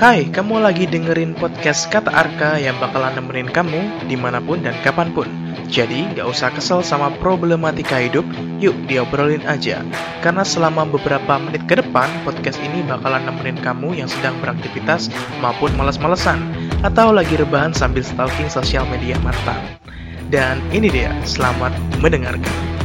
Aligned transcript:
Hai, 0.00 0.28
kamu 0.28 0.60
lagi 0.60 0.84
dengerin 0.84 1.32
podcast 1.32 1.88
Kata 1.88 2.12
Arka 2.12 2.60
yang 2.60 2.76
bakalan 2.76 3.16
nemenin 3.16 3.48
kamu 3.48 3.80
di 4.12 4.20
mana 4.20 4.44
pun 4.44 4.60
dan 4.60 4.76
kapan 4.84 5.16
pun. 5.16 5.24
Jadi, 5.72 6.04
gak 6.12 6.28
usah 6.28 6.52
kesel 6.52 6.84
sama 6.84 7.08
problematika 7.16 7.96
hidup, 7.96 8.28
yuk 8.60 8.76
diobrolin 8.84 9.40
aja. 9.48 9.80
Karena 10.20 10.44
selama 10.44 10.84
beberapa 10.84 11.40
menit 11.40 11.64
ke 11.64 11.80
depan, 11.80 12.12
podcast 12.20 12.60
ini 12.60 12.84
bakalan 12.84 13.24
nemenin 13.24 13.56
kamu 13.64 14.04
yang 14.04 14.08
sedang 14.08 14.36
beraktivitas 14.44 15.08
maupun 15.40 15.72
males-malesan, 15.80 16.44
atau 16.84 17.08
lagi 17.08 17.40
rebahan 17.40 17.72
sambil 17.72 18.04
stalking 18.04 18.52
sosial 18.52 18.84
media 18.92 19.16
mantan. 19.24 19.80
Dan 20.28 20.60
ini 20.76 20.92
dia, 20.92 21.08
selamat 21.24 21.72
mendengarkan 22.04 22.79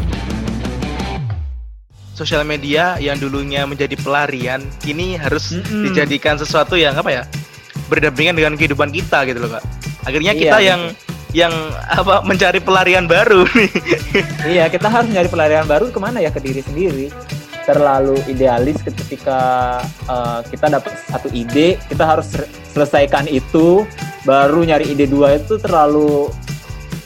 sosial 2.15 2.47
media 2.47 2.95
yang 2.97 3.19
dulunya 3.19 3.67
menjadi 3.67 3.99
pelarian 3.99 4.63
kini 4.79 5.19
harus 5.19 5.51
mm 5.51 5.61
-hmm. 5.61 5.83
dijadikan 5.91 6.39
sesuatu 6.39 6.79
yang 6.79 6.95
apa 6.95 7.11
ya 7.11 7.23
berdampingan 7.91 8.33
dengan 8.39 8.53
kehidupan 8.55 8.89
kita 8.89 9.27
gitu 9.27 9.43
loh 9.43 9.59
kak. 9.59 9.63
Akhirnya 10.07 10.33
iya, 10.33 10.41
kita 10.41 10.57
yang 10.63 10.81
yang 11.35 11.53
apa 11.91 12.23
mencari 12.23 12.63
pelarian 12.63 13.05
baru 13.05 13.43
nih. 13.57 13.71
Iya 14.47 14.65
kita 14.71 14.87
harus 14.87 15.11
nyari 15.11 15.27
pelarian 15.27 15.67
baru 15.67 15.91
ke 15.91 15.99
mana 15.99 16.23
ya? 16.23 16.31
Ke 16.31 16.39
diri 16.39 16.63
sendiri. 16.63 17.11
Terlalu 17.65 18.21
idealis 18.29 18.79
ketika 18.79 19.81
uh, 20.05 20.39
kita 20.47 20.69
dapat 20.69 20.95
satu 21.09 21.27
ide 21.33 21.81
kita 21.89 22.05
harus 22.05 22.29
selesaikan 22.71 23.25
itu 23.27 23.83
baru 24.23 24.63
nyari 24.63 24.93
ide 24.93 25.09
dua 25.09 25.35
itu 25.35 25.57
terlalu 25.57 26.29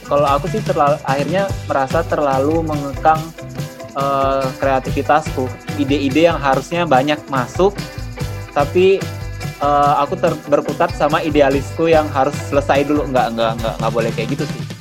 kalau 0.04 0.28
aku 0.28 0.52
sih 0.52 0.60
terlalu 0.66 1.00
akhirnya 1.08 1.48
merasa 1.64 2.04
terlalu 2.04 2.60
mengekang 2.66 3.22
uh, 3.96 4.46
kreativitasku, 4.58 5.50
ide-ide 5.78 6.30
yang 6.30 6.38
harusnya 6.42 6.84
banyak 6.86 7.18
masuk, 7.32 7.74
tapi 8.54 9.00
uh, 9.62 10.02
aku 10.04 10.18
ter 10.18 10.34
berkutat 10.50 10.94
sama 10.98 11.22
idealisku 11.22 11.88
yang 11.90 12.06
harus 12.10 12.36
selesai 12.50 12.86
dulu, 12.86 13.08
nggak 13.10 13.38
nggak 13.38 13.52
nggak 13.62 13.74
nggak 13.80 13.92
boleh 13.94 14.12
kayak 14.14 14.30
gitu 14.36 14.46
sih. 14.46 14.79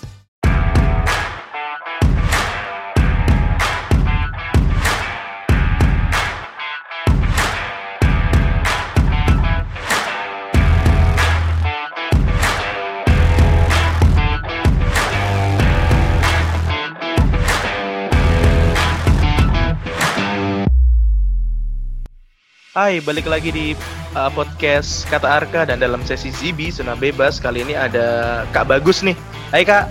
Hai, 22.78 23.02
balik 23.02 23.26
lagi 23.26 23.50
di 23.50 23.66
uh, 24.14 24.30
podcast 24.30 25.02
Kata 25.10 25.26
Arka 25.26 25.66
dan 25.66 25.82
dalam 25.82 25.98
sesi 26.06 26.30
Zibi 26.30 26.70
Zona 26.70 26.94
Bebas 26.94 27.42
kali 27.42 27.66
ini 27.66 27.74
ada 27.74 28.46
Kak 28.54 28.70
Bagus 28.70 29.02
nih. 29.02 29.18
Hai 29.50 29.66
Kak. 29.66 29.90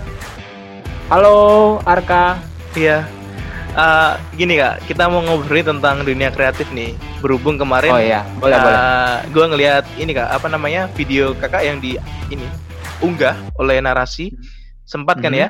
Halo 1.12 1.36
Arka. 1.84 2.40
Iya. 2.72 3.04
Uh, 3.76 4.16
gini 4.40 4.56
Kak, 4.56 4.88
kita 4.88 5.04
mau 5.04 5.20
ngobrolin 5.20 5.68
tentang 5.68 6.00
dunia 6.00 6.32
kreatif 6.32 6.64
nih. 6.72 6.96
Berhubung 7.20 7.60
kemarin 7.60 7.92
Oh 7.92 8.00
iya, 8.00 8.24
boleh 8.40 8.56
uh, 8.56 8.64
boleh. 8.64 8.80
Gue 9.36 9.44
ngelihat 9.52 9.84
ini 10.00 10.16
Kak, 10.16 10.40
apa 10.40 10.48
namanya? 10.48 10.88
video 10.96 11.36
Kakak 11.36 11.68
yang 11.68 11.84
di 11.84 12.00
ini 12.32 12.48
unggah 13.04 13.36
oleh 13.60 13.84
narasi. 13.84 14.32
Sempat 14.88 15.20
kan 15.20 15.36
mm 15.36 15.44
-hmm. 15.44 15.44
ya? 15.44 15.48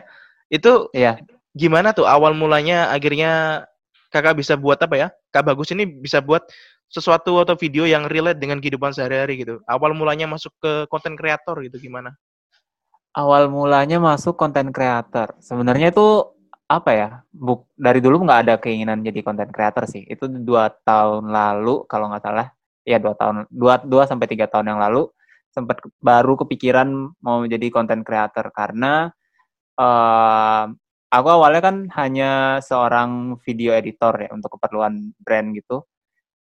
Itu 0.51 0.91
Iya. 0.91 1.23
Gimana 1.55 1.95
tuh 1.95 2.11
awal 2.11 2.35
mulanya 2.35 2.91
akhirnya 2.91 3.63
Kakak 4.11 4.43
bisa 4.43 4.59
buat 4.59 4.83
apa 4.83 4.99
ya? 4.99 5.09
Kak 5.31 5.47
Bagus 5.47 5.71
ini 5.71 5.87
bisa 5.87 6.19
buat 6.19 6.51
sesuatu 6.89 7.37
atau 7.41 7.55
video 7.55 7.85
yang 7.85 8.09
relate 8.09 8.41
dengan 8.41 8.59
kehidupan 8.59 8.97
sehari-hari 8.97 9.45
gitu. 9.45 9.61
Awal 9.69 9.93
mulanya 9.93 10.25
masuk 10.25 10.53
ke 10.61 10.73
konten 10.89 11.15
kreator 11.15 11.61
gitu 11.65 11.77
gimana? 11.77 12.17
Awal 13.13 13.53
mulanya 13.53 14.01
masuk 14.01 14.37
konten 14.41 14.73
kreator. 14.73 15.37
Sebenarnya 15.41 15.93
itu 15.93 16.33
apa 16.69 16.91
ya? 16.93 17.09
Buk, 17.33 17.69
dari 17.77 18.01
dulu 18.01 18.25
nggak 18.25 18.41
ada 18.49 18.55
keinginan 18.57 19.05
jadi 19.05 19.21
konten 19.21 19.53
kreator 19.53 19.85
sih. 19.85 20.05
Itu 20.09 20.29
dua 20.29 20.73
tahun 20.85 21.29
lalu 21.29 21.85
kalau 21.85 22.09
nggak 22.09 22.25
salah. 22.25 22.49
Ya 22.89 22.97
dua 22.97 23.13
tahun, 23.13 23.45
dua 23.53 23.85
dua 23.85 24.09
sampai 24.09 24.25
tiga 24.25 24.49
tahun 24.49 24.73
yang 24.73 24.81
lalu 24.81 25.13
sempat 25.53 25.81
baru 26.01 26.41
kepikiran 26.41 26.89
mau 27.25 27.45
jadi 27.45 27.69
konten 27.73 28.05
kreator 28.05 28.53
karena 28.53 29.13
uh, 29.81 30.65
aku 31.09 31.29
awalnya 31.29 31.63
kan 31.65 31.77
hanya 31.97 32.61
seorang 32.61 33.41
video 33.43 33.73
editor 33.75 34.13
ya 34.17 34.31
untuk 34.33 34.57
keperluan 34.57 35.17
brand 35.21 35.57
gitu 35.57 35.85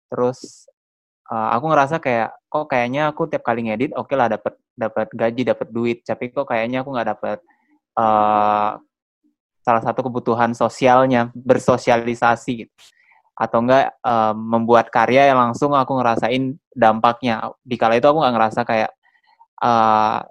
terus 0.07 0.69
uh, 1.31 1.55
aku 1.57 1.65
ngerasa 1.71 1.97
kayak 1.99 2.31
kok 2.47 2.67
kayaknya 2.71 3.11
aku 3.11 3.27
tiap 3.27 3.43
kali 3.43 3.67
ngedit 3.67 3.93
oke 3.95 4.11
okay 4.11 4.17
lah 4.17 4.29
dapat 4.31 4.55
dapat 4.77 5.09
gaji 5.11 5.43
dapat 5.43 5.69
duit 5.73 5.99
tapi 6.07 6.31
kok 6.31 6.47
kayaknya 6.47 6.85
aku 6.85 6.91
nggak 6.95 7.09
dapat 7.17 7.39
uh, 7.99 8.79
salah 9.67 9.83
satu 9.83 10.07
kebutuhan 10.07 10.55
sosialnya 10.55 11.35
bersosialisasi 11.35 12.53
gitu. 12.63 12.75
Atau 13.35 13.67
enggak 13.67 13.99
uh, 14.07 14.33
membuat 14.33 14.95
karya 14.95 15.35
yang 15.35 15.43
langsung 15.43 15.75
aku 15.75 15.99
ngerasain 15.99 16.55
dampaknya. 16.71 17.51
Di 17.67 17.75
kala 17.75 17.99
itu 17.99 18.07
aku 18.07 18.23
nggak 18.23 18.35
ngerasa 18.39 18.61
kayak 18.63 18.91
uh, 19.61 20.23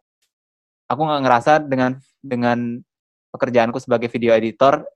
aku 0.88 1.02
nggak 1.04 1.22
ngerasa 1.28 1.52
dengan 1.68 1.92
dengan 2.24 2.80
pekerjaanku 3.36 3.78
sebagai 3.84 4.08
video 4.08 4.32
editor 4.32 4.88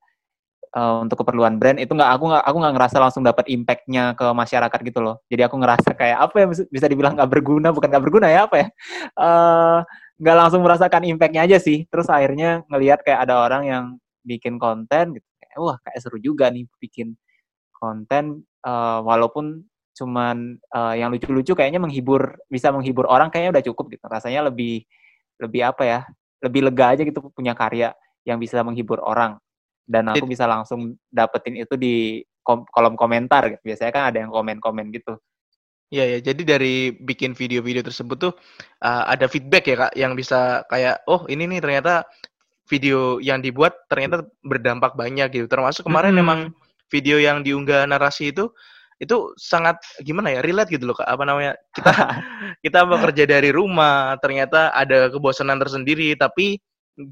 uh, 0.76 1.02
untuk 1.04 1.26
keperluan 1.26 1.58
brand 1.58 1.78
itu 1.82 1.92
nggak 1.94 2.12
aku 2.18 2.24
nggak 2.30 2.44
aku 2.46 2.58
nggak 2.62 2.74
ngerasa 2.78 2.98
langsung 3.02 3.24
dapat 3.26 3.46
impactnya 3.50 4.14
ke 4.14 4.26
masyarakat 4.34 4.80
gitu 4.86 5.00
loh. 5.02 5.16
Jadi 5.32 5.42
aku 5.46 5.56
ngerasa 5.58 5.90
kayak 5.98 6.18
apa 6.30 6.36
ya 6.42 6.46
bisa 6.50 6.86
dibilang 6.86 7.14
nggak 7.18 7.30
berguna 7.30 7.70
bukan 7.74 7.88
nggak 7.90 8.04
berguna 8.04 8.28
ya 8.30 8.46
apa 8.46 8.56
ya? 8.62 8.68
Uh, 9.18 9.78
nggak 10.20 10.36
langsung 10.38 10.62
merasakan 10.62 11.04
impactnya 11.08 11.42
aja 11.48 11.58
sih. 11.58 11.86
Terus 11.90 12.08
akhirnya 12.12 12.62
ngelihat 12.70 13.02
kayak 13.02 13.30
ada 13.30 13.42
orang 13.42 13.64
yang 13.66 13.84
bikin 14.26 14.62
konten 14.62 15.18
gitu. 15.18 15.28
Kayak, 15.42 15.58
wah 15.58 15.78
kayak 15.82 16.00
seru 16.04 16.18
juga 16.22 16.52
nih 16.54 16.68
bikin 16.78 17.16
konten. 17.74 18.46
Uh, 18.60 19.00
walaupun 19.08 19.64
cuman 19.96 20.60
uh, 20.76 20.96
yang 20.96 21.12
lucu-lucu 21.12 21.56
kayaknya 21.56 21.80
menghibur 21.80 22.40
bisa 22.52 22.72
menghibur 22.72 23.08
orang 23.08 23.32
kayaknya 23.32 23.60
udah 23.60 23.66
cukup 23.72 23.86
gitu. 23.96 24.06
Rasanya 24.06 24.48
lebih 24.52 24.84
lebih 25.40 25.62
apa 25.64 25.84
ya 25.88 26.00
lebih 26.44 26.72
lega 26.72 26.96
aja 26.96 27.04
gitu 27.04 27.20
punya 27.36 27.56
karya 27.56 27.96
yang 28.28 28.40
bisa 28.40 28.60
menghibur 28.64 29.00
orang 29.04 29.40
dan 29.90 30.14
aku 30.14 30.30
bisa 30.30 30.46
langsung 30.46 30.94
dapetin 31.10 31.58
itu 31.58 31.74
di 31.74 32.22
kom 32.46 32.64
kolom 32.70 32.94
komentar 32.94 33.50
gitu. 33.50 33.74
Biasanya 33.74 33.92
kan 33.92 34.04
ada 34.14 34.18
yang 34.22 34.30
komen-komen 34.30 34.94
gitu. 34.94 35.18
Iya 35.90 36.06
ya, 36.06 36.18
jadi 36.22 36.42
dari 36.46 36.94
bikin 36.94 37.34
video-video 37.34 37.82
tersebut 37.82 38.18
tuh 38.22 38.34
uh, 38.86 39.10
ada 39.10 39.26
feedback 39.26 39.66
ya 39.66 39.76
kak, 39.90 39.94
yang 39.98 40.14
bisa 40.14 40.62
kayak, 40.70 41.02
oh 41.10 41.26
ini 41.26 41.50
nih 41.50 41.66
ternyata 41.66 42.06
video 42.70 43.18
yang 43.18 43.42
dibuat 43.42 43.74
ternyata 43.90 44.22
berdampak 44.46 44.94
banyak 44.94 45.34
gitu. 45.34 45.50
Termasuk 45.50 45.90
kemarin 45.90 46.14
hmm. 46.14 46.22
memang 46.22 46.40
video 46.94 47.18
yang 47.18 47.42
diunggah 47.42 47.90
narasi 47.90 48.30
itu 48.30 48.54
itu 49.00 49.32
sangat 49.40 49.80
gimana 50.04 50.28
ya 50.36 50.44
relate 50.44 50.76
gitu 50.76 50.92
loh 50.92 50.96
kak 51.00 51.08
apa 51.08 51.24
namanya 51.24 51.54
kita 51.72 51.94
kita 52.68 52.80
bekerja 52.84 53.24
dari 53.24 53.50
rumah 53.56 54.20
ternyata 54.20 54.76
ada 54.76 55.08
kebosanan 55.08 55.56
tersendiri 55.56 56.20
tapi 56.20 56.60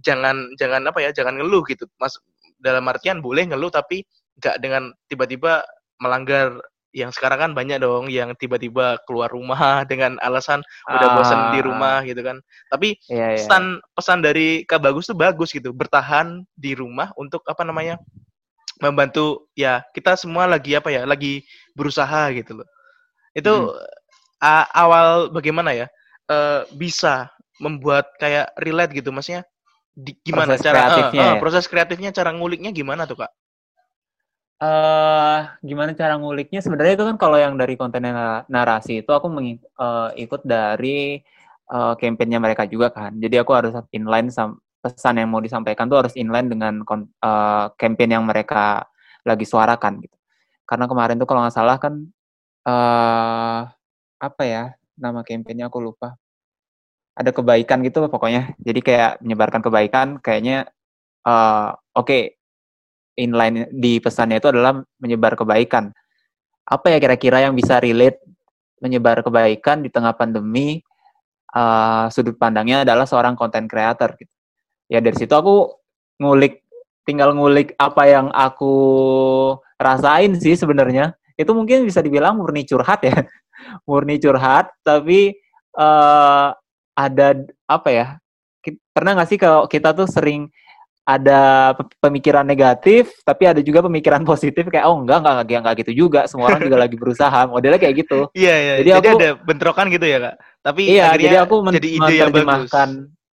jangan 0.03 0.51
jangan 0.59 0.83
apa 0.91 0.99
ya 0.99 1.15
jangan 1.15 1.39
ngeluh 1.39 1.63
gitu 1.63 1.87
mas 1.95 2.19
dalam 2.57 2.85
artian 2.89 3.21
boleh 3.21 3.47
ngeluh 3.47 3.69
tapi 3.69 4.03
nggak 4.37 4.57
dengan 4.61 4.93
tiba-tiba 5.09 5.65
melanggar 5.97 6.61
yang 6.95 7.13
sekarang 7.13 7.39
kan 7.39 7.51
banyak 7.53 7.77
dong 7.83 8.09
yang 8.09 8.33
tiba-tiba 8.33 8.97
keluar 9.05 9.29
rumah 9.29 9.83
dengan 9.91 10.17
alasan 10.25 10.63
udah 10.89 11.09
bosan 11.13 11.39
di 11.53 11.59
ah. 11.61 11.65
rumah 11.65 11.97
gitu 12.07 12.21
kan. 12.25 12.41
Tapi 12.73 12.97
iya, 13.11 13.37
iya. 13.37 13.37
pesan 13.37 13.83
pesan 13.93 14.19
dari 14.25 14.63
Kak 14.65 14.81
Bagus 14.81 15.11
tuh 15.11 15.17
bagus 15.17 15.53
gitu, 15.53 15.69
bertahan 15.75 16.41
di 16.57 16.73
rumah 16.73 17.13
untuk 17.15 17.45
apa 17.45 17.61
namanya? 17.63 17.97
membantu 18.77 19.49
ya 19.57 19.81
kita 19.89 20.13
semua 20.13 20.45
lagi 20.45 20.77
apa 20.77 20.93
ya, 20.93 21.01
lagi 21.01 21.41
berusaha 21.73 22.29
gitu 22.37 22.61
loh. 22.61 22.67
Itu 23.33 23.73
hmm. 23.73 24.77
awal 24.77 25.33
bagaimana 25.33 25.73
ya? 25.73 25.89
Uh, 26.29 26.61
bisa 26.77 27.25
membuat 27.57 28.13
kayak 28.21 28.53
relate 28.61 28.93
gitu 28.93 29.09
maksudnya 29.09 29.47
di, 29.97 30.13
gimana 30.21 30.53
proses 30.53 30.61
cara 30.61 30.77
kreatifnya 30.77 31.25
uh, 31.25 31.33
uh, 31.33 31.41
proses 31.41 31.65
kreatifnya 31.65 32.11
cara 32.13 32.29
nguliknya 32.29 32.69
gimana 32.69 33.09
tuh 33.09 33.25
kak? 33.25 33.33
Uh, 34.61 35.49
gimana 35.65 35.97
cara 35.97 36.17
nguliknya? 36.21 36.61
Sebenarnya 36.61 36.93
itu 37.01 37.05
kan 37.05 37.17
kalau 37.17 37.37
yang 37.41 37.57
dari 37.57 37.73
konten 37.73 38.05
narasi 38.45 39.01
itu 39.01 39.09
aku 39.09 39.25
mengikut 39.25 40.41
uh, 40.41 40.45
dari 40.45 41.21
uh, 41.73 41.97
kampanyenya 41.97 42.37
mereka 42.37 42.69
juga 42.69 42.93
kan. 42.93 43.17
Jadi 43.17 43.41
aku 43.41 43.57
harus 43.57 43.73
inline 43.89 44.29
sam 44.29 44.61
pesan 44.77 45.17
yang 45.17 45.33
mau 45.33 45.41
disampaikan 45.41 45.89
tuh 45.89 46.05
harus 46.05 46.13
inline 46.13 46.45
dengan 46.45 46.85
uh, 46.85 47.65
campaign 47.73 48.21
yang 48.21 48.23
mereka 48.25 48.85
lagi 49.25 49.49
suarakan 49.49 50.05
gitu. 50.05 50.17
Karena 50.69 50.85
kemarin 50.85 51.17
tuh 51.17 51.25
kalau 51.25 51.41
nggak 51.41 51.57
salah 51.57 51.77
kan 51.81 52.05
uh, 52.69 53.65
apa 54.17 54.43
ya 54.45 54.77
nama 54.93 55.25
kampanyenya 55.25 55.69
aku 55.69 55.81
lupa 55.81 56.17
ada 57.17 57.33
kebaikan 57.33 57.81
gitu 57.81 58.05
pokoknya. 58.05 58.53
Jadi 58.61 58.79
kayak 58.85 59.11
menyebarkan 59.25 59.61
kebaikan 59.65 60.07
kayaknya 60.21 60.69
uh, 61.25 61.73
oke 61.97 62.05
okay, 62.05 62.37
inline 63.17 63.65
di 63.73 63.97
pesannya 63.97 64.37
itu 64.37 64.53
adalah 64.53 64.77
menyebar 65.01 65.33
kebaikan. 65.33 65.89
Apa 66.69 66.93
ya 66.93 66.97
kira-kira 67.01 67.41
yang 67.41 67.57
bisa 67.57 67.81
relate 67.81 68.21
menyebar 68.77 69.25
kebaikan 69.25 69.81
di 69.81 69.89
tengah 69.89 70.13
pandemi? 70.13 70.85
Uh, 71.47 72.05
sudut 72.13 72.37
pandangnya 72.37 72.85
adalah 72.85 73.09
seorang 73.09 73.33
content 73.33 73.65
creator. 73.65 74.13
Gitu. 74.13 74.29
Ya 74.93 75.01
dari 75.01 75.17
situ 75.17 75.33
aku 75.33 75.73
ngulik, 76.21 76.61
tinggal 77.01 77.33
ngulik 77.33 77.73
apa 77.81 78.03
yang 78.05 78.27
aku 78.29 78.75
rasain 79.81 80.37
sih 80.37 80.53
sebenarnya. 80.53 81.17
Itu 81.33 81.57
mungkin 81.57 81.87
bisa 81.87 82.03
dibilang 82.03 82.37
murni 82.37 82.67
curhat 82.67 83.01
ya, 83.01 83.25
murni 83.89 84.21
curhat. 84.21 84.69
Tapi 84.85 85.33
uh, 85.79 86.51
ada 86.97 87.37
apa 87.69 87.89
ya? 87.93 88.07
Pernah 88.91 89.13
nggak 89.13 89.29
sih 89.29 89.37
kalau 89.37 89.69
kita 89.69 89.93
tuh 89.93 90.09
sering 90.09 90.49
ada 91.07 91.71
pemikiran 92.03 92.43
negatif, 92.43 93.15
tapi 93.23 93.47
ada 93.47 93.63
juga 93.63 93.85
pemikiran 93.87 94.25
positif 94.31 94.67
kayak 94.67 94.89
oh 94.89 94.99
enggak 94.99 95.23
enggak 95.23 95.33
enggak, 95.39 95.59
enggak 95.63 95.75
gitu 95.85 95.91
juga, 96.03 96.27
semua 96.27 96.51
orang 96.51 96.67
juga 96.67 96.77
lagi 96.83 96.95
berusaha, 96.99 97.47
modelnya 97.47 97.79
kayak 97.79 97.95
gitu. 98.03 98.19
Iya 98.35 98.55
iya. 98.59 98.73
Jadi, 98.81 98.89
jadi 98.91 99.07
aku, 99.07 99.19
ada 99.21 99.29
bentrokan 99.39 99.87
gitu 99.87 100.05
ya 100.09 100.17
kak. 100.19 100.35
Tapi 100.65 100.81
iya, 100.83 101.05
jadi 101.15 101.37
aku 101.47 101.55
men 101.63 101.73
jadi 101.79 101.89
ide 101.95 102.15
menerjemahkan, 102.27 102.89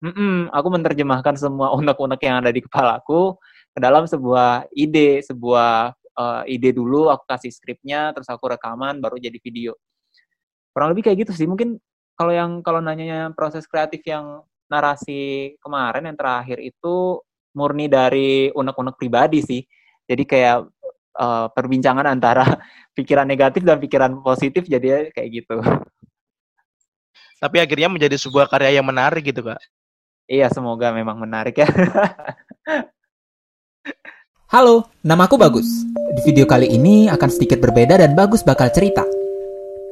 mm 0.06 0.13
-mm, 0.13 0.36
aku 0.54 0.68
menerjemahkan 0.69 1.33
semua 1.33 1.74
unek-unek 1.74 2.21
yang 2.21 2.45
ada 2.45 2.54
di 2.54 2.62
kepalaku 2.62 3.42
ke 3.74 3.80
dalam 3.81 4.06
sebuah 4.06 4.69
ide, 4.77 5.25
sebuah 5.25 5.98
uh, 6.13 6.44
ide 6.45 6.77
dulu, 6.77 7.09
aku 7.09 7.25
kasih 7.25 7.50
skripnya, 7.50 8.13
terus 8.13 8.30
aku 8.30 8.54
rekaman, 8.54 9.01
baru 9.01 9.18
jadi 9.18 9.42
video. 9.42 9.74
Kurang 10.69 10.94
lebih 10.94 11.09
kayak 11.09 11.25
gitu 11.25 11.33
sih. 11.33 11.50
Mungkin 11.50 11.81
kalau 12.13 12.33
yang 12.33 12.51
kalau 12.62 12.80
nanyanya 12.80 13.33
proses 13.33 13.65
kreatif 13.65 14.06
yang 14.06 14.45
narasi 14.69 15.54
kemarin 15.62 16.10
yang 16.10 16.18
terakhir 16.18 16.57
itu 16.62 17.21
murni 17.54 17.89
dari 17.89 18.50
unek-unek 18.54 18.98
pribadi 18.98 19.45
sih. 19.45 19.62
Jadi 20.06 20.24
kayak 20.25 20.65
uh, 21.18 21.48
perbincangan 21.54 22.06
antara 22.10 22.45
pikiran 22.98 23.25
negatif 23.25 23.65
dan 23.65 23.77
pikiran 23.77 24.13
positif 24.21 24.65
jadi 24.65 25.13
kayak 25.13 25.30
gitu. 25.30 25.57
Tapi 27.42 27.57
akhirnya 27.60 27.89
menjadi 27.92 28.16
sebuah 28.16 28.48
karya 28.48 28.80
yang 28.80 28.88
menarik 28.88 29.27
gitu, 29.27 29.44
Kak. 29.44 29.59
Iya, 30.31 30.48
semoga 30.48 30.95
memang 30.95 31.19
menarik 31.19 31.59
ya. 31.59 31.68
Halo, 34.54 34.88
namaku 35.04 35.36
Bagus. 35.36 35.68
Di 36.16 36.21
video 36.24 36.48
kali 36.48 36.71
ini 36.71 37.12
akan 37.12 37.27
sedikit 37.27 37.59
berbeda 37.59 38.00
dan 38.00 38.16
Bagus 38.16 38.48
bakal 38.48 38.71
cerita 38.71 39.04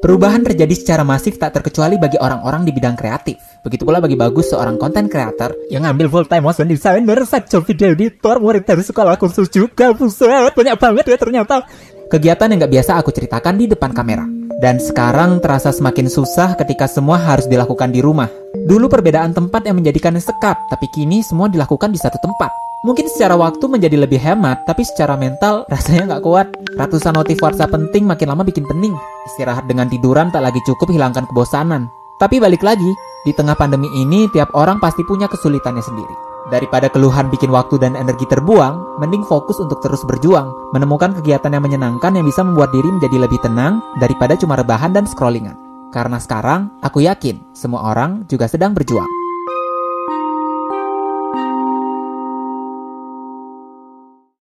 Perubahan 0.01 0.41
terjadi 0.41 0.73
secara 0.73 1.05
masif 1.05 1.37
tak 1.37 1.53
terkecuali 1.53 1.93
bagi 2.01 2.17
orang-orang 2.17 2.65
di 2.65 2.73
bidang 2.73 2.97
kreatif. 2.97 3.37
Begitu 3.61 3.85
pula 3.85 4.01
bagi 4.01 4.17
Bagus 4.17 4.49
seorang 4.49 4.81
content 4.81 5.05
creator 5.05 5.53
yang 5.69 5.85
ngambil 5.85 6.09
full 6.09 6.25
time 6.25 6.41
motion 6.41 6.65
designer, 6.65 7.21
job 7.21 7.61
video 7.69 7.93
editor, 7.93 8.41
murid 8.41 8.65
dari 8.65 8.81
sekolah 8.81 9.13
kursus 9.21 9.45
juga, 9.53 9.93
buset, 9.93 10.57
banyak 10.57 10.73
banget 10.81 11.05
ya 11.05 11.17
ternyata. 11.21 11.69
Kegiatan 12.09 12.49
yang 12.49 12.65
gak 12.65 12.73
biasa 12.73 12.91
aku 12.97 13.13
ceritakan 13.13 13.61
di 13.61 13.69
depan 13.69 13.93
kamera. 13.93 14.25
Dan 14.57 14.81
sekarang 14.81 15.37
terasa 15.37 15.69
semakin 15.69 16.09
susah 16.09 16.57
ketika 16.57 16.89
semua 16.89 17.21
harus 17.21 17.45
dilakukan 17.45 17.93
di 17.93 18.01
rumah. 18.01 18.25
Dulu 18.57 18.89
perbedaan 18.89 19.37
tempat 19.37 19.69
yang 19.69 19.77
menjadikannya 19.77 20.17
sekat, 20.17 20.65
tapi 20.65 20.89
kini 20.97 21.21
semua 21.21 21.45
dilakukan 21.45 21.93
di 21.93 22.01
satu 22.01 22.17
tempat. 22.17 22.70
Mungkin 22.81 23.05
secara 23.05 23.37
waktu 23.37 23.61
menjadi 23.69 23.93
lebih 23.93 24.17
hemat, 24.17 24.65
tapi 24.65 24.81
secara 24.81 25.13
mental 25.13 25.69
rasanya 25.69 26.17
nggak 26.17 26.23
kuat. 26.25 26.47
Ratusan 26.73 27.13
notif 27.13 27.37
WhatsApp 27.37 27.69
penting 27.69 28.09
makin 28.09 28.33
lama 28.33 28.41
bikin 28.41 28.65
pening. 28.65 28.97
Istirahat 29.29 29.69
dengan 29.69 29.85
tiduran 29.85 30.33
tak 30.33 30.41
lagi 30.41 30.57
cukup 30.65 30.89
hilangkan 30.89 31.29
kebosanan. 31.29 31.93
Tapi 32.17 32.41
balik 32.41 32.65
lagi, 32.65 32.89
di 33.21 33.37
tengah 33.37 33.53
pandemi 33.53 33.85
ini 33.93 34.25
tiap 34.33 34.49
orang 34.57 34.81
pasti 34.81 35.05
punya 35.05 35.29
kesulitannya 35.29 35.85
sendiri. 35.85 36.15
Daripada 36.49 36.89
keluhan 36.89 37.29
bikin 37.29 37.53
waktu 37.53 37.77
dan 37.77 37.93
energi 37.93 38.25
terbuang, 38.25 38.97
mending 38.97 39.29
fokus 39.29 39.61
untuk 39.61 39.77
terus 39.85 40.01
berjuang, 40.01 40.73
menemukan 40.73 41.13
kegiatan 41.21 41.53
yang 41.53 41.61
menyenangkan 41.61 42.17
yang 42.17 42.25
bisa 42.25 42.41
membuat 42.41 42.73
diri 42.73 42.89
menjadi 42.89 43.29
lebih 43.29 43.37
tenang 43.45 43.77
daripada 44.01 44.33
cuma 44.33 44.57
rebahan 44.57 44.89
dan 44.89 45.05
scrollingan. 45.05 45.53
Karena 45.93 46.17
sekarang, 46.17 46.81
aku 46.81 47.05
yakin 47.05 47.53
semua 47.53 47.93
orang 47.93 48.25
juga 48.25 48.49
sedang 48.49 48.73
berjuang. 48.73 49.20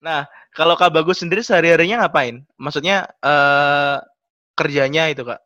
Nah, 0.00 0.24
kalau 0.56 0.74
Kak 0.80 0.92
Bagus 0.96 1.20
sendiri 1.20 1.44
sehari-harinya 1.44 2.04
ngapain? 2.04 2.40
Maksudnya 2.56 3.04
uh, 3.20 4.00
kerjanya 4.56 5.12
itu, 5.12 5.22
Kak? 5.28 5.40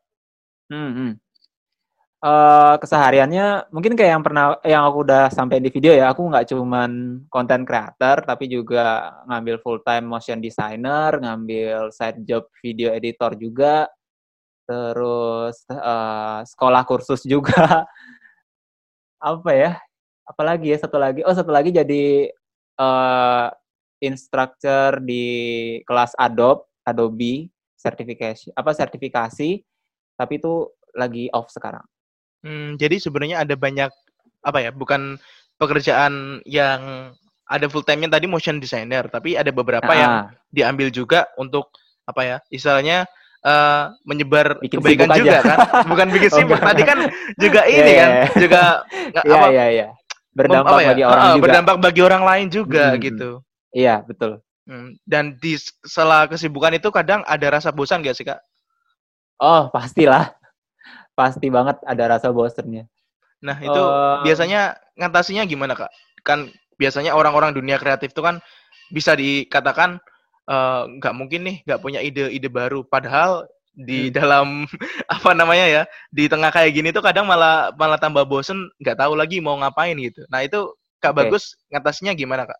Hmm. 0.71 1.19
Uh, 2.25 2.81
kesehariannya 2.81 3.69
mungkin 3.69 3.93
kayak 4.01 4.17
yang 4.17 4.25
pernah 4.25 4.56
yang 4.65 4.89
aku 4.89 5.05
udah 5.05 5.29
sampai 5.29 5.61
di 5.61 5.69
video 5.69 5.93
ya 5.93 6.09
aku 6.09 6.25
nggak 6.25 6.56
cuman 6.56 7.21
content 7.29 7.69
creator 7.69 8.25
tapi 8.25 8.49
juga 8.49 9.12
ngambil 9.29 9.61
full 9.61 9.85
time 9.85 10.09
motion 10.09 10.41
designer 10.41 11.21
ngambil 11.21 11.93
side 11.93 12.25
job 12.25 12.49
video 12.65 12.97
editor 12.97 13.37
juga 13.37 13.93
terus 14.65 15.69
uh, 15.69 16.41
sekolah 16.49 16.89
kursus 16.89 17.21
juga 17.29 17.85
apa 19.21 19.51
ya 19.53 19.77
apalagi 20.25 20.73
ya 20.73 20.81
satu 20.81 20.97
lagi 20.97 21.21
oh 21.29 21.37
satu 21.37 21.53
lagi 21.53 21.77
jadi 21.77 22.33
uh, 22.81 23.53
instructor 24.05 25.01
di 25.01 25.25
kelas 25.89 26.12
Adobe, 26.21 26.69
Adobe 26.85 27.49
sertifikasi 27.75 28.53
apa 28.56 28.71
sertifikasi 28.73 29.51
tapi 30.15 30.33
itu 30.39 30.69
lagi 30.95 31.27
off 31.35 31.51
sekarang. 31.51 31.83
Hmm, 32.45 32.77
jadi 32.79 33.01
sebenarnya 33.01 33.43
ada 33.43 33.56
banyak 33.56 33.91
apa 34.45 34.59
ya, 34.61 34.71
bukan 34.71 35.17
pekerjaan 35.56 36.45
yang 36.45 37.12
ada 37.49 37.67
full 37.69 37.85
time-nya 37.85 38.12
tadi 38.12 38.29
motion 38.29 38.61
designer, 38.61 39.09
tapi 39.09 39.37
ada 39.37 39.51
beberapa 39.51 39.91
ah. 39.91 39.97
yang 39.97 40.12
diambil 40.53 40.89
juga 40.93 41.29
untuk 41.41 41.73
apa 42.05 42.21
ya, 42.23 42.37
istilahnya 42.53 43.09
uh, 43.45 43.93
menyebar 44.05 44.61
bikin 44.61 44.81
kebaikan 44.81 45.09
juga 45.17 45.41
aja. 45.41 45.43
kan, 45.45 45.59
bukan 45.93 46.06
bikin 46.12 46.31
oh, 46.31 46.37
sibuk. 46.37 46.61
Tadi 46.61 46.83
kan 46.85 46.99
juga 47.41 47.61
ini 47.73 47.93
yeah, 47.93 48.01
kan, 48.01 48.09
yeah. 48.09 48.29
juga 48.37 48.61
yeah, 49.17 49.35
apa? 49.37 49.47
Yeah, 49.51 49.69
yeah. 49.73 49.91
Berdampak 50.35 50.79
ya? 50.83 50.89
bagi 50.91 51.05
orang 51.06 51.23
uh, 51.25 51.33
juga. 51.33 51.45
Berdampak 51.47 51.77
bagi 51.79 52.01
orang 52.03 52.23
lain 52.27 52.47
juga 52.51 52.85
hmm. 52.93 53.01
gitu. 53.01 53.31
Iya, 53.75 54.06
betul. 54.06 54.38
Hmm. 54.65 54.97
Dan 55.05 55.37
di 55.43 55.59
sela 55.85 56.25
kesibukan 56.31 56.73
itu 56.73 56.88
kadang 56.88 57.21
ada 57.26 57.59
rasa 57.59 57.75
bosan 57.75 58.00
gak 58.00 58.17
sih, 58.17 58.25
Kak? 58.25 58.41
Oh, 59.43 59.69
pastilah. 59.69 60.32
Pasti 61.19 61.50
banget 61.50 61.82
ada 61.85 62.17
rasa 62.17 62.31
bosannya. 62.31 62.87
Nah, 63.44 63.61
itu 63.61 63.82
uh... 63.82 64.23
biasanya 64.25 64.79
ngatasinya 64.97 65.44
gimana, 65.44 65.75
Kak? 65.76 65.91
Kan 66.25 66.49
biasanya 66.79 67.12
orang-orang 67.15 67.55
dunia 67.55 67.76
kreatif 67.76 68.15
itu 68.15 68.23
kan 68.23 68.43
bisa 68.91 69.15
dikatakan 69.15 70.03
eh, 70.50 70.82
nggak 70.99 71.15
uh, 71.15 71.19
mungkin 71.19 71.47
nih 71.47 71.56
nggak 71.62 71.81
punya 71.81 72.03
ide-ide 72.03 72.50
baru 72.50 72.82
padahal 72.82 73.47
di 73.75 74.10
hmm. 74.10 74.15
dalam 74.15 74.46
apa 75.15 75.31
namanya 75.34 75.67
ya 75.67 75.82
di 76.15 76.31
tengah 76.31 76.51
kayak 76.55 76.75
gini 76.75 76.94
tuh 76.94 77.03
kadang 77.03 77.27
malah 77.27 77.75
malah 77.75 77.99
tambah 77.99 78.22
bosen 78.27 78.70
nggak 78.79 78.99
tahu 78.99 79.19
lagi 79.19 79.43
mau 79.43 79.58
ngapain 79.58 79.99
gitu 79.99 80.22
nah 80.31 80.46
itu 80.46 80.70
kak 81.03 81.10
okay. 81.15 81.27
bagus 81.27 81.58
ngatasinya 81.75 82.15
gimana 82.15 82.46
kak 82.46 82.58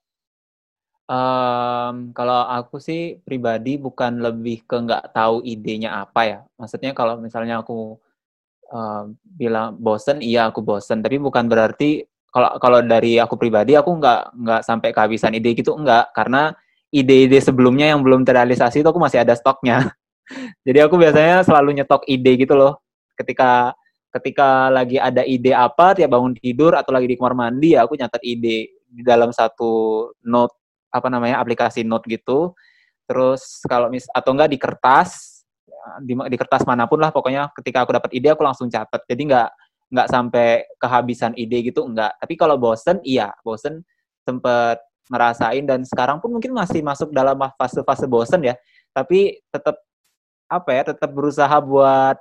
Um, 1.05 2.17
kalau 2.17 2.49
aku 2.49 2.81
sih 2.81 3.21
pribadi 3.29 3.77
bukan 3.77 4.25
lebih 4.25 4.65
ke 4.65 4.73
nggak 4.73 5.13
tahu 5.13 5.45
idenya 5.45 6.01
apa 6.01 6.21
ya. 6.25 6.39
Maksudnya 6.57 6.97
kalau 6.97 7.21
misalnya 7.21 7.61
aku 7.61 8.01
uh, 8.73 9.13
bilang 9.23 9.77
bosen, 9.77 10.25
iya 10.25 10.49
aku 10.49 10.65
bosen. 10.65 11.05
Tapi 11.05 11.21
bukan 11.21 11.45
berarti 11.45 12.09
kalau 12.33 12.57
kalau 12.57 12.81
dari 12.81 13.21
aku 13.21 13.37
pribadi 13.37 13.77
aku 13.77 14.01
nggak 14.01 14.21
nggak 14.33 14.61
sampai 14.65 14.91
kehabisan 14.97 15.37
ide 15.37 15.53
gitu 15.53 15.77
enggak. 15.77 16.09
Karena 16.17 16.57
ide-ide 16.95 17.43
sebelumnya 17.43 17.93
yang 17.93 18.01
belum 18.01 18.25
terrealisasi 18.25 18.81
itu 18.81 18.89
aku 18.89 19.03
masih 19.03 19.21
ada 19.21 19.37
stoknya. 19.37 19.93
Jadi 20.67 20.79
aku 20.81 20.97
biasanya 20.97 21.45
selalu 21.45 21.85
nyetok 21.85 22.09
ide 22.09 22.33
gitu 22.41 22.57
loh. 22.57 22.81
Ketika 23.13 23.77
ketika 24.15 24.71
lagi 24.71 24.97
ada 24.97 25.27
ide 25.27 25.51
apa 25.53 25.93
tiap 25.99 26.15
bangun 26.15 26.33
tidur 26.39 26.79
atau 26.79 26.95
lagi 26.95 27.11
di 27.11 27.19
kamar 27.19 27.35
mandi 27.35 27.75
ya 27.75 27.83
aku 27.83 27.99
nyatet 27.99 28.23
ide 28.23 28.71
di 28.87 29.03
dalam 29.03 29.35
satu 29.35 30.07
note 30.23 30.64
apa 30.95 31.09
namanya 31.11 31.43
aplikasi 31.43 31.83
note 31.83 32.07
gitu. 32.07 32.55
Terus 33.11 33.59
kalau 33.67 33.91
mis 33.91 34.07
atau 34.15 34.31
enggak 34.31 34.51
di 34.55 34.59
kertas 34.63 35.43
di, 36.01 36.15
di 36.15 36.37
kertas 36.39 36.65
mana 36.65 36.89
pun 36.89 36.97
lah 37.03 37.13
pokoknya 37.13 37.53
ketika 37.61 37.85
aku 37.85 37.99
dapat 37.99 38.11
ide 38.15 38.31
aku 38.31 38.47
langsung 38.47 38.71
catat. 38.71 39.03
Jadi 39.11 39.23
enggak 39.27 39.51
nggak 39.91 40.09
sampai 40.09 40.65
kehabisan 40.79 41.35
ide 41.35 41.59
gitu 41.67 41.83
enggak. 41.83 42.15
Tapi 42.23 42.35
kalau 42.39 42.55
bosen 42.55 43.03
iya 43.03 43.35
bosen. 43.43 43.83
Sempet 44.25 44.81
ngerasain 45.13 45.69
dan 45.69 45.85
sekarang 45.85 46.17
pun 46.17 46.33
mungkin 46.33 46.57
masih 46.57 46.81
masuk 46.81 47.13
dalam 47.13 47.37
fase-fase 47.61 48.09
bosen 48.09 48.41
ya. 48.41 48.57
Tapi 48.97 49.43
tetap 49.53 49.77
apa 50.49 50.71
ya 50.73 50.83
tetap 50.95 51.11
berusaha 51.13 51.57
buat 51.61 52.17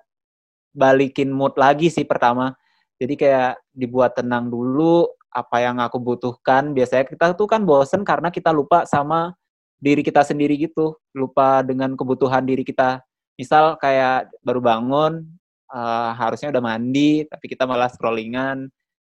balikin 0.76 1.32
mood 1.32 1.56
lagi 1.56 1.88
sih 1.88 2.04
pertama. 2.04 2.52
Jadi 3.00 3.16
kayak 3.16 3.62
dibuat 3.72 4.20
tenang 4.20 4.52
dulu 4.52 5.08
apa 5.34 5.58
yang 5.60 5.82
aku 5.82 5.98
butuhkan. 5.98 6.72
Biasanya 6.72 7.10
kita 7.10 7.34
tuh 7.34 7.50
kan 7.50 7.66
bosen 7.66 8.06
karena 8.06 8.30
kita 8.30 8.54
lupa 8.54 8.86
sama 8.86 9.34
diri 9.82 10.06
kita 10.06 10.24
sendiri 10.24 10.56
gitu, 10.56 10.96
lupa 11.18 11.66
dengan 11.66 11.98
kebutuhan 11.98 12.46
diri 12.46 12.64
kita. 12.64 13.04
Misal 13.36 13.76
kayak 13.82 14.32
baru 14.46 14.62
bangun, 14.62 15.26
uh, 15.74 16.14
harusnya 16.16 16.54
udah 16.54 16.64
mandi, 16.64 17.26
tapi 17.28 17.46
kita 17.52 17.66
malah 17.66 17.90
scrollingan. 17.90 18.70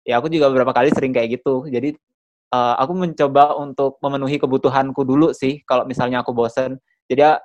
Ya 0.03 0.19
aku 0.19 0.33
juga 0.33 0.49
beberapa 0.51 0.73
kali 0.75 0.91
sering 0.91 1.13
kayak 1.15 1.39
gitu. 1.39 1.69
Jadi 1.69 1.95
uh, 2.53 2.75
aku 2.79 2.93
mencoba 2.95 3.57
untuk 3.59 3.99
memenuhi 4.03 4.39
kebutuhanku 4.39 5.03
dulu 5.03 5.33
sih 5.35 5.63
kalau 5.67 5.87
misalnya 5.89 6.23
aku 6.23 6.31
bosen 6.31 6.79
jadi 7.11 7.41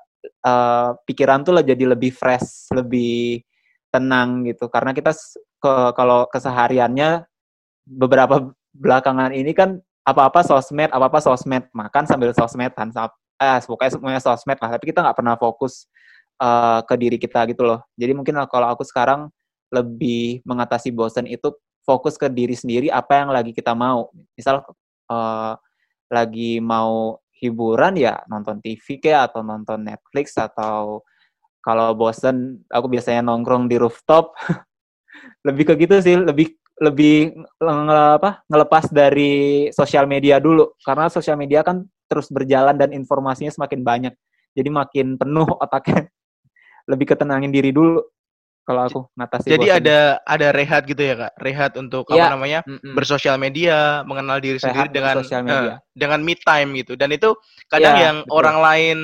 uh, 0.45 0.97
pikiran 1.05 1.41
tuh 1.41 1.61
jadi 1.61 1.95
lebih 1.95 2.13
fresh 2.13 2.69
lebih 2.73 3.41
tenang 3.91 4.47
gitu 4.47 4.71
karena 4.71 4.95
kita 4.95 5.11
ke 5.61 5.73
kalau 5.93 6.25
kesehariannya 6.31 7.25
beberapa 7.85 8.53
belakangan 8.71 9.35
ini 9.35 9.51
kan 9.51 9.79
apa-apa 10.01 10.41
sosmed 10.41 10.89
apa-apa 10.89 11.21
sosmed. 11.21 11.69
Makan 11.71 12.03
sambil 12.09 12.33
sosmedan 12.33 12.89
eh 13.41 13.57
pokoknya 13.65 13.91
semuanya 13.97 14.21
sosmed 14.21 14.57
lah. 14.57 14.69
Tapi 14.77 14.85
kita 14.89 15.01
nggak 15.01 15.17
pernah 15.17 15.35
fokus 15.37 15.89
uh, 16.41 16.81
ke 16.85 16.95
diri 16.97 17.17
kita 17.21 17.45
gitu 17.49 17.65
loh. 17.65 17.79
Jadi 17.97 18.11
mungkin 18.17 18.35
kalau 18.49 18.67
aku 18.69 18.85
sekarang 18.85 19.29
lebih 19.71 20.43
mengatasi 20.43 20.91
bosen 20.91 21.25
itu 21.29 21.53
fokus 21.81 22.19
ke 22.19 22.27
diri 22.29 22.53
sendiri 22.53 22.91
apa 22.91 23.21
yang 23.23 23.29
lagi 23.33 23.51
kita 23.53 23.73
mau. 23.73 24.09
Misal 24.37 24.61
uh, 25.09 25.53
lagi 26.11 26.59
mau 26.59 27.17
hiburan 27.41 27.97
ya 27.97 28.21
nonton 28.29 28.61
TV 28.61 29.01
kayak 29.01 29.33
atau 29.33 29.41
nonton 29.41 29.81
Netflix 29.81 30.37
atau 30.37 31.01
kalau 31.61 31.93
bosen 31.97 32.61
aku 32.69 32.89
biasanya 32.89 33.25
nongkrong 33.25 33.69
di 33.69 33.77
rooftop. 33.81 34.33
Lebih 35.47 35.63
ke 35.69 35.73
gitu 35.85 36.01
sih 36.01 36.17
lebih 36.17 36.60
lebih 36.81 37.45
nge, 37.61 37.99
apa 38.17 38.41
ngelepas 38.49 38.89
dari 38.89 39.69
sosial 39.69 40.09
media 40.09 40.41
dulu. 40.41 40.73
Karena 40.81 41.07
sosial 41.13 41.37
media 41.37 41.61
kan 41.61 41.85
terus 42.09 42.27
berjalan 42.33 42.73
dan 42.75 42.89
informasinya 42.89 43.53
semakin 43.53 43.85
banyak. 43.85 44.13
Jadi 44.57 44.69
makin 44.73 45.15
penuh 45.15 45.47
otaknya. 45.61 46.09
Lebih 46.91 47.13
ketenangin 47.13 47.53
diri 47.53 47.69
dulu. 47.69 48.01
Kalau 48.61 48.81
aku 48.85 48.99
ngatasi 49.17 49.57
jadi 49.57 49.81
ada 49.81 49.99
ada 50.21 50.53
rehat 50.53 50.85
gitu 50.85 51.01
ya 51.01 51.17
kak? 51.17 51.33
Rehat 51.41 51.71
untuk 51.81 52.05
ya. 52.13 52.29
apa 52.29 52.37
namanya 52.37 52.59
mm-mm. 52.61 52.93
bersosial 52.93 53.41
media 53.41 54.05
mengenal 54.05 54.37
diri 54.37 54.61
rehat 54.61 54.69
sendiri 54.69 54.89
dengan 54.93 55.15
uh, 55.49 55.81
dengan 55.97 56.19
me 56.21 56.37
time 56.37 56.69
gitu. 56.77 56.93
Dan 56.93 57.09
itu 57.09 57.33
kadang 57.73 57.97
ya, 57.97 58.03
yang 58.09 58.17
betul. 58.21 58.37
orang 58.37 58.57
lain 58.61 58.97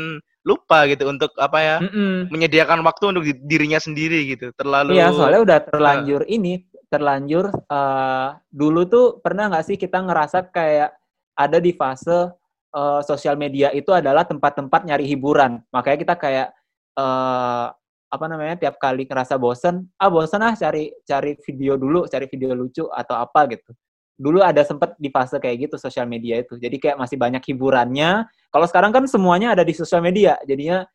lupa 0.47 0.87
gitu 0.87 1.11
untuk 1.11 1.35
apa 1.35 1.59
ya 1.59 1.75
Mm-mm. 1.83 2.31
menyediakan 2.31 2.79
waktu 2.87 3.03
untuk 3.11 3.23
dirinya 3.43 3.83
sendiri 3.83 4.31
gitu. 4.31 4.55
Terlalu 4.55 4.95
iya 4.95 5.11
soalnya 5.11 5.43
udah 5.43 5.59
terlanjur 5.67 6.23
uh, 6.23 6.31
ini 6.31 6.63
terlanjur 6.87 7.51
uh, 7.67 8.39
dulu 8.47 8.87
tuh 8.87 9.05
pernah 9.19 9.51
nggak 9.51 9.65
sih 9.67 9.75
kita 9.75 9.99
ngerasa 9.99 10.47
kayak 10.55 10.95
ada 11.35 11.59
di 11.59 11.75
fase 11.75 12.31
uh, 12.71 13.01
sosial 13.03 13.35
media 13.35 13.75
itu 13.75 13.91
adalah 13.91 14.23
tempat-tempat 14.23 14.87
nyari 14.87 15.03
hiburan. 15.03 15.59
Makanya 15.75 15.97
kita 15.99 16.15
kayak 16.15 16.47
uh, 16.95 17.75
apa 18.07 18.25
namanya 18.31 18.55
tiap 18.55 18.79
kali 18.79 19.03
ngerasa 19.03 19.35
bosen 19.35 19.83
ah 19.99 20.07
bosen 20.07 20.39
ah 20.39 20.55
cari 20.55 20.95
cari 21.03 21.35
video 21.43 21.75
dulu 21.75 22.07
cari 22.07 22.23
video 22.31 22.55
lucu 22.55 22.87
atau 22.87 23.19
apa 23.19 23.51
gitu. 23.51 23.75
Dulu 24.17 24.39
ada 24.41 24.63
sempet 24.63 24.95
di 24.95 25.11
fase 25.11 25.37
kayak 25.43 25.67
gitu 25.67 25.75
sosial 25.75 26.07
media 26.07 26.39
itu. 26.39 26.55
Jadi 26.55 26.79
kayak 26.79 26.97
masih 26.97 27.19
banyak 27.19 27.43
hiburannya 27.51 28.25
kalau 28.51 28.65
sekarang 28.69 28.91
kan 28.95 29.03
semuanya 29.05 29.53
ada 29.53 29.63
di 29.63 29.73
sosial 29.75 30.03
media 30.03 30.39
jadinya 30.43 30.85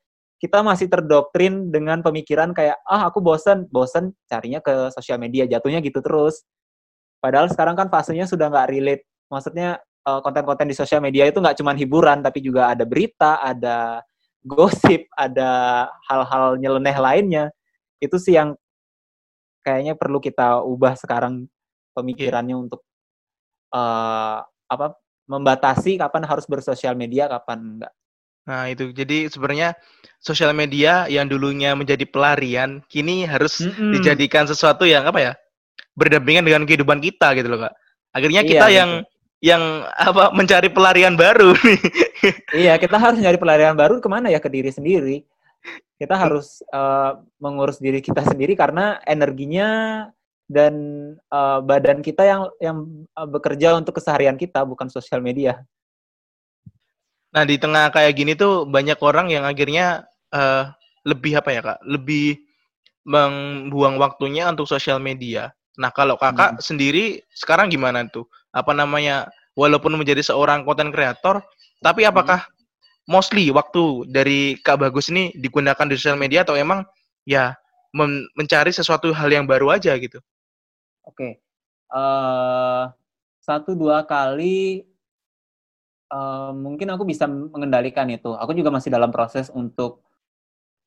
kita 0.43 0.59
masih 0.61 0.91
terdoktrin 0.91 1.71
dengan 1.71 2.03
pemikiran 2.03 2.51
kayak 2.51 2.81
ah 2.83 3.07
aku 3.07 3.23
bosen 3.23 3.71
bosen 3.71 4.11
carinya 4.27 4.59
ke 4.59 4.91
sosial 4.91 5.23
media 5.23 5.47
jatuhnya 5.47 5.79
gitu 5.85 6.03
terus 6.03 6.43
padahal 7.23 7.47
sekarang 7.47 7.79
kan 7.79 7.87
fasenya 7.87 8.27
sudah 8.27 8.51
nggak 8.51 8.69
relate 8.73 9.05
maksudnya 9.31 9.79
eh, 9.81 10.21
konten-konten 10.21 10.67
di 10.67 10.75
sosial 10.75 10.99
media 10.99 11.31
itu 11.31 11.39
nggak 11.39 11.63
cuma 11.63 11.77
hiburan 11.79 12.21
tapi 12.21 12.43
juga 12.43 12.75
ada 12.75 12.83
berita 12.83 13.39
ada 13.39 14.03
gosip, 14.43 15.07
ada 15.15 15.87
hal-hal 16.11 16.59
nyeleneh 16.59 16.97
lainnya. 16.99 17.45
Itu 18.03 18.19
sih 18.19 18.35
yang 18.35 18.59
kayaknya 19.63 19.95
perlu 19.95 20.19
kita 20.19 20.67
ubah 20.67 20.99
sekarang 20.99 21.47
pemikirannya 21.95 22.59
yeah. 22.59 22.65
untuk 22.67 22.81
uh, 23.71 24.43
apa 24.67 24.99
membatasi 25.33 25.97
kapan 25.97 26.29
harus 26.29 26.45
bersosial 26.45 26.93
media, 26.93 27.25
kapan 27.33 27.81
enggak. 27.81 27.93
Nah, 28.45 28.69
itu. 28.69 28.93
Jadi 28.93 29.33
sebenarnya 29.33 29.73
sosial 30.21 30.53
media 30.53 31.09
yang 31.09 31.31
dulunya 31.31 31.73
menjadi 31.73 32.05
pelarian, 32.05 32.85
kini 32.93 33.25
harus 33.25 33.65
mm 33.65 33.73
-hmm. 33.73 33.93
dijadikan 33.97 34.45
sesuatu 34.45 34.85
yang 34.85 35.09
apa 35.09 35.21
ya? 35.21 35.33
berdampingan 35.93 36.45
dengan 36.45 36.65
kehidupan 36.65 37.05
kita 37.05 37.37
gitu 37.37 37.53
loh, 37.53 37.69
Kak. 37.69 37.75
Akhirnya 38.17 38.41
iya, 38.45 38.49
kita 38.49 38.67
yang 38.73 38.91
yang 39.43 39.63
apa 39.93 40.31
mencari 40.33 40.73
pelarian 40.73 41.19
baru 41.19 41.53
nih. 41.65 41.81
iya, 42.57 42.75
kita 42.81 42.97
harus 42.97 43.19
nyari 43.21 43.37
pelarian 43.37 43.77
baru 43.77 44.01
ke 44.01 44.09
mana 44.09 44.33
ya 44.33 44.41
ke 44.41 44.49
diri 44.49 44.73
sendiri. 44.73 45.21
Kita 46.01 46.19
harus 46.19 46.65
uh, 46.75 47.21
mengurus 47.39 47.79
diri 47.79 48.03
kita 48.03 48.27
sendiri 48.27 48.59
karena 48.59 48.99
energinya 49.07 50.09
dan 50.51 50.75
uh, 51.31 51.63
badan 51.63 52.03
kita 52.03 52.23
yang 52.27 52.43
yang 52.59 52.79
uh, 53.17 53.29
bekerja 53.29 53.79
untuk 53.79 53.99
keseharian 53.99 54.37
kita 54.37 54.63
bukan 54.67 54.91
sosial 54.91 55.23
media. 55.23 55.63
Nah 57.33 57.49
di 57.49 57.57
tengah 57.57 57.89
kayak 57.89 58.13
gini 58.13 58.33
tuh 58.37 58.69
banyak 58.69 58.99
orang 59.01 59.33
yang 59.33 59.49
akhirnya 59.49 60.05
uh, 60.35 60.69
lebih 61.09 61.39
apa 61.41 61.51
ya 61.51 61.61
kak, 61.65 61.79
lebih 61.89 62.39
membuang 63.03 63.99
waktunya 63.99 64.47
untuk 64.47 64.69
sosial 64.69 65.01
media. 65.03 65.51
Nah 65.81 65.91
kalau 65.91 66.21
kakak 66.21 66.59
hmm. 66.59 66.63
sendiri 66.63 67.05
sekarang 67.33 67.73
gimana 67.73 68.05
tuh? 68.07 68.29
apa 68.53 68.73
namanya 68.77 69.33
walaupun 69.57 69.97
menjadi 69.97 70.21
seorang 70.21 70.69
konten 70.69 70.93
kreator 70.93 71.41
tapi 71.81 72.05
apakah 72.05 72.45
hmm. 72.45 72.53
mostly 73.09 73.49
waktu 73.49 74.07
dari 74.13 74.61
Kak 74.61 74.79
Bagus 74.79 75.09
ini 75.09 75.33
digunakan 75.35 75.89
di 75.89 75.97
sosial 75.97 76.21
media 76.21 76.45
atau 76.45 76.55
emang 76.55 76.85
ya 77.27 77.57
men 77.97 78.29
mencari 78.37 78.71
sesuatu 78.73 79.11
hal 79.13 79.29
yang 79.29 79.45
baru 79.49 79.73
aja 79.75 79.97
gitu? 79.99 80.21
Oke, 81.03 81.17
okay. 81.19 81.33
uh, 81.91 81.99
eh, 81.99 82.85
satu 83.43 83.75
dua 83.75 84.07
kali 84.07 84.87
uh, 86.15 86.55
mungkin 86.55 86.95
aku 86.95 87.03
bisa 87.03 87.27
mengendalikan 87.27 88.07
itu. 88.07 88.31
Aku 88.39 88.55
juga 88.55 88.71
masih 88.71 88.95
dalam 88.95 89.11
proses 89.11 89.51
untuk 89.51 90.07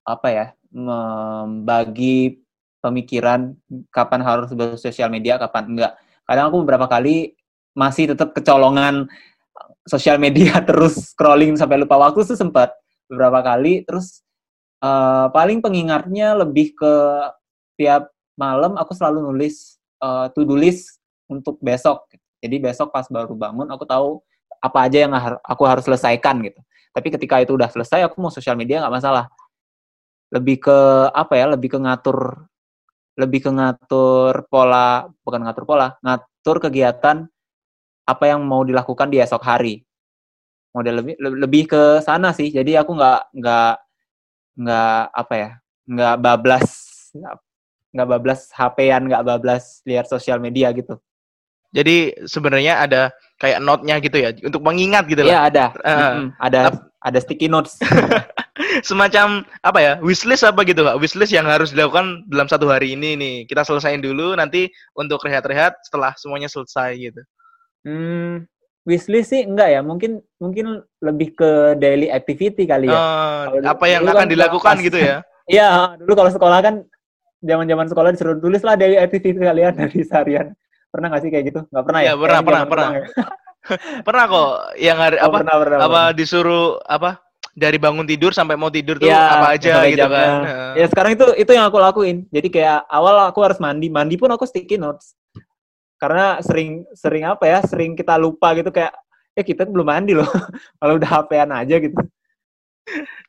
apa 0.07 0.27
ya 0.31 0.45
membagi 0.72 2.39
pemikiran 2.79 3.57
kapan 3.91 4.22
harus 4.24 4.53
bersosial 4.55 5.12
media, 5.12 5.36
kapan 5.36 5.75
enggak. 5.75 5.93
Kadang 6.24 6.45
aku 6.53 6.57
beberapa 6.63 6.88
kali 6.88 7.36
masih 7.75 8.15
tetap 8.15 8.31
kecolongan 8.31 9.12
sosial 9.84 10.17
media 10.17 10.57
terus 10.69 11.13
scrolling 11.13 11.60
sampai 11.60 11.84
lupa 11.84 12.00
waktu 12.00 12.24
tuh 12.24 12.39
sempat 12.39 12.74
beberapa 13.12 13.43
kali 13.43 13.86
terus 13.86 14.25
uh, 14.81 15.29
paling 15.29 15.62
pengingatnya 15.62 16.34
lebih 16.34 16.74
ke 16.74 16.93
tiap 17.77 18.10
malam 18.39 18.79
aku 18.79 18.95
selalu 18.98 19.31
nulis 19.31 19.75
uh, 20.05 20.25
to 20.29 20.45
do 20.45 20.53
list 20.53 21.01
untuk 21.25 21.57
besok 21.57 22.05
jadi 22.45 22.62
besok 22.62 22.93
pas 22.93 23.09
baru 23.09 23.33
bangun 23.33 23.65
aku 23.74 23.89
tahu 23.89 24.21
apa 24.62 24.85
aja 24.85 25.09
yang 25.09 25.13
aku 25.41 25.63
harus 25.65 25.81
selesaikan 25.85 26.45
gitu. 26.45 26.62
Tapi 26.93 27.07
ketika 27.09 27.41
itu 27.41 27.57
udah 27.57 27.69
selesai 27.74 28.05
aku 28.05 28.21
mau 28.21 28.29
sosial 28.29 28.53
media 28.53 28.85
nggak 28.85 28.93
masalah. 28.93 29.25
Lebih 30.29 30.62
ke 30.62 30.77
apa 31.09 31.33
ya 31.33 31.45
lebih 31.50 31.74
ke 31.74 31.79
ngatur 31.81 32.45
lebih 33.15 33.47
ke 33.47 33.51
ngatur 33.51 34.45
pola 34.51 35.07
bukan 35.24 35.41
ngatur 35.47 35.63
pola 35.63 35.95
ngatur 36.03 36.59
kegiatan 36.67 37.25
apa 38.05 38.24
yang 38.27 38.45
mau 38.45 38.62
dilakukan 38.62 39.09
di 39.09 39.17
esok 39.17 39.41
hari. 39.41 39.81
Model 40.75 41.01
lebih 41.01 41.15
lebih 41.17 41.63
ke 41.65 41.81
sana 42.05 42.29
sih. 42.29 42.53
Jadi 42.53 42.77
aku 42.77 42.93
nggak 42.93 43.21
nggak 43.41 43.74
nggak 44.55 45.01
apa 45.17 45.33
ya 45.33 45.50
nggak 45.85 46.15
bablas 46.21 46.69
nggak 47.96 48.10
bablas 48.12 48.52
HP-an 48.52 49.08
nggak 49.08 49.24
bablas 49.24 49.80
lihat 49.88 50.12
sosial 50.12 50.44
media 50.44 50.75
gitu. 50.75 51.00
Jadi 51.72 52.28
sebenarnya 52.28 52.84
ada 52.84 53.12
kayak 53.40 53.60
note-nya 53.60 54.00
gitu 54.00 54.16
ya 54.16 54.32
untuk 54.44 54.64
mengingat 54.64 55.08
gitu 55.08 55.24
Iya 55.24 55.48
ada. 55.48 55.66
Uh, 55.80 55.92
mm 55.92 56.00
-hmm. 56.00 56.28
ada 56.40 56.62
ada 57.04 57.20
sticky 57.20 57.48
notes. 57.48 57.80
Semacam 58.88 59.44
apa 59.64 59.80
ya 59.80 59.94
wishlist 60.00 60.48
apa 60.48 60.64
gitu 60.68 60.84
kak? 60.84 61.00
Wishlist 61.00 61.32
yang 61.36 61.48
harus 61.48 61.72
dilakukan 61.75 62.24
dalam 62.32 62.48
satu 62.48 62.68
hari 62.72 62.96
ini 62.96 63.16
nih. 63.16 63.36
Kita 63.48 63.68
selesaiin 63.68 64.04
dulu 64.04 64.36
nanti 64.36 64.72
untuk 64.96 65.24
rehat-rehat 65.24 65.80
setelah 65.84 66.16
semuanya 66.16 66.48
selesai 66.48 66.96
gitu. 66.96 67.22
Hmm, 67.86 68.48
wishlist 68.88 69.36
sih 69.36 69.46
enggak 69.46 69.75
ya, 69.75 69.82
mungkin 69.86 70.24
mungkin 70.42 70.82
lebih 71.04 71.38
ke 71.38 71.78
daily 71.78 72.10
activity 72.10 72.66
kali 72.66 72.90
ya. 72.90 72.98
Uh, 72.98 73.62
apa 73.68 73.86
yang 73.86 74.08
akan 74.08 74.25
kan 74.25 74.32
dilakukan 74.32 74.75
pas, 74.80 74.86
gitu 74.86 75.00
ya? 75.00 75.20
Iya, 75.46 75.94
dulu 76.02 76.18
kalau 76.18 76.34
sekolah 76.34 76.58
kan 76.58 76.90
zaman-zaman 77.46 77.86
sekolah 77.88 78.10
disuruh 78.12 78.38
tulis 78.42 78.62
lah 78.66 78.75
daily 78.75 78.98
activity 78.98 79.38
kalian 79.38 79.74
dari 79.78 80.00
seharian. 80.02 80.52
Pernah 80.90 81.08
nggak 81.14 81.22
sih 81.22 81.30
kayak 81.30 81.46
gitu? 81.54 81.60
Nggak 81.70 81.84
pernah 81.86 82.02
ya? 82.02 82.06
Iya, 82.10 82.14
pernah, 82.18 82.42
pernah, 82.42 82.64
pernah. 82.66 82.90
pernah 84.08 84.24
kok 84.30 84.52
yang 84.78 84.98
hari 84.98 85.18
oh, 85.18 85.25
apa 85.25 85.38
pernah, 85.42 85.56
pernah, 85.58 85.78
apa 85.78 85.90
pernah. 85.90 86.08
disuruh 86.14 86.66
apa 86.86 87.10
dari 87.56 87.78
bangun 87.80 88.06
tidur 88.06 88.30
sampai 88.36 88.60
mau 88.60 88.70
tidur 88.70 89.00
tuh 89.00 89.08
ya, 89.08 89.40
apa 89.40 89.56
aja 89.56 89.88
gitu 89.88 90.02
jamnya. 90.02 90.12
kan. 90.12 90.32
Ya 90.75 90.86
sekarang 90.92 91.12
itu 91.16 91.25
itu 91.40 91.52
yang 91.54 91.66
aku 91.70 91.78
lakuin. 91.80 92.25
Jadi 92.34 92.48
kayak 92.50 92.84
awal 92.90 93.30
aku 93.30 93.40
harus 93.46 93.58
mandi, 93.62 93.88
mandi 93.88 94.20
pun 94.20 94.30
aku 94.34 94.44
sticky 94.44 94.75
notes 94.75 95.16
karena 95.96 96.38
sering 96.44 96.84
sering 96.92 97.24
apa 97.24 97.46
ya 97.48 97.60
sering 97.64 97.96
kita 97.96 98.20
lupa 98.20 98.52
gitu 98.54 98.70
kayak 98.72 98.92
ya 99.36 99.44
kita 99.44 99.64
belum 99.68 99.88
mandi 99.88 100.14
loh 100.16 100.28
kalau 100.80 101.00
udah 101.00 101.10
hp 101.24 101.30
aja 101.34 101.75
gitu 101.80 101.98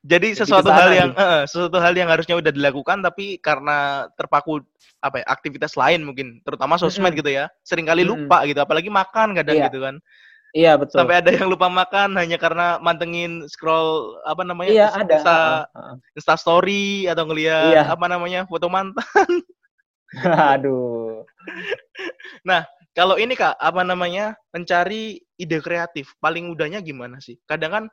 jadi 0.05 0.29
sesuatu 0.37 0.69
hal 0.69 0.91
yang 0.93 1.11
uh, 1.17 1.49
sesuatu 1.49 1.81
hal 1.81 1.97
yang 1.97 2.13
harusnya 2.13 2.37
udah 2.37 2.53
dilakukan 2.53 3.01
tapi 3.01 3.41
karena 3.41 4.09
terpaku 4.17 4.61
apa 5.01 5.23
ya 5.23 5.27
aktivitas 5.29 5.77
lain 5.77 6.05
mungkin 6.05 6.41
terutama 6.45 6.77
sosmed 6.77 7.01
mm 7.01 7.09
-hmm. 7.13 7.21
gitu 7.25 7.31
ya 7.33 7.45
sering 7.65 7.89
kali 7.89 8.05
lupa 8.05 8.23
mm 8.23 8.31
-hmm. 8.43 8.49
gitu 8.53 8.61
apalagi 8.63 8.91
makan 8.93 9.29
kadang 9.37 9.57
yeah. 9.57 9.69
gitu 9.69 9.81
kan 9.85 9.97
Iya 10.57 10.73
betul. 10.81 11.05
Sampai 11.05 11.21
ada 11.21 11.29
yang 11.29 11.53
lupa 11.53 11.69
makan 11.69 12.17
hanya 12.17 12.41
karena 12.41 12.81
mantengin 12.81 13.45
scroll 13.45 14.17
apa 14.25 14.41
namanya? 14.41 14.89
Ada. 14.89 15.21
Insta, 15.21 15.37
Uh, 15.37 15.45
uh, 15.45 15.81
uh. 15.93 15.95
Insta 16.17 16.35
story 16.41 17.05
atau 17.13 17.29
ngelihat 17.29 17.77
Iya. 17.77 17.83
apa 17.93 18.09
namanya? 18.09 18.49
foto 18.49 18.73
mantan. 18.73 19.29
Aduh. 20.57 21.29
Kalau 22.97 23.21
ini 23.21 23.37
Kak, 23.37 23.61
apa 23.61 23.85
namanya? 23.85 24.33
Mencari 24.57 25.21
ide 25.37 25.61
kreatif. 25.61 26.17
Paling 26.17 26.49
mudahnya 26.49 26.81
gimana 26.81 27.21
sih? 27.21 27.37
Kadang 27.45 27.71
kan 27.77 27.85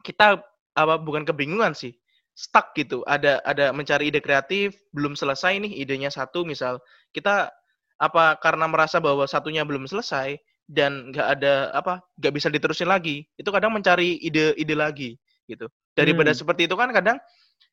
kita 0.00 0.40
apa 0.76 1.00
bukan 1.00 1.24
kebingungan 1.24 1.72
sih. 1.72 1.96
Stuck 2.36 2.76
gitu. 2.76 3.00
Ada 3.08 3.40
ada 3.48 3.72
mencari 3.72 4.12
ide 4.12 4.20
kreatif, 4.20 4.76
belum 4.92 5.16
selesai 5.16 5.56
nih 5.56 5.72
idenya 5.82 6.12
satu 6.12 6.44
misal. 6.44 6.78
Kita 7.16 7.48
apa 7.96 8.36
karena 8.44 8.68
merasa 8.68 9.00
bahwa 9.00 9.24
satunya 9.24 9.64
belum 9.64 9.88
selesai 9.88 10.36
dan 10.68 11.14
nggak 11.14 11.28
ada 11.40 11.72
apa 11.72 12.04
nggak 12.20 12.32
bisa 12.36 12.52
diterusin 12.52 12.90
lagi 12.90 13.24
itu 13.40 13.48
kadang 13.48 13.72
mencari 13.72 14.20
ide-ide 14.20 14.74
lagi 14.76 15.10
gitu 15.48 15.70
daripada 15.96 16.34
Hmm. 16.34 16.38
seperti 16.42 16.68
itu 16.68 16.76
kan 16.76 16.92
kadang 16.92 17.16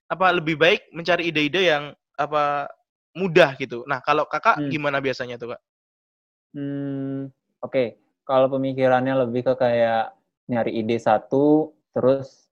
apa 0.08 0.32
lebih 0.32 0.56
baik 0.56 0.88
mencari 0.96 1.28
ide-ide 1.28 1.74
yang 1.74 1.92
apa 2.16 2.72
mudah 3.18 3.58
gitu 3.60 3.84
nah 3.84 4.00
kalau 4.00 4.24
kakak 4.30 4.62
Hmm. 4.62 4.72
gimana 4.72 5.04
biasanya 5.04 5.36
tuh 5.36 5.58
kak 5.58 5.62
Hmm, 6.54 7.34
oke. 7.66 7.98
Kalau 8.24 8.48
pemikirannya 8.48 9.26
lebih 9.26 9.42
ke 9.42 9.54
kayak 9.58 10.14
nyari 10.46 10.86
ide 10.86 11.02
satu, 11.02 11.74
terus 11.92 12.43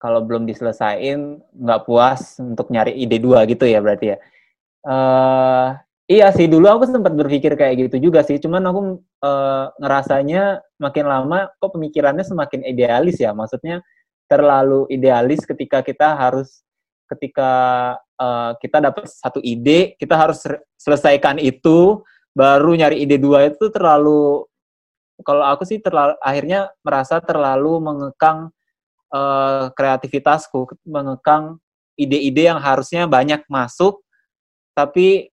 kalau 0.00 0.24
belum 0.24 0.48
diselesain 0.48 1.44
nggak 1.52 1.84
puas 1.84 2.40
untuk 2.40 2.72
nyari 2.72 2.96
ide 2.96 3.20
dua 3.20 3.44
gitu 3.44 3.68
ya 3.68 3.78
berarti 3.84 4.16
ya. 4.16 4.18
eh 4.88 5.68
iya 6.08 6.32
sih 6.32 6.48
dulu 6.48 6.66
aku 6.72 6.88
sempat 6.88 7.12
berpikir 7.12 7.52
kayak 7.54 7.88
gitu 7.88 8.10
juga 8.10 8.24
sih. 8.24 8.40
Cuman 8.40 8.64
aku 8.64 8.80
eh, 9.22 9.64
ngerasanya 9.76 10.64
makin 10.80 11.04
lama 11.06 11.52
kok 11.60 11.70
pemikirannya 11.76 12.24
semakin 12.24 12.64
idealis 12.64 13.20
ya. 13.20 13.36
Maksudnya 13.36 13.84
terlalu 14.26 14.88
idealis 14.88 15.44
ketika 15.44 15.84
kita 15.84 16.16
harus 16.16 16.64
ketika 17.12 17.50
eh, 18.16 18.50
kita 18.62 18.78
dapat 18.80 19.04
satu 19.06 19.38
ide, 19.44 19.94
kita 20.00 20.16
harus 20.16 20.40
selesaikan 20.80 21.36
itu 21.38 22.00
baru 22.32 22.72
nyari 22.78 23.04
ide 23.04 23.20
dua 23.20 23.50
itu 23.52 23.68
terlalu 23.68 24.46
kalau 25.26 25.44
aku 25.44 25.68
sih 25.68 25.78
terlalu 25.82 26.16
akhirnya 26.24 26.72
merasa 26.80 27.20
terlalu 27.20 27.76
mengekang 27.82 28.48
eh, 29.14 29.66
kreativitasku, 29.74 30.78
mengekang 30.86 31.58
ide-ide 31.98 32.48
yang 32.50 32.60
harusnya 32.62 33.04
banyak 33.10 33.44
masuk, 33.50 34.00
tapi 34.76 35.28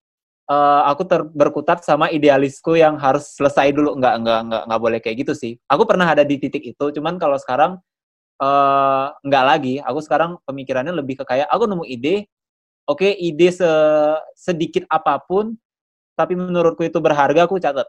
eh, 0.50 0.82
aku 0.90 1.04
ter- 1.08 1.30
berkutat 1.34 1.84
sama 1.86 2.10
idealisku 2.14 2.76
yang 2.80 2.98
harus 3.00 3.34
selesai 3.38 3.72
dulu. 3.76 3.98
Nggak, 4.00 4.16
nggak, 4.24 4.40
nggak, 4.50 4.64
nggak 4.70 4.82
boleh 4.82 5.00
kayak 5.04 5.18
gitu 5.28 5.34
sih. 5.38 5.54
Aku 5.70 5.84
pernah 5.90 6.08
ada 6.12 6.24
di 6.28 6.38
titik 6.42 6.64
itu, 6.66 6.86
cuman 7.00 7.18
kalau 7.22 7.38
sekarang 7.40 7.80
eh, 8.42 9.08
nggak 9.26 9.46
lagi. 9.46 9.76
Aku 9.86 10.00
sekarang 10.06 10.38
pemikirannya 10.48 10.94
lebih 10.96 11.22
ke 11.22 11.26
kayak 11.28 11.48
aku 11.52 11.66
nemu 11.70 11.86
ide, 11.90 12.16
oke 12.90 13.08
ide 13.08 13.50
se- 13.56 14.22
sedikit 14.38 14.86
apa 14.92 15.20
pun, 15.24 15.56
tapi 16.18 16.34
menurutku 16.38 16.84
itu 16.88 17.00
berharga, 17.04 17.46
aku 17.50 17.60
catat. 17.62 17.88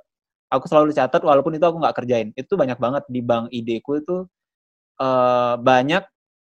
Aku 0.53 0.65
selalu 0.71 0.93
catat 0.97 1.21
walaupun 1.25 1.57
itu 1.57 1.65
aku 1.67 1.79
nggak 1.83 1.97
kerjain. 1.99 2.29
Itu 2.37 2.57
banyak 2.57 2.79
banget 2.81 3.05
di 3.11 3.21
bank 3.25 3.53
ideku 3.53 4.01
itu 4.01 4.25
eh, 4.99 5.55
banyak 5.59 6.03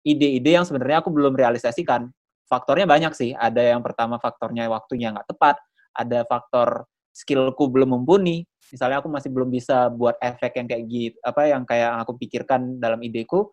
ide-ide 0.05 0.51
yang 0.61 0.65
sebenarnya 0.67 1.01
aku 1.01 1.09
belum 1.13 1.33
realisasikan. 1.37 2.09
Faktornya 2.49 2.83
banyak 2.89 3.13
sih. 3.15 3.31
Ada 3.31 3.75
yang 3.75 3.81
pertama 3.81 4.19
faktornya 4.19 4.67
waktunya 4.67 5.13
nggak 5.15 5.29
tepat. 5.31 5.55
Ada 5.95 6.27
faktor 6.27 6.85
skillku 7.15 7.67
belum 7.71 7.95
mumpuni. 7.95 8.43
Misalnya 8.71 9.03
aku 9.03 9.11
masih 9.11 9.27
belum 9.31 9.51
bisa 9.51 9.91
buat 9.91 10.15
efek 10.23 10.55
yang 10.55 10.67
kayak 10.71 10.83
gitu, 10.87 11.17
apa 11.27 11.41
yang 11.43 11.67
kayak 11.67 11.91
aku 12.07 12.15
pikirkan 12.15 12.79
dalam 12.79 13.03
ideku. 13.03 13.51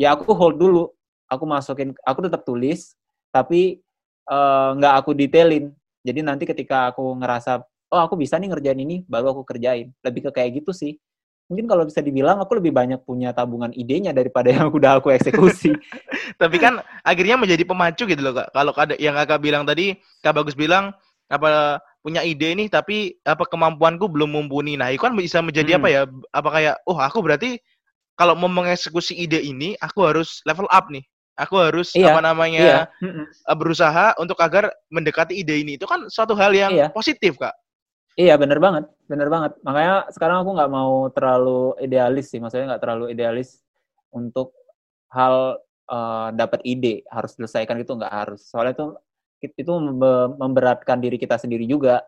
Ya 0.00 0.16
aku 0.16 0.32
hold 0.32 0.56
dulu. 0.56 0.88
Aku 1.28 1.44
masukin, 1.44 1.90
aku 2.06 2.24
tetap 2.24 2.46
tulis, 2.46 2.94
tapi 3.34 3.82
eh, 4.28 4.68
nggak 4.80 4.94
aku 5.04 5.10
detailin. 5.12 5.74
Jadi 6.06 6.20
nanti 6.22 6.44
ketika 6.48 6.94
aku 6.94 7.02
ngerasa, 7.18 7.60
oh 7.92 8.00
aku 8.00 8.14
bisa 8.16 8.38
nih 8.38 8.48
ngerjain 8.48 8.78
ini, 8.80 9.02
baru 9.04 9.34
aku 9.36 9.42
kerjain. 9.44 9.92
Lebih 10.06 10.30
ke 10.30 10.40
kayak 10.40 10.62
gitu 10.62 10.72
sih. 10.72 10.96
Mungkin 11.46 11.70
kalau 11.70 11.86
bisa 11.86 12.02
dibilang 12.02 12.42
aku 12.42 12.58
lebih 12.58 12.74
banyak 12.74 12.98
punya 13.06 13.30
tabungan 13.30 13.70
idenya 13.70 14.10
daripada 14.10 14.50
yang 14.50 14.66
udah 14.66 14.98
aku 14.98 15.14
eksekusi. 15.14 15.70
tapi 16.42 16.58
kan 16.58 16.82
akhirnya 17.06 17.38
menjadi 17.38 17.62
pemacu 17.62 18.02
gitu 18.02 18.18
loh 18.18 18.34
kak 18.34 18.50
kalau 18.50 18.74
ada 18.74 18.98
yang 18.98 19.14
kakak 19.14 19.38
bilang 19.38 19.62
tadi 19.62 19.94
kak 20.20 20.34
bagus 20.34 20.58
bilang 20.58 20.90
apa 21.30 21.78
punya 22.02 22.22
ide 22.22 22.54
nih 22.54 22.66
tapi 22.70 23.18
apa 23.22 23.46
kemampuanku 23.46 24.06
belum 24.10 24.30
mumpuni 24.30 24.74
nah 24.78 24.90
itu 24.90 25.02
kan 25.02 25.14
bisa 25.14 25.38
menjadi 25.42 25.74
Hmm. 25.74 25.78
apa 25.82 25.88
ya 25.90 26.02
apa 26.34 26.48
kayak 26.50 26.74
oh 26.86 26.98
aku 26.98 27.18
berarti 27.22 27.58
kalau 28.18 28.34
mau 28.34 28.50
mengeksekusi 28.50 29.14
ide 29.14 29.38
ini 29.38 29.74
aku 29.78 30.02
harus 30.06 30.42
level 30.46 30.66
up 30.70 30.86
nih 30.90 31.02
aku 31.36 31.54
harus 31.58 31.92
Iya, 31.94 32.14
apa 32.14 32.20
namanya 32.22 32.60
Iya. 32.62 32.80
Mm-mm. 33.02 33.26
eh, 33.26 33.56
berusaha 33.58 34.14
untuk 34.18 34.38
agar 34.38 34.70
mendekati 34.88 35.34
ide 35.36 35.62
ini 35.62 35.74
itu 35.78 35.86
kan 35.86 36.06
suatu 36.10 36.34
hal 36.38 36.54
yang 36.54 36.72
Iya. 36.74 36.86
positif 36.90 37.38
kak 37.38 37.54
Iya, 38.16 38.32
bener 38.40 38.58
banget, 38.64 38.84
bener 39.12 39.28
banget. 39.28 39.52
Makanya 39.60 40.08
sekarang 40.08 40.40
aku 40.40 40.50
nggak 40.56 40.72
mau 40.72 40.92
terlalu 41.12 41.76
idealis 41.84 42.32
sih, 42.32 42.40
maksudnya 42.40 42.72
nggak 42.76 42.82
terlalu 42.84 43.04
idealis 43.12 43.60
untuk 44.08 44.56
hal 45.12 45.60
eh, 45.92 46.28
dapat 46.36 46.60
ide 46.64 47.04
harus 47.12 47.36
selesaikan 47.36 47.76
itu 47.80 47.92
nggak 47.92 48.12
harus. 48.12 48.40
Soalnya 48.48 48.72
itu 48.76 48.86
itu 49.60 49.72
membe- 49.76 50.32
memberatkan 50.40 50.96
diri 51.04 51.16
kita 51.20 51.36
sendiri 51.36 51.68
juga. 51.68 52.00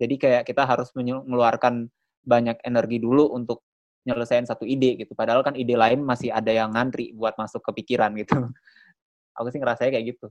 Jadi 0.00 0.14
kayak 0.20 0.42
kita 0.48 0.64
harus 0.68 0.88
mengeluarkan 0.96 1.88
banyak 2.24 2.58
energi 2.64 2.98
dulu 3.02 3.32
untuk 3.36 3.62
nyelesain 4.08 4.44
satu 4.48 4.64
ide 4.68 4.96
gitu. 5.00 5.12
Padahal 5.16 5.44
kan 5.46 5.54
ide 5.56 5.76
lain 5.78 6.00
masih 6.04 6.32
ada 6.32 6.50
yang 6.52 6.72
ngantri 6.74 7.12
buat 7.16 7.36
masuk 7.40 7.60
ke 7.64 7.72
pikiran 7.84 8.12
gitu. 8.20 8.34
Aku 9.38 9.48
sih 9.52 9.60
ngerasanya 9.62 9.92
kayak 9.96 10.06
gitu. 10.16 10.26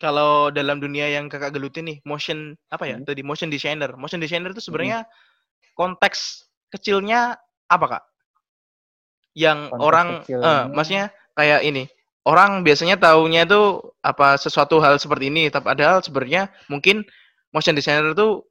Kalau 0.00 0.48
dalam 0.48 0.80
dunia 0.80 1.06
yang 1.12 1.28
kakak 1.28 1.52
geluti 1.52 1.84
nih 1.84 2.00
motion 2.02 2.56
apa 2.72 2.88
ya 2.88 2.96
Hmm. 2.98 3.06
tadi 3.06 3.20
motion 3.20 3.52
designer 3.52 3.92
motion 3.94 4.18
designer 4.18 4.50
itu 4.50 4.64
sebenarnya 4.64 5.04
konteks 5.76 6.48
kecilnya 6.72 7.36
apa 7.68 7.86
kak 7.86 8.04
yang 9.36 9.70
Konteks 9.70 9.84
orang 9.84 10.08
kecilnya. 10.24 10.48
eh, 10.48 10.62
maksudnya 10.74 11.04
kayak 11.38 11.60
ini 11.62 11.84
orang 12.26 12.66
biasanya 12.66 12.96
taunya 12.98 13.46
itu 13.46 13.78
apa 14.02 14.34
sesuatu 14.36 14.82
hal 14.82 14.98
seperti 14.98 15.30
ini 15.30 15.48
tapi 15.48 15.70
padahal 15.70 16.02
sebenarnya 16.02 16.50
mungkin 16.66 17.06
motion 17.54 17.76
designer 17.76 18.10
itu 18.12 18.42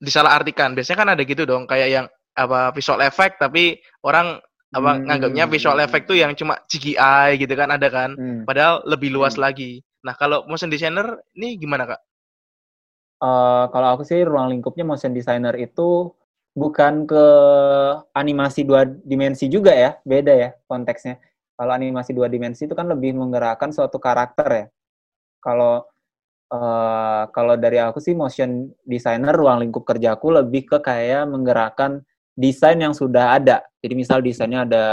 disalahartikan 0.00 0.72
biasanya 0.72 0.98
kan 0.98 1.08
ada 1.12 1.22
gitu 1.22 1.44
dong 1.44 1.68
kayak 1.68 1.88
yang 1.92 2.06
apa 2.32 2.72
visual 2.72 3.02
effect 3.04 3.36
tapi 3.36 3.76
orang 4.00 4.40
apa 4.70 4.90
Hmm. 4.96 5.02
nganggapnya 5.04 5.44
visual 5.50 5.76
effect 5.82 6.06
tuh 6.06 6.14
yang 6.16 6.32
cuma 6.32 6.56
CGI 6.64 7.36
gitu 7.36 7.52
kan 7.52 7.68
ada 7.68 7.90
kan 7.90 8.14
Hmm. 8.14 8.46
padahal 8.46 8.80
lebih 8.86 9.10
luas 9.10 9.34
Hmm. 9.34 9.44
lagi. 9.50 9.82
Nah, 10.00 10.14
kalau 10.16 10.48
motion 10.48 10.72
designer 10.72 11.20
ini 11.36 11.60
gimana, 11.60 11.84
Kak? 11.84 12.00
Eh, 13.20 13.64
kalau 13.68 13.88
aku 13.96 14.02
sih 14.08 14.24
ruang 14.24 14.48
lingkupnya 14.48 14.80
motion 14.88 15.12
designer 15.12 15.52
itu 15.60 16.08
bukan 16.56 17.04
ke 17.04 17.24
animasi 18.16 18.64
dua 18.64 18.88
dimensi 18.88 19.44
juga 19.52 19.76
ya, 19.76 19.90
beda 20.08 20.32
ya 20.32 20.50
konteksnya. 20.64 21.20
Kalau 21.52 21.72
animasi 21.76 22.16
dua 22.16 22.32
dimensi 22.32 22.64
itu 22.64 22.72
kan 22.72 22.88
lebih 22.88 23.12
menggerakkan 23.20 23.76
suatu 23.76 24.00
karakter 24.00 24.48
ya. 24.48 24.66
Kalau 25.44 25.84
eh, 26.48 27.22
kalau 27.36 27.54
dari 27.60 27.76
aku 27.76 28.00
sih 28.00 28.16
motion 28.16 28.72
designer 28.88 29.36
ruang 29.36 29.68
lingkup 29.68 29.84
kerjaku 29.84 30.32
lebih 30.40 30.64
ke 30.72 30.78
kayak 30.80 31.28
menggerakkan 31.28 32.00
desain 32.40 32.80
yang 32.80 32.96
sudah 32.96 33.36
ada. 33.36 33.60
Jadi 33.84 33.94
misal 34.00 34.24
desainnya 34.24 34.64
ada 34.64 34.84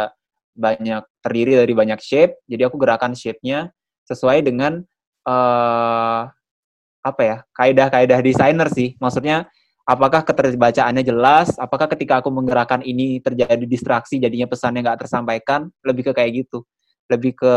banyak 0.52 1.06
terdiri 1.24 1.64
dari 1.64 1.72
banyak 1.72 2.02
shape, 2.04 2.44
jadi 2.50 2.68
aku 2.68 2.76
gerakan 2.82 3.14
shape-nya 3.14 3.72
sesuai 4.10 4.42
dengan 4.44 4.84
eh 5.28 6.22
apa 7.08 7.22
ya 7.24 7.38
kaidah-kaidah 7.56 8.20
desainer 8.20 8.68
sih. 8.72 8.96
Maksudnya 9.00 9.48
apakah 9.88 10.24
keterbacaannya 10.28 11.04
jelas? 11.04 11.56
Apakah 11.56 11.88
ketika 11.96 12.20
aku 12.20 12.32
menggerakkan 12.32 12.84
ini 12.84 13.24
terjadi 13.24 13.64
distraksi 13.64 14.20
jadinya 14.20 14.48
pesannya 14.48 14.84
nggak 14.84 15.08
tersampaikan? 15.08 15.72
Lebih 15.84 16.12
ke 16.12 16.14
kayak 16.16 16.32
gitu. 16.48 16.68
Lebih 17.08 17.40
ke 17.40 17.56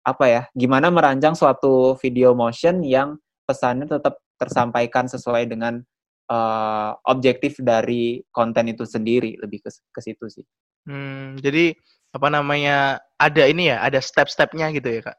apa 0.00 0.24
ya 0.24 0.42
gimana 0.56 0.88
merancang 0.88 1.36
suatu 1.36 1.92
video 2.00 2.32
motion 2.32 2.80
yang 2.80 3.20
pesannya 3.44 3.84
tetap 3.84 4.16
tersampaikan 4.40 5.04
sesuai 5.04 5.44
dengan 5.48 5.80
eh, 6.28 6.90
objektif 7.08 7.60
dari 7.60 8.20
konten 8.32 8.72
itu 8.72 8.84
sendiri. 8.84 9.36
Lebih 9.40 9.64
ke 9.64 9.70
ke 9.72 10.00
situ 10.04 10.28
sih. 10.28 10.44
Hmm, 10.88 11.36
jadi 11.40 11.76
apa 12.10 12.28
namanya? 12.32 12.98
Ada 13.20 13.52
ini 13.52 13.68
ya, 13.68 13.84
ada 13.84 14.00
step-stepnya 14.00 14.72
gitu 14.72 14.88
ya, 14.88 15.12
Kak. 15.12 15.16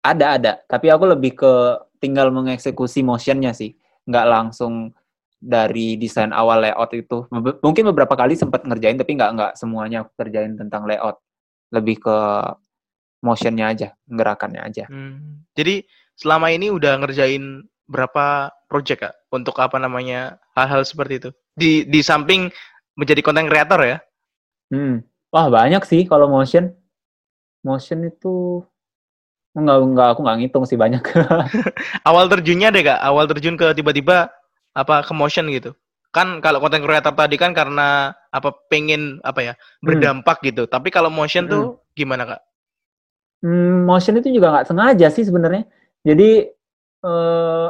Ada 0.00 0.26
ada 0.36 0.52
tapi 0.64 0.88
aku 0.88 1.04
lebih 1.16 1.36
ke 1.36 1.52
tinggal 2.00 2.32
mengeksekusi 2.32 3.04
motionnya 3.04 3.52
sih 3.52 3.76
nggak 4.08 4.26
langsung 4.26 4.92
dari 5.40 5.96
desain 5.96 6.32
awal 6.36 6.60
layout 6.60 6.92
itu 6.92 7.24
mungkin 7.64 7.88
beberapa 7.92 8.12
kali 8.12 8.36
sempat 8.36 8.64
ngerjain 8.64 9.00
tapi 9.00 9.16
nggak 9.16 9.30
nggak 9.36 9.52
semuanya 9.56 10.04
aku 10.04 10.12
kerjain 10.20 10.56
tentang 10.56 10.84
layout 10.84 11.20
lebih 11.72 12.00
ke 12.00 12.18
motionnya 13.20 13.72
aja 13.72 13.88
gerakannya 14.08 14.60
aja 14.64 14.84
Hmm. 14.88 15.44
Jadi 15.56 15.84
selama 16.16 16.52
ini 16.52 16.72
udah 16.72 17.00
ngerjain 17.00 17.64
berapa 17.90 18.54
project, 18.70 19.00
Kak? 19.02 19.14
Untuk 19.34 19.58
apa 19.58 19.76
namanya? 19.82 20.38
Hal-hal 20.54 20.86
seperti 20.86 21.14
itu. 21.18 21.30
Di 21.58 21.72
di 21.90 22.00
samping 22.00 22.48
menjadi 22.94 23.20
konten 23.20 23.50
kreator 23.50 23.82
ya? 23.82 23.98
Hmm. 24.70 25.02
Wah 25.34 25.50
banyak 25.50 25.82
sih 25.82 26.06
kalau 26.06 26.30
motion. 26.30 26.70
Motion 27.66 28.06
itu 28.06 28.62
enggak 29.56 29.76
enggak 29.82 30.08
aku 30.14 30.20
nggak 30.22 30.38
ngitung 30.42 30.64
sih 30.66 30.78
banyak. 30.78 31.02
Awal 32.08 32.26
terjunnya 32.30 32.70
deh 32.70 32.82
kak, 32.86 33.00
awal 33.02 33.26
terjun 33.26 33.58
ke 33.58 33.74
tiba-tiba 33.74 34.30
apa 34.74 35.02
ke 35.02 35.12
motion 35.12 35.50
gitu. 35.50 35.74
Kan 36.10 36.42
kalau 36.42 36.58
konten 36.58 36.82
kreator 36.82 37.14
tadi 37.14 37.38
kan 37.38 37.54
karena 37.54 38.14
apa 38.30 38.50
pengen 38.70 39.22
apa 39.22 39.40
ya 39.42 39.52
berdampak 39.82 40.42
gitu. 40.42 40.66
Tapi 40.66 40.90
kalau 40.90 41.10
motion 41.10 41.46
tuh 41.46 41.82
gimana 41.94 42.26
kak? 42.26 42.40
Hmm, 43.40 43.88
motion 43.88 44.18
itu 44.18 44.30
juga 44.30 44.52
nggak 44.54 44.68
sengaja 44.68 45.08
sih 45.10 45.24
sebenarnya. 45.26 45.64
Jadi 46.02 46.46
eh, 47.06 47.68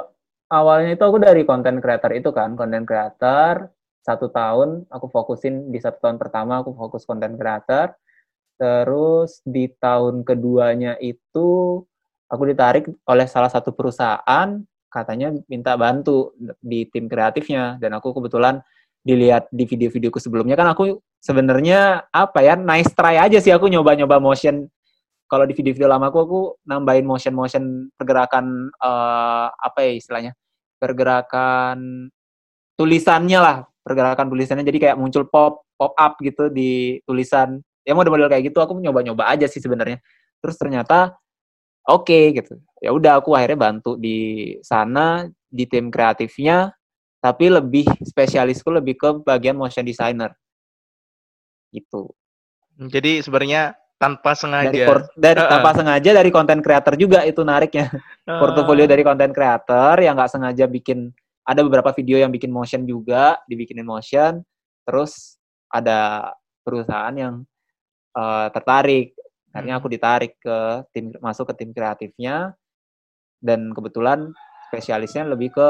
awalnya 0.51 0.91
itu 0.97 1.05
aku 1.05 1.19
dari 1.23 1.47
konten 1.47 1.79
creator 1.79 2.11
itu 2.13 2.33
kan, 2.35 2.59
konten 2.59 2.85
creator 2.85 3.71
satu 4.01 4.33
tahun 4.33 4.89
aku 4.89 5.13
fokusin 5.13 5.69
di 5.69 5.77
satu 5.77 6.01
tahun 6.01 6.17
pertama 6.17 6.65
aku 6.65 6.73
fokus 6.75 7.05
konten 7.05 7.37
creator. 7.37 7.93
Terus 8.61 9.41
di 9.49 9.73
tahun 9.81 10.21
keduanya 10.21 11.01
itu 11.01 11.81
aku 12.29 12.43
ditarik 12.45 12.85
oleh 13.09 13.25
salah 13.25 13.49
satu 13.49 13.73
perusahaan 13.73 14.61
katanya 14.93 15.33
minta 15.49 15.81
bantu 15.81 16.37
di 16.61 16.85
tim 16.93 17.09
kreatifnya. 17.09 17.81
Dan 17.81 17.97
aku 17.97 18.13
kebetulan 18.13 18.61
dilihat 19.01 19.49
di 19.49 19.65
video-videoku 19.65 20.21
sebelumnya. 20.21 20.61
Kan 20.61 20.69
aku 20.69 21.01
sebenarnya 21.25 22.05
apa 22.13 22.45
ya 22.45 22.53
nice 22.53 22.93
try 22.93 23.17
aja 23.17 23.41
sih 23.41 23.49
aku 23.49 23.73
nyoba-nyoba 23.73 24.21
motion. 24.21 24.69
Kalau 25.25 25.49
di 25.49 25.57
video-video 25.57 25.89
lama 25.89 26.13
aku 26.13 26.19
aku 26.21 26.41
nambahin 26.69 27.09
motion-motion 27.09 27.95
pergerakan 27.97 28.69
uh, 28.77 29.49
apa 29.57 29.89
ya 29.89 29.93
istilahnya 29.97 30.33
pergerakan 30.77 32.11
tulisannya 32.77 33.41
lah 33.41 33.57
pergerakan 33.81 34.29
tulisannya. 34.29 34.69
Jadi 34.69 34.79
kayak 34.85 35.01
muncul 35.01 35.25
pop 35.33 35.65
pop 35.81 35.97
up 35.97 36.21
gitu 36.21 36.53
di 36.53 37.01
tulisan 37.09 37.57
ya 37.85 37.93
model-model 37.97 38.29
kayak 38.29 38.53
gitu 38.53 38.59
aku 38.61 38.77
nyoba-nyoba 38.79 39.31
aja 39.31 39.47
sih 39.49 39.61
sebenarnya 39.61 39.99
terus 40.41 40.57
ternyata 40.57 41.17
oke 41.89 42.09
okay, 42.09 42.33
gitu 42.37 42.61
ya 42.81 42.91
udah 42.93 43.21
aku 43.21 43.37
akhirnya 43.37 43.71
bantu 43.71 43.97
di 43.97 44.57
sana 44.65 45.29
di 45.49 45.65
tim 45.67 45.89
kreatifnya 45.89 46.73
tapi 47.21 47.53
lebih 47.53 47.85
spesialisku 48.05 48.73
lebih 48.73 48.97
ke 48.97 49.09
bagian 49.25 49.57
motion 49.57 49.85
designer 49.85 50.33
gitu 51.73 52.13
jadi 52.81 53.21
sebenarnya 53.21 53.77
tanpa 54.01 54.33
sengaja. 54.33 54.73
Dari, 54.73 54.89
dari 55.13 55.41
uh 55.41 55.45
-uh. 55.45 55.53
tanpa 55.53 55.71
sengaja 55.77 56.11
dari 56.17 56.31
konten 56.33 56.65
creator 56.65 56.97
juga 56.97 57.21
itu 57.29 57.45
nariknya. 57.45 57.93
Uh. 58.25 58.41
Portofolio 58.41 58.89
dari 58.89 59.05
konten 59.05 59.37
creator 59.37 60.01
yang 60.01 60.17
nggak 60.17 60.33
sengaja 60.33 60.65
bikin 60.65 61.13
ada 61.45 61.61
beberapa 61.61 61.93
video 61.93 62.17
yang 62.17 62.33
bikin 62.33 62.49
motion 62.49 62.89
juga, 62.89 63.37
dibikinin 63.45 63.85
motion, 63.85 64.41
terus 64.89 65.37
ada 65.69 66.33
perusahaan 66.65 67.13
yang 67.13 67.45
uh, 68.15 68.49
tertarik. 68.55 69.15
Akhirnya 69.51 69.83
aku 69.83 69.91
hmm. 69.91 69.97
ditarik 69.99 70.33
ke 70.39 70.59
tim 70.95 71.11
masuk 71.19 71.51
ke 71.51 71.65
tim 71.65 71.71
kreatifnya 71.75 72.55
dan 73.43 73.75
kebetulan 73.75 74.31
spesialisnya 74.71 75.27
lebih 75.27 75.51
ke 75.55 75.69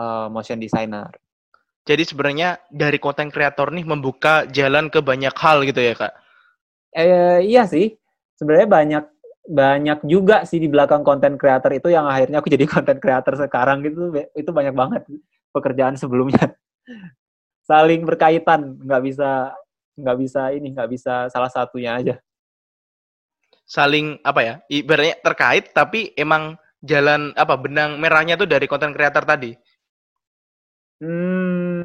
uh, 0.00 0.28
motion 0.28 0.60
designer. 0.60 1.08
Jadi 1.84 2.04
sebenarnya 2.04 2.60
dari 2.72 2.96
konten 2.96 3.28
kreator 3.28 3.68
nih 3.72 3.84
membuka 3.84 4.48
jalan 4.48 4.88
ke 4.88 5.04
banyak 5.04 5.32
hal 5.36 5.64
gitu 5.68 5.80
ya, 5.84 5.92
Kak? 5.96 6.24
eh, 6.94 7.38
iya 7.42 7.66
sih 7.66 7.92
sebenarnya 8.38 8.68
banyak 8.70 9.04
banyak 9.44 9.98
juga 10.08 10.48
sih 10.48 10.56
di 10.56 10.70
belakang 10.72 11.04
konten 11.04 11.36
creator 11.36 11.68
itu 11.74 11.92
yang 11.92 12.08
akhirnya 12.08 12.40
aku 12.40 12.48
jadi 12.54 12.64
konten 12.64 12.96
creator 13.02 13.34
sekarang 13.36 13.84
gitu 13.84 14.14
itu 14.32 14.50
banyak 14.54 14.72
banget 14.72 15.02
pekerjaan 15.50 15.98
sebelumnya 15.98 16.54
saling 17.68 18.06
berkaitan 18.06 18.78
nggak 18.80 19.02
bisa 19.04 19.52
nggak 19.94 20.16
bisa 20.18 20.50
ini 20.54 20.74
nggak 20.74 20.90
bisa 20.90 21.28
salah 21.30 21.50
satunya 21.50 21.94
aja 21.94 22.14
saling 23.64 24.20
apa 24.20 24.40
ya 24.44 24.54
ibaratnya 24.68 25.16
terkait 25.24 25.72
tapi 25.72 26.12
emang 26.18 26.58
jalan 26.84 27.32
apa 27.32 27.56
benang 27.56 27.96
merahnya 27.96 28.36
tuh 28.36 28.44
dari 28.44 28.68
konten 28.68 28.92
creator 28.92 29.24
tadi 29.24 29.56
hmm. 31.00 31.80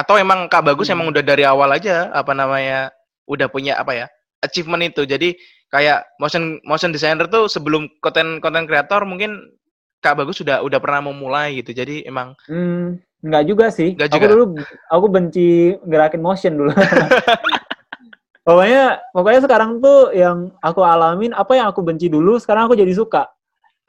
atau 0.00 0.14
emang 0.16 0.48
kak 0.48 0.64
bagus 0.64 0.88
hmm. 0.88 0.94
emang 0.96 1.06
udah 1.12 1.22
dari 1.22 1.44
awal 1.44 1.68
aja 1.76 2.08
apa 2.14 2.32
namanya 2.32 2.88
udah 3.28 3.52
punya 3.52 3.76
apa 3.76 3.92
ya 3.92 4.06
achievement 4.40 4.86
itu 4.88 5.04
jadi 5.04 5.36
kayak 5.68 6.06
motion 6.22 6.62
motion 6.64 6.94
designer 6.94 7.28
tuh 7.28 7.50
sebelum 7.50 7.90
konten 8.00 8.40
konten 8.40 8.64
kreator 8.64 9.04
mungkin 9.04 9.52
kak 10.00 10.14
bagus 10.18 10.40
sudah 10.40 10.62
udah 10.62 10.78
pernah 10.78 11.10
memulai 11.10 11.60
gitu. 11.60 11.72
Jadi 11.76 12.06
emang 12.06 12.36
hmm, 12.48 13.00
nggak 13.24 13.44
juga 13.48 13.66
sih. 13.70 13.94
Nggak 13.94 14.10
juga. 14.12 14.18
aku 14.20 14.32
dulu 14.32 14.44
aku 14.90 15.06
benci 15.10 15.48
gerakin 15.84 16.22
motion 16.22 16.52
dulu. 16.56 16.72
Pokoknya 18.46 19.02
pokoknya 19.10 19.40
sekarang 19.42 19.82
tuh 19.82 20.14
yang 20.14 20.54
aku 20.62 20.78
alamin 20.86 21.34
apa 21.34 21.58
yang 21.58 21.66
aku 21.66 21.82
benci 21.82 22.06
dulu 22.06 22.38
sekarang 22.38 22.70
aku 22.70 22.78
jadi 22.78 22.94
suka. 22.94 23.26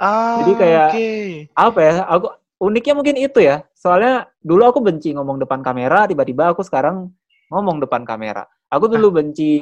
Ah, 0.02 0.42
jadi 0.42 0.54
kayak 0.58 0.90
okay. 0.94 1.30
apa 1.54 1.80
ya 1.82 1.94
aku 2.10 2.34
uniknya 2.66 2.94
mungkin 2.98 3.22
itu 3.22 3.38
ya. 3.38 3.62
Soalnya 3.78 4.26
dulu 4.42 4.66
aku 4.66 4.82
benci 4.82 5.14
ngomong 5.14 5.38
depan 5.38 5.62
kamera 5.62 6.10
tiba-tiba 6.10 6.50
aku 6.50 6.66
sekarang 6.66 7.14
ngomong 7.54 7.86
depan 7.86 8.02
kamera. 8.02 8.50
Aku 8.74 8.90
dulu 8.90 9.22
benci, 9.22 9.62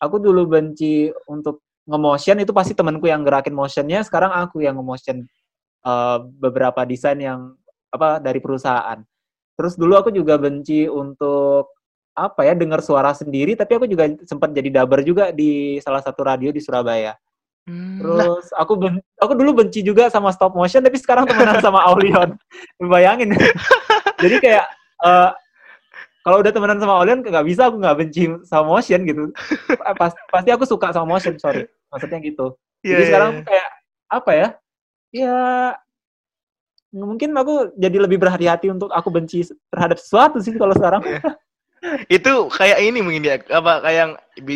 aku 0.00 0.16
dulu 0.16 0.48
benci 0.48 1.12
untuk 1.28 1.60
ngemotion 1.86 2.40
itu 2.40 2.56
pasti 2.56 2.72
temanku 2.72 3.06
yang 3.06 3.20
gerakin 3.20 3.52
motionnya. 3.52 4.00
Sekarang 4.00 4.32
aku 4.32 4.64
yang 4.64 4.80
ngemotion 4.80 5.28
uh, 5.86 6.18
beberapa 6.42 6.82
desain 6.82 7.16
yang 7.22 7.54
apa 7.94 8.18
dari 8.18 8.42
perusahaan. 8.42 8.98
Terus 9.56 9.78
dulu 9.78 9.94
aku 9.96 10.10
juga 10.10 10.36
benci 10.36 10.90
untuk 10.90 11.70
apa 12.16 12.44
ya 12.44 12.58
dengar 12.58 12.82
suara 12.82 13.14
sendiri, 13.14 13.54
tapi 13.54 13.78
aku 13.78 13.86
juga 13.86 14.10
sempat 14.26 14.50
jadi 14.50 14.82
dubber 14.82 15.06
juga 15.06 15.30
di 15.30 15.78
salah 15.80 16.02
satu 16.02 16.26
radio 16.26 16.50
di 16.50 16.58
Surabaya. 16.60 17.14
Hmm, 17.66 17.98
Terus 17.98 18.52
aku 18.54 18.72
ben, 18.78 18.94
aku 19.18 19.32
dulu 19.34 19.64
benci 19.64 19.82
juga 19.82 20.10
sama 20.10 20.30
stop 20.34 20.54
motion, 20.54 20.84
tapi 20.84 20.98
sekarang 21.00 21.24
temenan 21.26 21.60
sama 21.64 21.82
Aulion. 21.88 22.36
Bayangin. 22.92 23.32
jadi 24.22 24.36
kayak 24.40 24.66
uh, 25.02 25.30
kalau 26.26 26.42
udah 26.42 26.50
temenan 26.50 26.82
sama 26.82 26.98
Olian 26.98 27.22
nggak 27.22 27.46
bisa 27.46 27.70
aku 27.70 27.78
nggak 27.78 27.96
benci 28.02 28.26
sama 28.42 28.66
motion 28.74 29.00
gitu 29.06 29.30
eh, 29.70 29.94
Pas, 29.94 30.10
pasti 30.26 30.50
aku 30.50 30.66
suka 30.66 30.90
sama 30.90 31.06
motion 31.06 31.38
sorry 31.38 31.70
maksudnya 31.86 32.18
gitu 32.18 32.58
yeah, 32.82 32.98
jadi 32.98 32.98
yeah, 32.98 33.08
sekarang 33.08 33.30
yeah. 33.30 33.44
kayak 33.46 33.68
apa 34.10 34.30
ya 34.34 34.48
ya 35.16 35.72
mungkin 36.92 37.32
aku 37.36 37.76
jadi 37.76 37.96
lebih 38.00 38.20
berhati-hati 38.20 38.72
untuk 38.72 38.92
aku 38.92 39.08
benci 39.08 39.44
terhadap 39.72 40.00
sesuatu 40.00 40.40
sih 40.40 40.56
kalau 40.56 40.76
sekarang. 40.76 41.04
Yeah. 41.04 41.36
itu 42.18 42.32
kayak 42.50 42.78
ini 42.82 42.98
mungkin 43.04 43.22
ya 43.22 43.36
apa 43.52 43.84
kayak 43.84 43.98
yang 44.00 44.12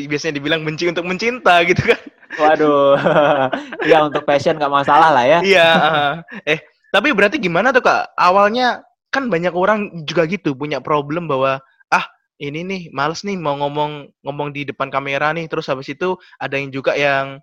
biasanya 0.09 0.35
dibilang 0.41 0.67
benci 0.67 0.89
untuk 0.89 1.05
mencinta 1.07 1.63
gitu 1.69 1.95
kan. 1.95 2.01
Waduh. 2.41 2.97
Ya 3.91 4.03
untuk 4.07 4.23
passion 4.25 4.57
nggak 4.57 4.73
masalah 4.73 5.11
lah 5.15 5.25
ya. 5.27 5.39
Iya 5.45 5.69
uh, 5.79 6.13
eh 6.49 6.61
tapi 6.91 7.15
berarti 7.15 7.39
gimana 7.39 7.71
tuh 7.71 7.85
kak? 7.87 8.15
Awalnya 8.19 8.83
kan 9.15 9.31
banyak 9.31 9.55
orang 9.55 10.07
juga 10.07 10.27
gitu 10.27 10.55
punya 10.55 10.83
problem 10.83 11.27
bahwa 11.31 11.63
ah 11.91 12.07
ini 12.39 12.67
nih 12.67 12.83
males 12.95 13.23
nih 13.23 13.39
mau 13.39 13.59
ngomong 13.59 14.11
ngomong 14.27 14.49
di 14.51 14.67
depan 14.67 14.91
kamera 14.91 15.31
nih. 15.31 15.47
Terus 15.47 15.71
habis 15.71 15.91
itu 15.93 16.19
ada 16.41 16.59
yang 16.59 16.71
juga 16.75 16.99
yang 16.99 17.39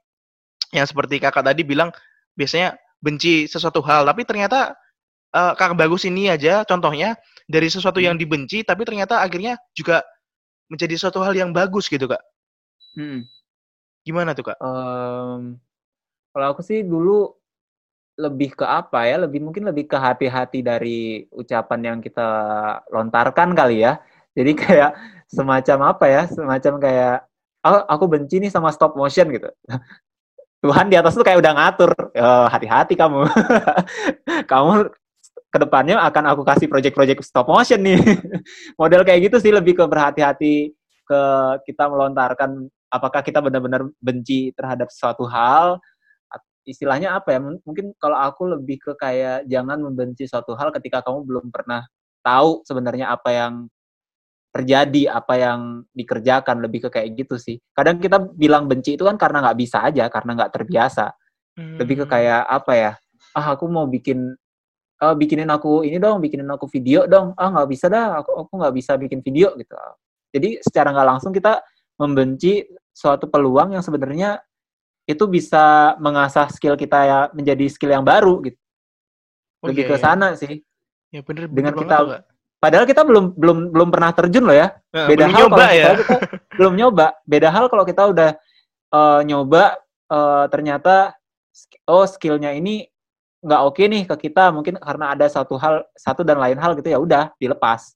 yang 0.76 0.84
seperti 0.84 1.24
kakak 1.24 1.48
tadi 1.48 1.64
bilang 1.64 1.96
biasanya 2.36 2.76
benci 3.02 3.46
sesuatu 3.46 3.82
hal 3.86 4.06
tapi 4.10 4.26
ternyata 4.26 4.74
uh, 5.34 5.54
kakak 5.54 5.78
bagus 5.78 6.06
ini 6.06 6.30
aja 6.32 6.66
contohnya 6.66 7.18
dari 7.46 7.70
sesuatu 7.70 8.02
yang 8.02 8.18
hmm. 8.18 8.24
dibenci 8.24 8.58
tapi 8.66 8.84
ternyata 8.84 9.22
akhirnya 9.22 9.58
juga 9.78 10.02
menjadi 10.68 10.94
sesuatu 11.00 11.24
hal 11.24 11.38
yang 11.38 11.56
bagus 11.56 11.88
gitu 11.88 12.10
kak 12.10 12.22
hmm. 12.98 13.24
gimana 14.04 14.34
tuh 14.34 14.52
kak 14.52 14.58
um, 14.60 15.56
kalau 16.34 16.48
aku 16.54 16.62
sih 16.62 16.86
dulu 16.86 17.38
lebih 18.18 18.58
ke 18.58 18.66
apa 18.66 19.06
ya? 19.06 19.22
Lebih 19.24 19.40
mungkin 19.46 19.64
lebih 19.70 19.86
ke 19.86 19.98
hati-hati 19.98 20.66
dari 20.66 21.24
ucapan 21.30 21.80
yang 21.94 21.98
kita 22.02 22.28
lontarkan 22.90 23.54
kali 23.54 23.86
ya. 23.86 24.02
Jadi 24.34 24.52
kayak 24.62 24.92
semacam 25.30 25.94
apa 25.94 26.06
ya? 26.10 26.22
Semacam 26.26 26.74
kayak 26.82 27.16
oh, 27.64 27.82
aku 27.88 28.06
benci 28.10 28.42
nih 28.42 28.52
sama 28.52 28.74
stop 28.74 28.98
motion 28.98 29.30
gitu. 29.30 29.50
Tuhan 30.58 30.90
di 30.90 30.98
atas 30.98 31.14
tuh 31.14 31.26
kayak 31.26 31.40
udah 31.40 31.54
ngatur. 31.54 31.92
Oh, 32.18 32.48
hati-hati 32.50 32.98
kamu. 32.98 33.30
kamu 34.52 34.90
ke 35.48 35.58
depannya 35.62 35.96
akan 36.02 36.24
aku 36.34 36.42
kasih 36.44 36.68
project-project 36.68 37.22
stop 37.24 37.48
motion 37.48 37.82
nih. 37.86 38.02
Model 38.80 39.06
kayak 39.06 39.32
gitu 39.32 39.38
sih 39.38 39.54
lebih 39.54 39.78
ke 39.78 39.84
berhati-hati 39.86 40.74
ke 41.08 41.22
kita 41.64 41.88
melontarkan 41.88 42.68
apakah 42.92 43.24
kita 43.24 43.40
benar-benar 43.40 43.88
benci 44.02 44.52
terhadap 44.56 44.92
suatu 44.92 45.24
hal 45.28 45.80
istilahnya 46.68 47.16
apa 47.16 47.32
ya 47.32 47.40
mungkin 47.40 47.96
kalau 47.96 48.20
aku 48.20 48.52
lebih 48.60 48.78
ke 48.84 48.92
kayak 49.00 49.48
jangan 49.48 49.80
membenci 49.80 50.28
suatu 50.28 50.52
hal 50.60 50.76
ketika 50.76 51.00
kamu 51.00 51.24
belum 51.24 51.46
pernah 51.48 51.88
tahu 52.20 52.62
sebenarnya 52.68 53.16
apa 53.16 53.30
yang 53.32 53.54
terjadi 54.58 55.14
apa 55.14 55.34
yang 55.38 55.60
dikerjakan 55.94 56.58
lebih 56.66 56.90
ke 56.90 57.00
kayak 57.00 57.14
gitu 57.14 57.38
sih 57.38 57.62
kadang 57.78 58.02
kita 58.02 58.18
bilang 58.34 58.66
benci 58.66 58.98
itu 58.98 59.06
kan 59.06 59.22
karena 59.22 59.46
nggak 59.46 59.58
bisa 59.62 59.86
aja 59.86 60.10
karena 60.10 60.34
nggak 60.34 60.52
terbiasa 60.58 61.14
hmm. 61.62 61.78
lebih 61.78 62.02
ke 62.02 62.06
hmm. 62.10 62.14
kayak 62.18 62.42
apa 62.50 62.74
ya 62.74 62.92
ah 63.38 63.46
aku 63.54 63.70
mau 63.70 63.86
bikin 63.86 64.34
"Eh, 64.98 65.14
bikinin 65.14 65.46
aku 65.54 65.86
ini 65.86 66.02
dong, 66.02 66.18
bikinin 66.18 66.50
aku 66.50 66.66
video 66.66 67.06
dong. 67.06 67.38
Ah 67.38 67.54
nggak 67.54 67.70
bisa 67.70 67.86
dah, 67.86 68.18
aku 68.18 68.34
aku 68.34 68.52
nggak 68.58 68.74
bisa 68.74 68.98
bikin 68.98 69.22
video 69.22 69.54
gitu. 69.54 69.78
Jadi 70.34 70.58
secara 70.66 70.90
nggak 70.90 71.08
langsung 71.08 71.30
kita 71.30 71.62
membenci 72.02 72.66
suatu 72.90 73.30
peluang 73.30 73.78
yang 73.78 73.86
sebenarnya 73.86 74.42
itu 75.06 75.24
bisa 75.30 75.94
mengasah 76.02 76.50
skill 76.50 76.74
kita 76.74 77.00
ya 77.06 77.20
menjadi 77.30 77.66
skill 77.70 77.94
yang 77.94 78.02
baru 78.02 78.42
gitu. 78.42 78.58
Oh, 79.62 79.70
Lebih 79.70 79.86
iya, 79.86 79.90
ke 79.94 79.96
iya. 79.98 80.04
sana 80.04 80.28
sih. 80.34 80.66
Ya 81.14 81.22
bener, 81.22 81.46
Dengan 81.46 81.74
bener 81.78 81.82
kita 81.86 81.96
banget 82.02 82.10
tuh, 82.10 82.10
Kak. 82.10 82.37
Padahal 82.58 82.90
kita 82.90 83.06
belum 83.06 83.38
belum 83.38 83.58
belum 83.70 83.90
pernah 83.94 84.12
terjun 84.18 84.46
loh 84.50 84.58
ya. 84.58 84.74
Nah, 84.90 85.06
Beda 85.06 85.30
belum 85.30 85.34
hal 85.34 85.42
nyoba 85.46 85.58
kalau 85.58 85.78
ya. 85.78 85.86
kita 85.94 86.18
belum 86.58 86.74
nyoba. 86.74 87.08
Beda 87.22 87.50
hal 87.54 87.66
kalau 87.70 87.86
kita 87.86 88.04
udah 88.10 88.30
eh, 88.94 89.22
nyoba 89.30 89.64
eh, 90.10 90.46
ternyata 90.50 90.96
oh 91.90 92.06
skillnya 92.10 92.58
ini 92.58 92.86
nggak 93.38 93.62
oke 93.62 93.84
nih 93.86 94.04
ke 94.10 94.16
kita 94.30 94.50
mungkin 94.50 94.82
karena 94.82 95.14
ada 95.14 95.30
satu 95.30 95.56
hal 95.62 95.86
satu 95.94 96.26
dan 96.26 96.42
lain 96.42 96.58
hal 96.58 96.74
gitu 96.74 96.90
ya 96.90 96.98
udah 96.98 97.30
dilepas. 97.38 97.94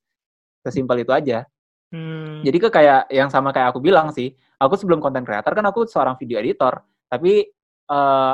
Sesimpel 0.61 1.01
itu 1.01 1.09
aja. 1.09 1.49
Hmm. 1.91 2.45
Jadi 2.45 2.57
ke 2.61 2.69
kayak 2.69 3.09
yang 3.11 3.27
sama 3.33 3.51
kayak 3.51 3.73
aku 3.73 3.81
bilang 3.81 4.13
sih, 4.13 4.31
aku 4.61 4.77
sebelum 4.77 5.01
konten 5.01 5.25
creator 5.25 5.51
kan 5.51 5.65
aku 5.67 5.89
seorang 5.89 6.15
video 6.21 6.37
editor, 6.37 6.85
tapi 7.09 7.49
eh, 7.89 8.33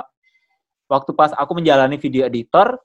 waktu 0.91 1.11
pas 1.15 1.31
aku 1.33 1.57
menjalani 1.57 1.95
video 1.95 2.27
editor, 2.27 2.75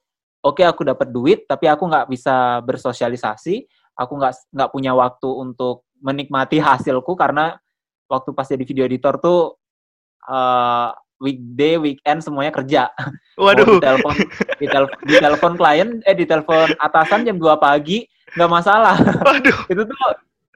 oke 0.42 0.62
aku 0.66 0.82
dapat 0.82 1.08
duit, 1.08 1.46
tapi 1.46 1.70
aku 1.70 1.86
nggak 1.86 2.10
bisa 2.10 2.60
bersosialisasi, 2.66 3.64
aku 3.94 4.12
nggak 4.18 4.34
nggak 4.52 4.70
punya 4.74 4.92
waktu 4.92 5.28
untuk 5.30 5.86
menikmati 6.02 6.58
hasilku 6.66 7.14
karena 7.14 7.56
waktu 8.10 8.34
pas 8.34 8.50
jadi 8.50 8.64
video 8.66 8.84
editor 8.84 9.16
tuh 9.22 9.56
eh, 10.26 10.88
weekday, 11.22 11.78
weekend 11.78 12.20
semuanya 12.20 12.50
kerja. 12.50 12.90
Waduh. 13.40 13.80
ditelepon, 13.80 14.16
ditelepon, 14.60 14.98
ditelepon 15.08 15.52
klien, 15.56 15.88
eh 16.04 16.12
ditelepon 16.12 16.76
atasan 16.76 17.24
jam 17.24 17.40
2 17.40 17.56
pagi, 17.56 18.04
nggak 18.36 18.50
masalah 18.50 18.96
Waduh. 19.28 19.58
itu 19.68 19.82
tuh 19.84 19.96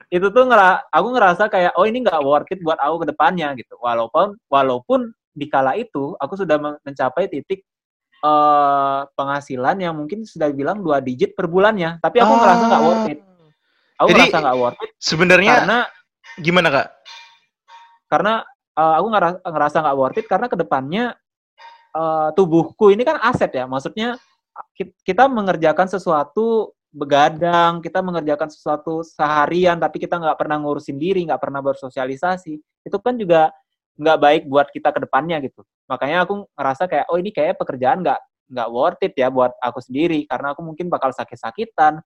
itu 0.07 0.27
tuh 0.31 0.43
ngera 0.47 0.87
aku 0.87 1.07
ngerasa 1.13 1.51
kayak 1.51 1.75
oh 1.75 1.83
ini 1.83 2.01
nggak 2.01 2.23
worth 2.23 2.49
it 2.49 2.63
buat 2.63 2.79
aku 2.79 3.03
ke 3.03 3.07
depannya 3.11 3.51
gitu 3.59 3.75
walaupun 3.77 4.39
walaupun 4.47 5.11
di 5.35 5.45
kala 5.51 5.75
itu 5.75 6.15
aku 6.17 6.33
sudah 6.39 6.57
men- 6.57 6.79
mencapai 6.81 7.27
titik 7.27 7.61
eh 8.17 9.01
penghasilan 9.13 9.77
yang 9.77 9.93
mungkin 9.93 10.25
sudah 10.25 10.49
bilang 10.49 10.81
dua 10.81 10.97
digit 11.03 11.37
per 11.37 11.45
bulannya. 11.45 12.01
Tapi 12.01 12.17
aku 12.17 12.33
ngerasa 12.33 12.63
nggak 12.65 12.83
worth 12.83 13.07
it. 13.11 13.19
Aku 13.97 14.07
Jadi, 14.13 14.19
ngerasa 14.21 14.37
nggak 14.41 14.57
worth 14.57 14.81
it. 14.81 14.91
Sebenarnya 14.97 15.53
karena 15.61 15.77
gimana 16.37 16.69
kak? 16.73 16.87
karena 18.07 18.39
eh, 18.71 18.93
aku 19.03 19.07
ngera- 19.11 19.43
ngerasa 19.43 19.77
nggak 19.83 19.97
worth 19.99 20.19
it 20.23 20.27
karena 20.31 20.47
ke 20.47 20.57
depannya 20.57 21.05
eh, 21.91 22.29
tubuhku 22.33 22.89
ini 22.89 23.03
kan 23.03 23.19
aset 23.21 23.51
ya. 23.51 23.65
Maksudnya 23.67 24.15
ki- 24.73 24.95
kita 25.03 25.27
mengerjakan 25.27 25.85
sesuatu 25.91 26.71
begadang 26.87 27.83
kita 27.83 27.99
mengerjakan 27.99 28.47
sesuatu 28.49 29.03
seharian 29.03 29.77
tapi 29.77 30.01
kita 30.01 30.17
nggak 30.17 30.39
pernah 30.39 30.57
ngurusin 30.57 30.97
diri 30.97 31.21
nggak 31.27 31.41
pernah 31.41 31.61
bersosialisasi. 31.61 32.57
Itu 32.81 32.97
kan 33.03 33.19
juga 33.19 33.51
nggak 33.97 34.17
baik 34.21 34.43
buat 34.45 34.69
kita 34.69 34.93
ke 34.93 34.99
depannya 35.03 35.41
gitu. 35.41 35.65
Makanya 35.89 36.23
aku 36.23 36.45
ngerasa 36.53 36.85
kayak 36.85 37.05
oh 37.09 37.17
ini 37.17 37.33
kayak 37.33 37.57
pekerjaan 37.57 38.05
nggak 38.05 38.19
nggak 38.47 38.69
worth 38.71 39.01
it 39.03 39.13
ya 39.17 39.27
buat 39.33 39.51
aku 39.59 39.81
sendiri. 39.81 40.23
Karena 40.29 40.53
aku 40.53 40.61
mungkin 40.63 40.87
bakal 40.87 41.11
sakit-sakitan 41.11 41.99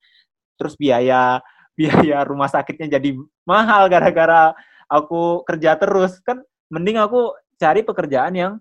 terus 0.57 0.79
biaya 0.79 1.43
biaya 1.79 2.23
rumah 2.27 2.51
sakitnya 2.51 3.01
jadi 3.01 3.17
mahal 3.45 3.91
gara-gara 3.91 4.55
aku 4.87 5.43
kerja 5.45 5.75
terus. 5.77 6.23
Kan 6.23 6.41
mending 6.71 7.03
aku 7.03 7.35
cari 7.59 7.83
pekerjaan 7.83 8.33
yang 8.39 8.53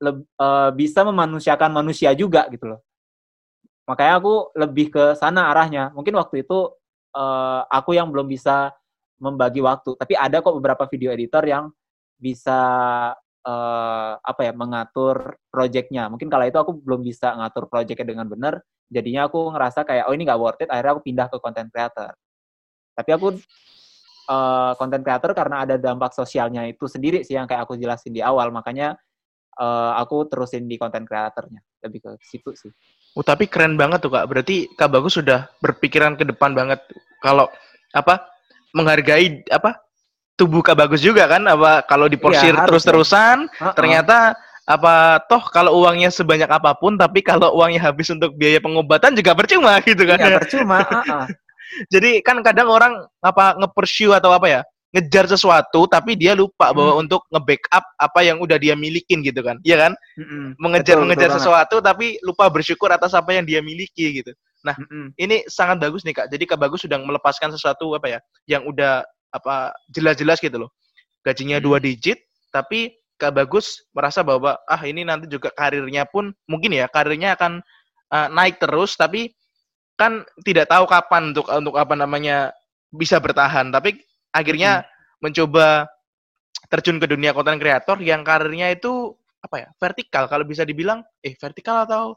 leb- 0.00 0.24
eh, 0.24 0.70
bisa 0.78 1.02
memanusiakan 1.02 1.74
manusia 1.74 2.14
juga 2.14 2.46
gitu 2.48 2.70
loh. 2.76 2.80
Makanya 3.90 4.22
aku 4.22 4.54
lebih 4.54 4.86
ke 4.94 5.04
sana 5.18 5.50
arahnya. 5.50 5.90
Mungkin 5.92 6.14
waktu 6.14 6.46
itu 6.46 6.70
eh, 7.18 7.62
aku 7.66 7.98
yang 7.98 8.08
belum 8.14 8.30
bisa 8.30 8.70
membagi 9.20 9.60
waktu. 9.60 9.98
Tapi 9.98 10.14
ada 10.16 10.40
kok 10.40 10.56
beberapa 10.56 10.88
video 10.88 11.12
editor 11.12 11.44
yang 11.44 11.68
bisa 12.20 12.60
eh, 13.42 14.12
apa 14.20 14.40
ya 14.44 14.52
mengatur 14.52 15.40
projectnya. 15.48 16.12
Mungkin 16.12 16.28
kala 16.28 16.52
itu 16.52 16.60
aku 16.60 16.76
belum 16.76 17.00
bisa 17.00 17.32
ngatur 17.34 17.66
projectnya 17.66 18.06
dengan 18.12 18.28
benar 18.28 18.60
jadinya 18.90 19.30
aku 19.30 19.54
ngerasa 19.54 19.86
kayak 19.86 20.10
oh 20.10 20.14
ini 20.18 20.26
nggak 20.26 20.40
worth 20.42 20.60
it 20.60 20.68
akhirnya 20.68 20.98
aku 20.98 21.02
pindah 21.06 21.26
ke 21.30 21.36
content 21.38 21.70
creator. 21.70 22.10
Tapi 22.92 23.10
aku 23.14 23.26
eh, 24.28 24.72
content 24.76 25.02
creator 25.06 25.30
karena 25.32 25.56
ada 25.64 25.74
dampak 25.78 26.12
sosialnya 26.12 26.66
itu 26.68 26.84
sendiri 26.90 27.22
sih 27.22 27.38
yang 27.38 27.46
kayak 27.46 27.64
aku 27.64 27.78
jelasin 27.78 28.12
di 28.12 28.20
awal. 28.20 28.50
Makanya 28.50 28.98
eh, 29.56 29.92
aku 29.96 30.26
terusin 30.28 30.66
di 30.66 30.76
content 30.76 31.06
creatornya. 31.06 31.62
Lebih 31.80 32.00
ke 32.04 32.10
situ 32.20 32.52
sih. 32.52 32.72
Oh, 33.16 33.24
tapi 33.24 33.48
keren 33.48 33.78
banget 33.78 34.04
tuh 34.04 34.12
kak. 34.12 34.26
Berarti 34.28 34.68
kak 34.74 34.90
Bagus 34.92 35.16
sudah 35.16 35.48
berpikiran 35.64 36.18
ke 36.18 36.28
depan 36.28 36.52
banget. 36.52 36.82
Kalau 37.24 37.48
apa 37.90 38.26
menghargai 38.70 39.42
apa 39.50 39.82
tubuh 40.40 40.64
kak 40.64 40.80
Bagus 40.80 41.04
juga 41.04 41.28
kan? 41.28 41.44
Apa 41.44 41.84
kalau 41.84 42.08
diporsir 42.08 42.56
harus 42.56 42.64
terus-terusan, 42.80 43.44
Uh-uh. 43.60 43.76
ternyata 43.76 44.32
apa 44.64 45.20
toh 45.28 45.44
kalau 45.52 45.84
uangnya 45.84 46.08
sebanyak 46.08 46.48
apa 46.48 46.72
pun, 46.72 46.96
tapi 46.96 47.20
kalau 47.20 47.52
uangnya 47.60 47.92
habis 47.92 48.08
untuk 48.08 48.32
biaya 48.40 48.56
pengobatan 48.64 49.12
juga 49.12 49.36
percuma 49.36 49.76
gitu 49.84 50.08
kan? 50.08 50.16
Iya, 50.16 50.40
percuma 50.40 50.80
uh-uh. 50.80 51.24
Jadi 51.92 52.24
kan 52.24 52.40
kadang 52.40 52.66
orang 52.72 53.04
apa 53.20 53.54
nge-pursue 53.60 54.16
atau 54.16 54.32
apa 54.34 54.48
ya 54.48 54.60
ngejar 54.90 55.30
sesuatu 55.30 55.86
tapi 55.86 56.18
dia 56.18 56.34
lupa 56.34 56.74
bahwa 56.74 56.98
Hmm. 56.98 57.02
untuk 57.06 57.22
nge-backup 57.30 57.84
apa 57.94 58.20
yang 58.26 58.42
udah 58.42 58.58
dia 58.58 58.74
milikin 58.74 59.22
gitu 59.22 59.38
kan. 59.38 59.62
Iya 59.62 59.86
kan? 59.86 59.92
Mengejar 60.58 60.98
Betul, 60.98 61.06
mengejar 61.06 61.30
betul 61.30 61.38
banget. 61.38 61.46
sesuatu 61.46 61.76
tapi 61.78 62.06
lupa 62.26 62.50
bersyukur 62.50 62.90
atas 62.90 63.14
apa 63.14 63.30
yang 63.38 63.46
dia 63.46 63.62
miliki 63.62 64.18
gitu. 64.18 64.34
Mm-mm. 64.60 65.14
Ini 65.16 65.46
sangat 65.48 65.80
bagus 65.80 66.04
nih 66.04 66.12
Kak. 66.12 66.26
Jadi 66.28 66.44
Kak 66.44 66.60
Bagus 66.60 66.84
sudah 66.84 67.00
melepaskan 67.00 67.48
sesuatu 67.54 67.96
apa 67.96 68.12
ya 68.12 68.18
yang 68.44 68.66
udah 68.68 69.06
apa 69.30 69.74
jelas-jelas 69.90 70.38
gitu 70.42 70.66
loh. 70.66 70.70
Gajinya 71.24 71.58
Hmm. 71.58 71.66
dua 71.66 71.78
digit 71.82 72.18
tapi 72.50 72.94
Kak 73.20 73.36
Bagus 73.36 73.84
merasa 73.92 74.24
bahwa 74.24 74.56
ah 74.64 74.80
ini 74.82 75.04
nanti 75.04 75.28
juga 75.28 75.52
karirnya 75.52 76.08
pun 76.08 76.32
mungkin 76.48 76.72
ya 76.72 76.88
karirnya 76.88 77.36
akan 77.36 77.60
uh, 78.10 78.28
naik 78.32 78.56
terus 78.56 78.96
tapi 78.96 79.28
kan 80.00 80.24
tidak 80.40 80.72
tahu 80.72 80.88
kapan 80.88 81.36
untuk 81.36 81.44
untuk 81.52 81.76
apa 81.76 81.92
namanya 81.92 82.48
bisa 82.88 83.20
bertahan. 83.20 83.68
Tapi 83.68 84.00
akhirnya 84.32 84.88
mencoba 85.20 85.84
terjun 86.72 86.96
ke 86.96 87.04
dunia 87.04 87.36
konten 87.36 87.60
kreator 87.60 88.00
yang 88.00 88.24
karirnya 88.24 88.72
itu 88.72 89.12
apa 89.44 89.56
ya 89.60 89.68
vertikal. 89.76 90.24
Kalau 90.24 90.48
bisa 90.48 90.64
dibilang 90.64 91.04
eh 91.20 91.36
vertikal 91.36 91.84
atau 91.84 92.16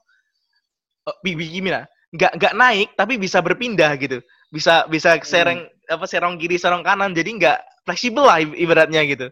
bi- 1.19 1.35
gimana? 1.35 1.83
Nggak 2.15 2.31
nggak 2.39 2.53
naik 2.55 2.89
tapi 2.95 3.19
bisa 3.19 3.43
berpindah 3.43 3.91
gitu. 3.99 4.23
Bisa 4.53 4.87
bisa 4.87 5.19
sereng 5.25 5.67
apa 5.89 6.05
serong 6.07 6.39
kiri 6.39 6.55
serong 6.59 6.83
kanan 6.85 7.11
jadi 7.11 7.29
nggak 7.29 7.57
fleksibel 7.87 8.23
lah 8.23 8.39
ibaratnya 8.39 9.03
gitu 9.07 9.27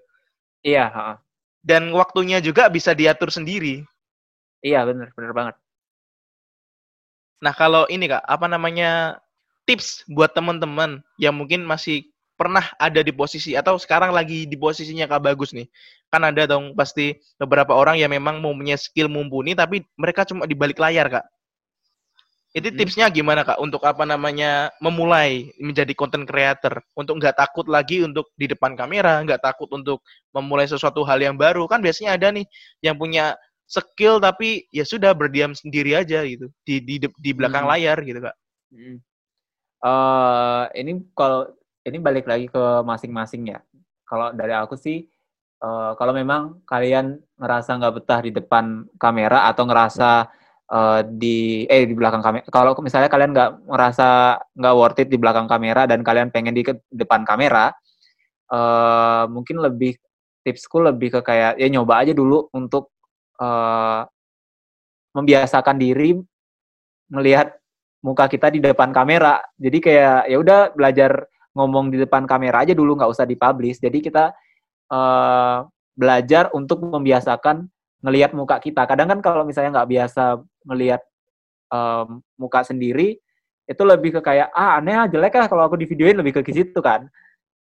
Iya, 0.62 0.94
ha-ha. 0.94 1.16
dan 1.66 1.90
waktunya 1.96 2.38
juga 2.38 2.70
bisa 2.70 2.94
diatur 2.94 3.34
sendiri 3.34 3.82
iya 4.62 4.86
bener, 4.86 5.10
bener 5.18 5.34
banget. 5.34 5.56
Nah, 7.42 7.54
kalau 7.58 7.90
ini 7.90 8.06
Kak, 8.06 8.22
apa 8.22 8.46
namanya 8.46 9.18
tips 9.66 10.06
buat 10.06 10.30
teman-teman 10.38 11.02
yang 11.18 11.34
mungkin 11.34 11.66
masih 11.66 12.06
pernah 12.38 12.74
ada 12.78 13.02
di 13.02 13.10
posisi 13.14 13.54
atau 13.58 13.78
sekarang 13.78 14.14
lagi 14.14 14.46
di 14.46 14.58
posisinya 14.58 15.10
Kak 15.10 15.22
Bagus 15.26 15.54
nih. 15.54 15.66
Kan 16.14 16.22
ada 16.22 16.46
dong 16.46 16.78
pasti 16.78 17.18
beberapa 17.42 17.74
orang 17.74 17.98
yang 17.98 18.14
memang 18.14 18.42
mempunyai 18.42 18.78
skill 18.78 19.10
mumpuni 19.10 19.58
tapi 19.58 19.82
mereka 19.98 20.26
cuma 20.26 20.46
di 20.46 20.54
balik 20.54 20.78
layar, 20.78 21.10
Kak. 21.10 21.26
Itu 22.52 22.68
Hmm. 22.68 22.78
tipsnya 22.84 23.08
gimana 23.08 23.48
Kak 23.48 23.64
untuk 23.64 23.80
apa 23.88 24.04
namanya 24.04 24.76
memulai 24.84 25.56
menjadi 25.56 25.96
content 25.96 26.28
creator 26.28 26.84
untuk 27.00 27.16
nggak 27.24 27.40
takut 27.40 27.64
lagi 27.72 28.04
untuk 28.04 28.28
di 28.36 28.52
depan 28.52 28.76
kamera, 28.76 29.24
nggak 29.24 29.40
takut 29.40 29.72
untuk 29.72 30.04
memulai 30.36 30.68
sesuatu 30.68 31.08
hal 31.08 31.24
yang 31.24 31.40
baru. 31.40 31.64
Kan 31.72 31.80
biasanya 31.80 32.20
ada 32.20 32.28
nih 32.36 32.44
yang 32.84 33.00
punya 33.00 33.40
skill 33.72 34.20
tapi 34.20 34.68
ya 34.76 34.84
sudah 34.84 35.16
berdiam 35.16 35.56
sendiri 35.56 35.96
aja 35.96 36.28
gitu 36.28 36.52
di 36.68 36.84
di 36.84 37.00
di 37.00 37.32
belakang 37.32 37.64
Hmm. 37.64 37.72
layar 37.72 38.04
gitu 38.04 38.20
kak. 38.20 38.36
Eh, 39.82 40.64
ini 40.78 40.92
kalau 41.16 41.48
ini 41.88 41.98
balik 41.98 42.28
lagi 42.30 42.46
ke 42.52 42.64
masing-masing 42.86 43.50
ya. 43.50 43.60
Kalau 44.06 44.36
dari 44.36 44.54
aku 44.54 44.76
sih, 44.76 45.08
eh, 45.64 45.92
kalau 45.96 46.14
memang 46.14 46.60
kalian 46.68 47.18
ngerasa 47.40 47.80
nggak 47.80 47.96
betah 47.96 48.20
di 48.22 48.32
depan 48.36 48.86
kamera 49.00 49.48
atau 49.50 49.64
ngerasa 49.66 50.28
eh, 50.72 51.02
di 51.08 51.68
eh 51.68 51.84
di 51.86 51.94
belakang 51.94 52.24
kamera. 52.24 52.44
Kalau 52.48 52.72
misalnya 52.80 53.10
kalian 53.12 53.32
nggak 53.36 53.52
ngerasa 53.68 54.08
nggak 54.56 54.76
worth 54.76 55.02
it 55.04 55.10
di 55.12 55.18
belakang 55.20 55.48
kamera 55.52 55.86
dan 55.86 56.02
kalian 56.02 56.32
pengen 56.32 56.56
di 56.56 56.64
depan 56.92 57.28
kamera, 57.28 57.76
eh, 58.52 59.24
mungkin 59.28 59.60
lebih 59.60 59.96
tipsku 60.42 60.82
lebih 60.82 61.14
ke 61.14 61.22
kayak 61.22 61.62
ya 61.62 61.68
nyoba 61.70 62.02
aja 62.08 62.14
dulu 62.16 62.50
untuk 62.56 62.90
eh, 63.42 64.02
membiasakan 65.12 65.76
diri 65.76 66.16
melihat 67.12 67.52
muka 68.02 68.26
kita 68.32 68.50
di 68.50 68.64
depan 68.64 68.90
kamera. 68.96 69.44
Jadi 69.60 69.78
kayak 69.84 70.32
ya 70.32 70.38
udah 70.40 70.60
belajar 70.74 71.28
ngomong 71.52 71.92
di 71.92 72.00
depan 72.00 72.24
kamera 72.24 72.64
aja 72.64 72.74
dulu 72.74 72.96
nggak 72.98 73.12
usah 73.12 73.28
dipublish. 73.28 73.78
Jadi 73.84 74.00
kita 74.02 74.32
eh, 74.92 75.58
belajar 75.96 76.50
untuk 76.56 76.82
membiasakan 76.82 77.68
ngelihat 78.02 78.34
muka 78.34 78.58
kita. 78.58 78.86
Kadang 78.90 79.08
kan 79.08 79.20
kalau 79.22 79.46
misalnya 79.46 79.82
nggak 79.82 79.90
biasa 79.90 80.42
ngelihat 80.68 81.02
um, 81.70 82.22
muka 82.38 82.66
sendiri 82.66 83.18
itu 83.70 83.84
lebih 83.88 84.20
ke 84.20 84.22
kayak 84.22 84.52
ah 84.52 84.82
aneh 84.82 84.98
ah 84.98 85.08
jelek 85.08 85.32
lah 85.38 85.48
kalau 85.48 85.64
aku 85.64 85.80
di 85.80 85.88
videoin 85.88 86.18
lebih 86.18 86.42
ke 86.42 86.52
situ 86.52 86.82
kan. 86.82 87.08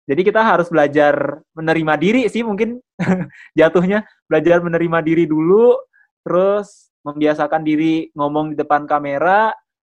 Jadi 0.08 0.24
kita 0.24 0.40
harus 0.40 0.72
belajar 0.72 1.44
menerima 1.52 1.94
diri 2.00 2.22
sih 2.32 2.46
mungkin 2.46 2.80
jatuhnya. 3.60 4.08
Belajar 4.32 4.64
menerima 4.64 5.04
diri 5.04 5.28
dulu 5.28 5.76
terus 6.24 6.92
membiasakan 7.04 7.64
diri 7.64 8.08
ngomong 8.16 8.56
di 8.56 8.56
depan 8.56 8.88
kamera 8.88 9.52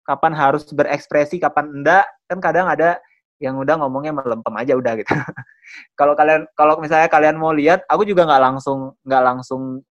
kapan 0.09 0.33
harus 0.33 0.65
berekspresi 0.73 1.37
kapan 1.37 1.69
enggak. 1.69 2.09
Kan 2.25 2.41
kadang 2.41 2.73
ada 2.73 2.97
yang 3.39 3.55
udah 3.61 3.79
ngomongnya 3.79 4.17
melempem 4.17 4.55
aja 4.59 4.75
udah 4.75 4.93
gitu. 4.99 5.13
Kalau 5.99 6.17
kalian 6.19 6.49
kalau 6.59 6.81
misalnya 6.81 7.07
kalian 7.07 7.37
mau 7.39 7.55
lihat 7.55 7.87
aku 7.87 8.03
juga 8.03 8.27
nggak 8.27 8.43
langsung 8.43 8.97
nggak 9.05 9.23
langsung 9.23 9.85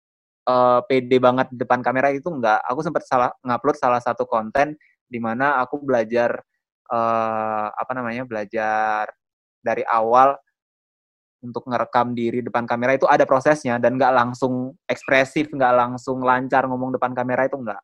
uh, 0.48 0.80
pede 0.88 1.20
banget 1.20 1.52
di 1.52 1.58
depan 1.60 1.84
kamera 1.84 2.10
itu 2.16 2.32
nggak. 2.32 2.64
Aku 2.72 2.80
sempat 2.82 3.04
salah 3.06 3.30
ngupload 3.44 3.78
salah 3.78 4.00
satu 4.00 4.24
konten 4.24 4.80
di 5.08 5.20
mana 5.20 5.60
aku 5.62 5.84
belajar 5.84 6.40
uh, 6.92 7.68
apa 7.72 7.92
namanya 7.96 8.24
belajar 8.24 9.12
dari 9.60 9.84
awal 9.88 10.36
untuk 11.38 11.70
ngerekam 11.70 12.18
diri 12.18 12.42
depan 12.42 12.66
kamera 12.66 12.98
itu 12.98 13.06
ada 13.06 13.24
prosesnya 13.24 13.78
dan 13.78 13.96
nggak 13.96 14.10
langsung 14.10 14.74
ekspresif 14.90 15.54
nggak 15.54 15.74
langsung 15.76 16.26
lancar 16.26 16.66
ngomong 16.66 16.96
depan 16.96 17.14
kamera 17.14 17.46
itu 17.46 17.60
nggak. 17.60 17.82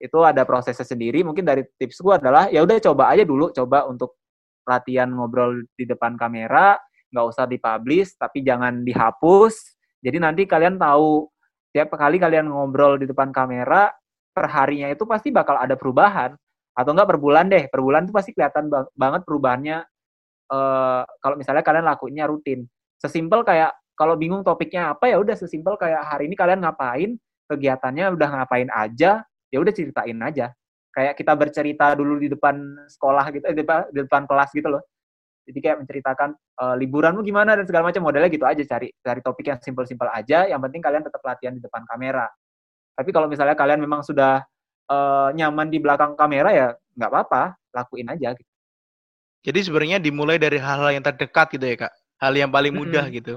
Itu 0.00 0.24
ada 0.24 0.42
prosesnya 0.48 0.86
sendiri. 0.86 1.22
Mungkin 1.22 1.44
dari 1.44 1.62
tips 1.76 2.00
gue 2.00 2.14
adalah 2.16 2.48
ya 2.48 2.64
udah 2.64 2.78
coba 2.80 3.12
aja 3.12 3.22
dulu 3.26 3.52
coba 3.52 3.84
untuk 3.90 4.16
latihan 4.64 5.12
ngobrol 5.12 5.60
di 5.76 5.84
depan 5.84 6.16
kamera 6.16 6.80
nggak 7.12 7.26
usah 7.30 7.44
dipublish 7.46 8.16
tapi 8.16 8.42
jangan 8.42 8.82
dihapus. 8.82 9.76
Jadi 10.04 10.18
nanti 10.20 10.42
kalian 10.44 10.76
tahu 10.76 11.33
tiap 11.74 11.90
kali 11.90 12.22
kalian 12.22 12.46
ngobrol 12.46 12.94
di 13.02 13.10
depan 13.10 13.34
kamera 13.34 13.90
perharinya 14.30 14.86
itu 14.94 15.02
pasti 15.02 15.34
bakal 15.34 15.58
ada 15.58 15.74
perubahan 15.74 16.30
atau 16.74 16.90
enggak 16.94 17.10
per 17.10 17.18
bulan 17.18 17.50
deh 17.50 17.66
per 17.66 17.82
bulan 17.82 18.06
tuh 18.06 18.14
pasti 18.14 18.30
kelihatan 18.30 18.70
banget 18.94 19.26
perubahannya 19.26 19.82
uh, 20.50 21.02
kalau 21.22 21.36
misalnya 21.38 21.64
kalian 21.66 21.86
lakuinnya 21.86 22.24
rutin. 22.28 22.66
Sesimpel 22.98 23.44
kayak 23.44 23.72
kalau 23.94 24.18
bingung 24.18 24.42
topiknya 24.42 24.94
apa 24.94 25.06
ya 25.06 25.22
udah 25.22 25.36
sesimpel 25.38 25.78
kayak 25.78 26.02
hari 26.02 26.26
ini 26.26 26.34
kalian 26.34 26.62
ngapain, 26.66 27.14
kegiatannya 27.46 28.14
udah 28.18 28.28
ngapain 28.40 28.68
aja, 28.74 29.22
ya 29.50 29.58
udah 29.60 29.72
ceritain 29.72 30.18
aja. 30.18 30.50
Kayak 30.94 31.14
kita 31.18 31.32
bercerita 31.34 31.86
dulu 31.98 32.22
di 32.22 32.30
depan 32.30 32.86
sekolah 32.86 33.24
gitu, 33.34 33.44
eh, 33.50 33.54
di, 33.54 33.60
depan, 33.62 33.78
di 33.90 33.98
depan 34.06 34.22
kelas 34.30 34.50
gitu 34.54 34.68
loh. 34.70 34.82
Jadi 35.44 35.58
kayak 35.60 35.84
menceritakan 35.84 36.32
e, 36.34 36.64
liburanmu 36.80 37.20
gimana 37.20 37.52
dan 37.52 37.68
segala 37.68 37.92
macam 37.92 38.00
modelnya 38.00 38.32
gitu 38.32 38.48
aja 38.48 38.62
cari 38.64 38.88
cari 39.04 39.20
topik 39.20 39.46
yang 39.48 39.60
simpel-simpel 39.60 40.08
aja. 40.08 40.48
Yang 40.48 40.60
penting 40.68 40.80
kalian 40.80 41.04
tetap 41.04 41.20
latihan 41.20 41.52
di 41.52 41.60
depan 41.60 41.84
kamera. 41.84 42.24
Tapi 42.96 43.10
kalau 43.12 43.28
misalnya 43.28 43.52
kalian 43.58 43.82
memang 43.82 44.00
sudah 44.00 44.40
uh, 44.88 45.28
nyaman 45.36 45.68
di 45.68 45.78
belakang 45.82 46.16
kamera 46.16 46.50
ya 46.54 46.68
nggak 46.96 47.10
apa-apa, 47.10 47.42
lakuin 47.74 48.08
aja. 48.08 48.32
Gitu. 48.32 48.50
Jadi 49.44 49.58
sebenarnya 49.60 49.98
dimulai 50.00 50.40
dari 50.40 50.56
hal-hal 50.56 50.96
yang 50.96 51.04
terdekat 51.04 51.52
gitu 51.52 51.64
ya 51.68 51.76
kak, 51.76 51.92
hal 52.16 52.32
yang 52.32 52.48
paling 52.48 52.72
mudah 52.72 53.04
-hmm. 53.04 53.18
gitu. 53.20 53.34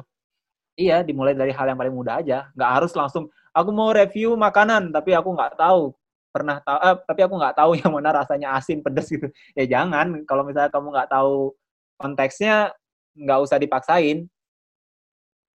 Iya, 0.77 1.01
dimulai 1.01 1.33
dari 1.33 1.49
hal 1.51 1.67
yang 1.67 1.75
paling 1.75 1.91
mudah 1.91 2.21
aja. 2.21 2.47
Nggak 2.53 2.71
harus 2.71 2.93
langsung, 2.93 3.27
aku 3.51 3.69
mau 3.73 3.89
review 3.89 4.37
makanan, 4.37 4.93
tapi 4.93 5.17
aku 5.17 5.33
nggak 5.33 5.57
tahu 5.57 5.91
pernah 6.29 6.61
tahu, 6.61 6.77
eh, 6.85 6.95
tapi 7.09 7.21
aku 7.25 7.33
nggak 7.33 7.55
tahu 7.57 7.71
yang 7.81 7.91
mana 7.91 8.09
rasanya 8.13 8.47
asin, 8.55 8.85
pedas 8.85 9.09
gitu. 9.09 9.27
Ya 9.57 9.65
jangan, 9.65 10.21
kalau 10.29 10.45
misalnya 10.45 10.69
kamu 10.69 10.93
nggak 10.93 11.09
tahu 11.09 11.57
konteksnya, 11.97 12.71
nggak 13.17 13.39
usah 13.41 13.57
dipaksain. 13.57 14.29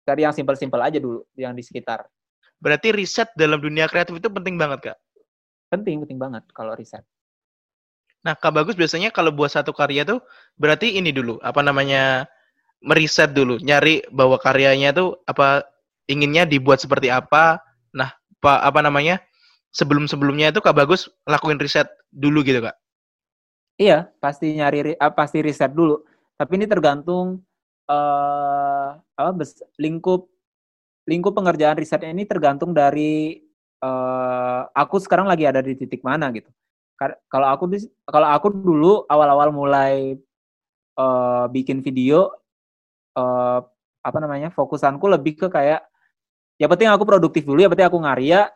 Cari 0.02 0.22
yang 0.26 0.34
simpel-simpel 0.34 0.82
aja 0.82 0.98
dulu, 0.98 1.22
yang 1.38 1.54
di 1.54 1.62
sekitar. 1.62 2.04
Berarti 2.58 2.94
riset 2.94 3.30
dalam 3.38 3.62
dunia 3.62 3.86
kreatif 3.86 4.18
itu 4.18 4.30
penting 4.30 4.58
banget, 4.58 4.92
Kak? 4.92 4.98
Penting, 5.72 6.04
penting 6.04 6.20
banget 6.20 6.44
kalau 6.52 6.74
riset. 6.74 7.06
Nah, 8.22 8.38
Kak 8.38 8.54
Bagus 8.54 8.78
biasanya 8.78 9.10
kalau 9.10 9.34
buat 9.34 9.50
satu 9.50 9.74
karya 9.74 10.06
tuh 10.06 10.22
berarti 10.58 10.94
ini 10.98 11.10
dulu, 11.10 11.42
apa 11.42 11.66
namanya, 11.66 12.30
meriset 12.82 13.34
dulu, 13.34 13.58
nyari 13.62 14.06
bahwa 14.10 14.38
karyanya 14.42 14.94
tuh 14.94 15.22
apa 15.26 15.66
inginnya 16.06 16.46
dibuat 16.46 16.82
seperti 16.82 17.10
apa. 17.10 17.62
Nah, 17.94 18.14
apa, 18.42 18.62
apa 18.62 18.80
namanya, 18.82 19.22
sebelum-sebelumnya 19.74 20.54
itu 20.54 20.62
Kak 20.62 20.76
Bagus 20.78 21.10
lakuin 21.26 21.58
riset 21.58 21.90
dulu 22.14 22.46
gitu, 22.46 22.62
Kak? 22.62 22.78
Iya, 23.82 24.14
pasti 24.22 24.54
nyari, 24.54 24.94
uh, 24.94 25.14
pasti 25.14 25.42
riset 25.42 25.74
dulu. 25.74 26.06
Tapi 26.42 26.58
ini 26.58 26.66
tergantung 26.66 27.46
uh, 27.86 28.98
apa 28.98 29.30
lingkup 29.78 30.26
lingkup 31.06 31.38
pengerjaan 31.38 31.78
risetnya 31.78 32.10
ini 32.10 32.26
tergantung 32.26 32.74
dari 32.74 33.38
uh, 33.86 34.66
aku 34.74 34.98
sekarang 34.98 35.30
lagi 35.30 35.46
ada 35.46 35.62
di 35.62 35.78
titik 35.78 36.02
mana 36.02 36.34
gitu. 36.34 36.50
Kalau 37.30 37.46
aku 37.46 37.70
kalau 38.10 38.26
aku 38.26 38.48
dulu 38.50 39.06
awal-awal 39.06 39.54
mulai 39.54 40.18
uh, 40.98 41.46
bikin 41.46 41.86
video 41.86 42.34
uh, 43.14 43.62
apa 44.02 44.18
namanya 44.18 44.50
fokusanku 44.50 45.06
lebih 45.06 45.46
ke 45.46 45.48
kayak 45.54 45.86
ya 46.58 46.66
penting 46.66 46.90
aku 46.90 47.06
produktif 47.06 47.46
dulu 47.46 47.62
ya 47.62 47.70
penting 47.70 47.86
aku 47.86 48.02
ngaria 48.02 48.50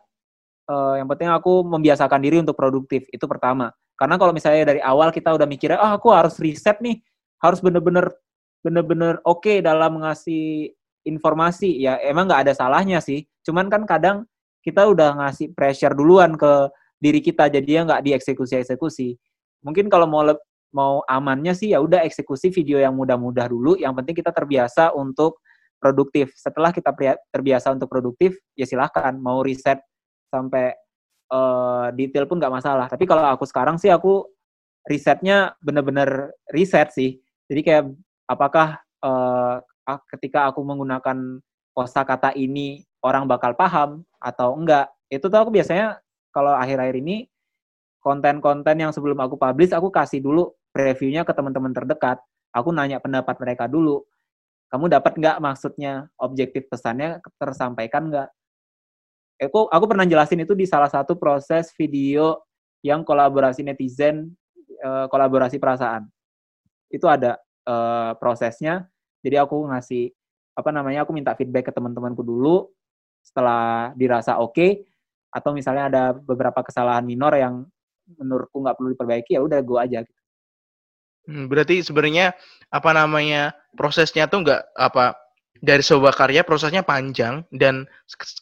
uh, 0.66 0.98
yang 0.98 1.06
penting 1.06 1.30
aku 1.30 1.62
membiasakan 1.62 2.18
diri 2.18 2.42
untuk 2.42 2.58
produktif 2.58 3.06
itu 3.14 3.26
pertama. 3.30 3.70
Karena 3.94 4.18
kalau 4.18 4.34
misalnya 4.34 4.74
dari 4.74 4.82
awal 4.82 5.14
kita 5.14 5.30
udah 5.38 5.46
mikirnya 5.46 5.78
oh 5.78 5.94
aku 5.94 6.10
harus 6.10 6.34
riset 6.42 6.82
nih 6.82 6.98
harus 7.42 7.60
bener-bener 7.60 8.08
bener-bener 8.64 9.20
oke 9.22 9.44
okay 9.44 9.62
dalam 9.62 10.02
ngasih 10.02 10.72
informasi 11.06 11.82
ya 11.82 12.00
emang 12.02 12.26
nggak 12.26 12.50
ada 12.50 12.52
salahnya 12.56 12.98
sih 12.98 13.22
cuman 13.46 13.70
kan 13.70 13.86
kadang 13.86 14.26
kita 14.66 14.82
udah 14.82 15.22
ngasih 15.22 15.54
pressure 15.54 15.94
duluan 15.94 16.34
ke 16.34 16.66
diri 16.98 17.22
kita 17.22 17.46
jadinya 17.46 17.94
nggak 17.94 18.02
dieksekusi-eksekusi. 18.02 19.14
Mungkin 19.62 19.86
kalau 19.86 20.10
mau 20.10 20.26
mau 20.74 21.00
amannya 21.06 21.54
sih 21.54 21.72
ya 21.72 21.78
udah 21.78 22.02
eksekusi 22.02 22.50
video 22.50 22.82
yang 22.82 22.98
mudah-mudah 22.98 23.46
dulu. 23.46 23.78
Yang 23.78 23.94
penting 24.02 24.14
kita 24.18 24.34
terbiasa 24.34 24.90
untuk 24.96 25.38
produktif. 25.78 26.34
Setelah 26.34 26.74
kita 26.74 26.90
terbiasa 27.30 27.70
untuk 27.70 27.86
produktif, 27.86 28.34
ya 28.58 28.66
silahkan 28.66 29.14
mau 29.14 29.44
riset 29.46 29.78
sampai 30.26 30.74
uh, 31.30 31.94
detail 31.94 32.26
pun 32.26 32.42
nggak 32.42 32.54
masalah. 32.58 32.90
Tapi 32.90 33.06
kalau 33.06 33.22
aku 33.22 33.46
sekarang 33.46 33.78
sih 33.78 33.92
aku 33.92 34.26
risetnya 34.88 35.54
bener-bener 35.62 36.34
riset 36.50 36.90
sih. 36.90 37.22
Jadi 37.46 37.60
kayak 37.62 37.84
apakah 38.26 38.82
uh, 39.02 39.62
ketika 40.14 40.50
aku 40.50 40.66
menggunakan 40.66 41.38
kosakata 41.70 42.34
ini 42.34 42.82
orang 43.06 43.30
bakal 43.30 43.54
paham 43.54 44.02
atau 44.18 44.58
enggak? 44.58 44.90
Itu 45.06 45.30
tuh 45.30 45.38
aku 45.38 45.54
biasanya 45.54 46.02
kalau 46.34 46.52
akhir-akhir 46.58 46.98
ini 46.98 47.30
konten-konten 48.02 48.76
yang 48.78 48.90
sebelum 48.90 49.18
aku 49.22 49.38
publish 49.38 49.74
aku 49.74 49.90
kasih 49.90 50.22
dulu 50.22 50.54
previewnya 50.74 51.22
ke 51.22 51.32
teman-teman 51.34 51.74
terdekat. 51.74 52.18
Aku 52.50 52.74
nanya 52.74 52.98
pendapat 52.98 53.38
mereka 53.38 53.70
dulu. 53.70 54.02
Kamu 54.66 54.90
dapat 54.90 55.14
nggak 55.14 55.38
maksudnya 55.38 56.10
objektif 56.18 56.66
pesannya 56.66 57.22
tersampaikan 57.38 58.10
nggak? 58.10 58.28
Aku 59.46 59.68
aku 59.70 59.84
pernah 59.86 60.08
jelasin 60.08 60.42
itu 60.42 60.56
di 60.56 60.66
salah 60.66 60.90
satu 60.90 61.14
proses 61.14 61.70
video 61.76 62.40
yang 62.82 63.06
kolaborasi 63.06 63.62
netizen, 63.62 64.32
eh, 64.82 65.06
kolaborasi 65.06 65.60
perasaan. 65.60 66.08
Itu 66.90 67.06
ada 67.10 67.38
uh, 67.66 68.14
prosesnya. 68.18 68.86
Jadi 69.20 69.36
aku 69.38 69.66
ngasih 69.70 70.12
apa 70.56 70.70
namanya? 70.70 71.04
Aku 71.04 71.12
minta 71.12 71.34
feedback 71.34 71.70
ke 71.70 71.72
teman-temanku 71.74 72.22
dulu. 72.22 72.70
Setelah 73.26 73.90
dirasa 73.98 74.38
oke, 74.38 74.54
okay, 74.54 74.70
atau 75.34 75.50
misalnya 75.50 75.90
ada 75.90 76.02
beberapa 76.14 76.62
kesalahan 76.62 77.02
minor 77.02 77.34
yang 77.34 77.66
menurutku 78.14 78.62
nggak 78.62 78.76
perlu 78.78 78.94
diperbaiki 78.94 79.34
ya 79.34 79.42
udah 79.42 79.58
gue 79.60 79.78
aja 79.82 79.98
gitu. 80.06 80.20
Hmm, 81.26 81.50
berarti 81.50 81.82
sebenarnya 81.82 82.38
apa 82.70 82.90
namanya 82.94 83.50
prosesnya 83.74 84.30
tuh 84.30 84.46
nggak 84.46 84.62
apa 84.78 85.18
dari 85.58 85.82
sebuah 85.82 86.14
karya 86.14 86.46
prosesnya 86.46 86.86
panjang 86.86 87.42
dan 87.50 87.82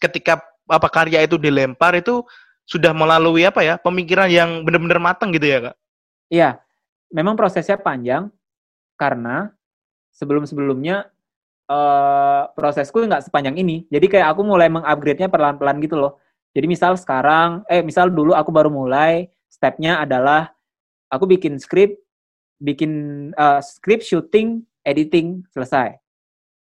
ketika 0.05 0.45
apa 0.69 0.89
karya 0.93 1.25
itu 1.25 1.41
dilempar 1.41 1.97
itu 1.97 2.21
sudah 2.69 2.93
melalui 2.93 3.45
apa 3.49 3.65
ya 3.65 3.81
pemikiran 3.81 4.29
yang 4.29 4.65
benar-benar 4.69 5.01
matang 5.01 5.33
gitu 5.33 5.49
ya 5.49 5.59
kak? 5.73 5.77
Iya, 6.29 6.51
memang 7.15 7.39
prosesnya 7.39 7.79
panjang 7.79 8.27
karena 8.99 9.55
sebelum-sebelumnya 10.11 11.07
uh, 11.71 12.51
prosesku 12.59 13.07
nggak 13.07 13.31
sepanjang 13.31 13.55
ini. 13.55 13.87
Jadi 13.87 14.07
kayak 14.11 14.35
aku 14.35 14.43
mulai 14.43 14.67
mengupgrade-nya 14.67 15.31
pelan-pelan 15.31 15.79
gitu 15.79 15.95
loh. 15.95 16.19
Jadi 16.55 16.67
misal 16.71 16.95
sekarang, 16.99 17.63
eh 17.71 17.83
misal 17.83 18.11
dulu 18.11 18.35
aku 18.35 18.51
baru 18.55 18.71
mulai, 18.71 19.31
stepnya 19.51 20.03
adalah 20.03 20.55
aku 21.11 21.27
bikin 21.27 21.59
script, 21.59 21.99
bikin 22.63 23.31
uh, 23.35 23.59
script, 23.63 24.07
shooting, 24.07 24.63
editing 24.87 25.43
selesai. 25.51 25.99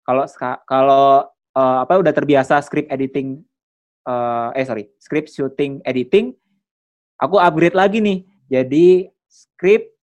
Kalau 0.05 0.25
kalau 0.65 1.29
uh, 1.53 1.77
apa 1.85 2.01
udah 2.01 2.13
terbiasa 2.13 2.61
script 2.65 2.89
editing, 2.89 3.41
uh, 4.09 4.49
eh 4.57 4.65
sorry, 4.65 4.89
script 4.97 5.29
shooting, 5.29 5.81
editing, 5.85 6.33
aku 7.21 7.37
upgrade 7.37 7.77
lagi 7.77 8.01
nih. 8.01 8.25
Jadi 8.49 9.09
script, 9.29 9.94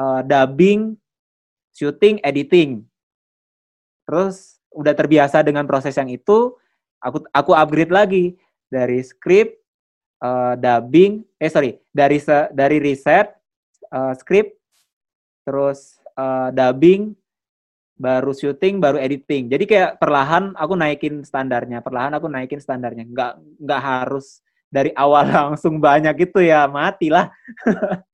uh, 0.00 0.20
dubbing, 0.24 0.96
shooting, 1.76 2.16
editing. 2.24 2.88
Terus 4.08 4.58
udah 4.72 4.96
terbiasa 4.96 5.44
dengan 5.44 5.68
proses 5.68 5.92
yang 6.00 6.08
itu, 6.08 6.56
aku 7.04 7.28
aku 7.30 7.52
upgrade 7.52 7.92
lagi 7.92 8.24
dari 8.72 9.04
script, 9.04 9.60
uh, 10.24 10.56
dubbing, 10.56 11.20
eh 11.36 11.52
sorry, 11.52 11.76
dari 11.92 12.16
se, 12.16 12.48
dari 12.56 12.80
riset, 12.80 13.28
uh, 13.92 14.16
script, 14.16 14.56
terus 15.44 16.00
uh, 16.16 16.48
dubbing, 16.50 17.12
baru 18.00 18.32
syuting, 18.32 18.80
baru 18.80 18.96
editing. 18.96 19.52
Jadi 19.52 19.64
kayak 19.68 20.00
perlahan 20.00 20.56
aku 20.56 20.72
naikin 20.72 21.20
standarnya, 21.20 21.84
perlahan 21.84 22.16
aku 22.16 22.26
naikin 22.32 22.62
standarnya. 22.62 23.04
Nggak 23.04 23.32
nggak 23.60 23.82
harus 23.82 24.40
dari 24.72 24.94
awal 24.96 25.28
langsung 25.52 25.76
banyak 25.78 26.14
gitu 26.24 26.40
ya, 26.40 26.64
matilah. 26.70 27.28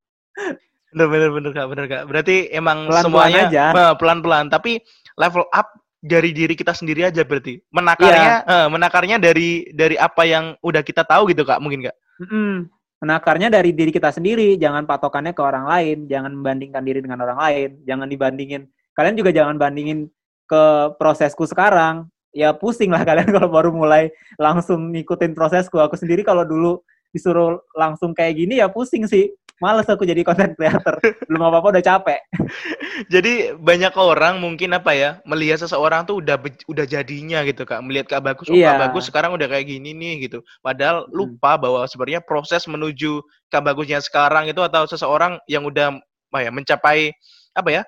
bener 0.94 1.08
bener 1.08 1.30
bener 1.34 1.50
kak, 1.54 1.66
bener 1.70 1.86
kak. 1.86 2.02
Berarti 2.10 2.36
emang 2.54 2.86
pelan 2.86 3.02
-pelan 3.02 3.04
semuanya 3.06 3.94
pelan 3.98 4.18
pelan, 4.22 4.44
tapi 4.52 4.78
level 5.18 5.46
up 5.50 5.74
dari 6.02 6.30
diri 6.30 6.54
kita 6.54 6.76
sendiri 6.76 7.08
aja 7.08 7.26
berarti. 7.26 7.58
Menakarnya, 7.74 8.32
yeah. 8.46 8.66
uh, 8.66 8.68
menakarnya 8.70 9.16
dari 9.18 9.66
dari 9.74 9.98
apa 9.98 10.22
yang 10.22 10.54
udah 10.62 10.82
kita 10.86 11.02
tahu 11.02 11.32
gitu 11.34 11.42
kak, 11.42 11.58
mungkin 11.58 11.90
kak. 11.90 11.96
Mm 12.22 12.28
-hmm. 12.28 12.52
Menakarnya 12.96 13.52
dari 13.52 13.76
diri 13.76 13.92
kita 13.92 14.08
sendiri, 14.08 14.56
jangan 14.56 14.88
patokannya 14.88 15.36
ke 15.36 15.42
orang 15.44 15.68
lain, 15.68 16.08
jangan 16.08 16.32
membandingkan 16.32 16.80
diri 16.80 17.04
dengan 17.04 17.20
orang 17.28 17.38
lain, 17.38 17.68
jangan 17.84 18.08
dibandingin 18.08 18.64
kalian 18.96 19.14
juga 19.14 19.30
jangan 19.30 19.60
bandingin 19.60 20.08
ke 20.48 20.62
prosesku 20.96 21.44
sekarang 21.44 22.08
ya 22.32 22.56
pusing 22.56 22.90
lah 22.90 23.04
kalian 23.04 23.28
kalau 23.36 23.52
baru 23.52 23.70
mulai 23.70 24.08
langsung 24.40 24.96
ngikutin 24.96 25.36
prosesku 25.36 25.76
aku 25.76 26.00
sendiri 26.00 26.24
kalau 26.24 26.42
dulu 26.42 26.80
disuruh 27.14 27.60
langsung 27.74 28.14
kayak 28.14 28.38
gini 28.38 28.58
ya 28.62 28.70
pusing 28.70 29.06
sih 29.06 29.30
males 29.56 29.88
aku 29.88 30.04
jadi 30.04 30.20
content 30.20 30.52
creator 30.52 31.00
belum 31.32 31.48
apa 31.48 31.56
apa 31.64 31.68
udah 31.78 31.84
capek 31.84 32.20
jadi 33.14 33.56
banyak 33.56 33.94
orang 33.96 34.36
mungkin 34.36 34.76
apa 34.76 34.92
ya 34.92 35.10
melihat 35.24 35.64
seseorang 35.64 36.04
tuh 36.04 36.20
udah 36.20 36.36
udah 36.68 36.84
jadinya 36.84 37.40
gitu 37.48 37.64
kak 37.64 37.80
melihat 37.80 38.06
kak 38.12 38.22
bagus 38.24 38.52
oh 38.52 38.56
iya. 38.56 38.76
kak 38.76 38.92
bagus 38.92 39.08
sekarang 39.08 39.32
udah 39.32 39.48
kayak 39.48 39.72
gini 39.72 39.96
nih 39.96 40.28
gitu 40.28 40.44
padahal 40.60 41.08
hmm. 41.08 41.12
lupa 41.16 41.56
bahwa 41.56 41.88
sebenarnya 41.88 42.20
proses 42.20 42.68
menuju 42.68 43.24
kak 43.48 43.64
bagusnya 43.64 44.04
sekarang 44.04 44.44
itu 44.44 44.60
atau 44.60 44.84
seseorang 44.84 45.40
yang 45.48 45.64
udah 45.64 45.96
apa 46.36 46.38
ya 46.44 46.50
mencapai 46.52 47.16
apa 47.56 47.70
ya 47.72 47.82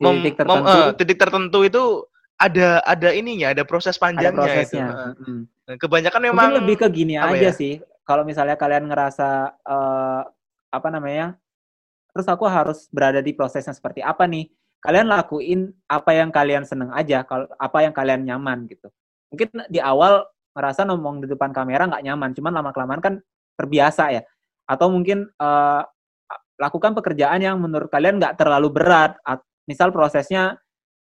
mem, 0.00 0.14
titik 0.22 0.34
tertentu. 0.40 0.64
Mem, 0.64 0.80
uh, 0.80 0.90
titik 0.96 1.18
tertentu 1.20 1.58
itu 1.66 1.82
ada 2.34 2.82
ada 2.82 3.08
ininya, 3.14 3.54
ada 3.54 3.62
proses 3.62 3.94
panjangnya 3.94 4.34
ada 4.34 4.38
prosesnya. 4.38 4.86
itu. 4.90 5.22
Hmm. 5.22 5.42
Kebanyakan 5.78 6.20
memang 6.20 6.44
Mungkin 6.50 6.58
lebih 6.60 6.76
ke 6.82 6.86
gini 6.90 7.14
aja 7.16 7.36
ya? 7.38 7.52
sih. 7.54 7.78
Kalau 8.04 8.22
misalnya 8.22 8.56
kalian 8.60 8.88
ngerasa 8.88 9.60
uh, 9.64 10.22
apa 10.72 10.88
namanya? 10.92 11.36
Terus 12.14 12.28
aku 12.30 12.46
harus 12.46 12.86
berada 12.92 13.18
di 13.24 13.32
prosesnya 13.34 13.74
seperti 13.74 14.04
apa 14.04 14.28
nih? 14.28 14.46
Kalian 14.84 15.08
lakuin 15.08 15.72
apa 15.88 16.12
yang 16.12 16.28
kalian 16.28 16.68
seneng 16.68 16.92
aja, 16.92 17.24
kalau 17.24 17.48
apa 17.56 17.78
yang 17.80 17.96
kalian 17.96 18.28
nyaman 18.28 18.68
gitu. 18.68 18.92
Mungkin 19.32 19.72
di 19.72 19.80
awal 19.80 20.28
ngerasa 20.54 20.86
ngomong 20.86 21.24
di 21.24 21.26
depan 21.32 21.50
kamera 21.50 21.88
nggak 21.88 22.04
nyaman, 22.04 22.30
cuman 22.36 22.52
lama 22.52 22.70
kelamaan 22.70 23.00
kan 23.00 23.14
terbiasa 23.56 24.12
ya. 24.12 24.22
Atau 24.68 24.92
mungkin 24.92 25.26
uh, 25.40 25.82
lakukan 26.60 26.94
pekerjaan 26.94 27.42
yang 27.42 27.56
menurut 27.58 27.90
kalian 27.90 28.22
nggak 28.22 28.38
terlalu 28.38 28.70
berat 28.70 29.18
misal 29.66 29.90
prosesnya 29.90 30.60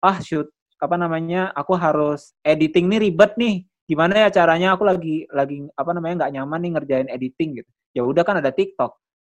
ah 0.04 0.18
shoot 0.20 0.46
apa 0.78 0.94
namanya 0.94 1.50
aku 1.56 1.74
harus 1.74 2.36
editing 2.44 2.86
nih 2.86 3.10
ribet 3.10 3.32
nih 3.34 3.66
gimana 3.88 4.28
ya 4.28 4.28
caranya? 4.28 4.76
Aku 4.76 4.84
lagi 4.84 5.24
lagi 5.32 5.64
apa 5.72 5.90
namanya 5.96 6.24
nggak 6.24 6.32
nyaman 6.36 6.60
nih 6.60 6.72
ngerjain 6.76 7.08
editing 7.08 7.50
gitu. 7.64 7.70
Ya 7.96 8.04
udah 8.04 8.22
kan 8.22 8.36
ada 8.38 8.52
TikTok. 8.52 8.92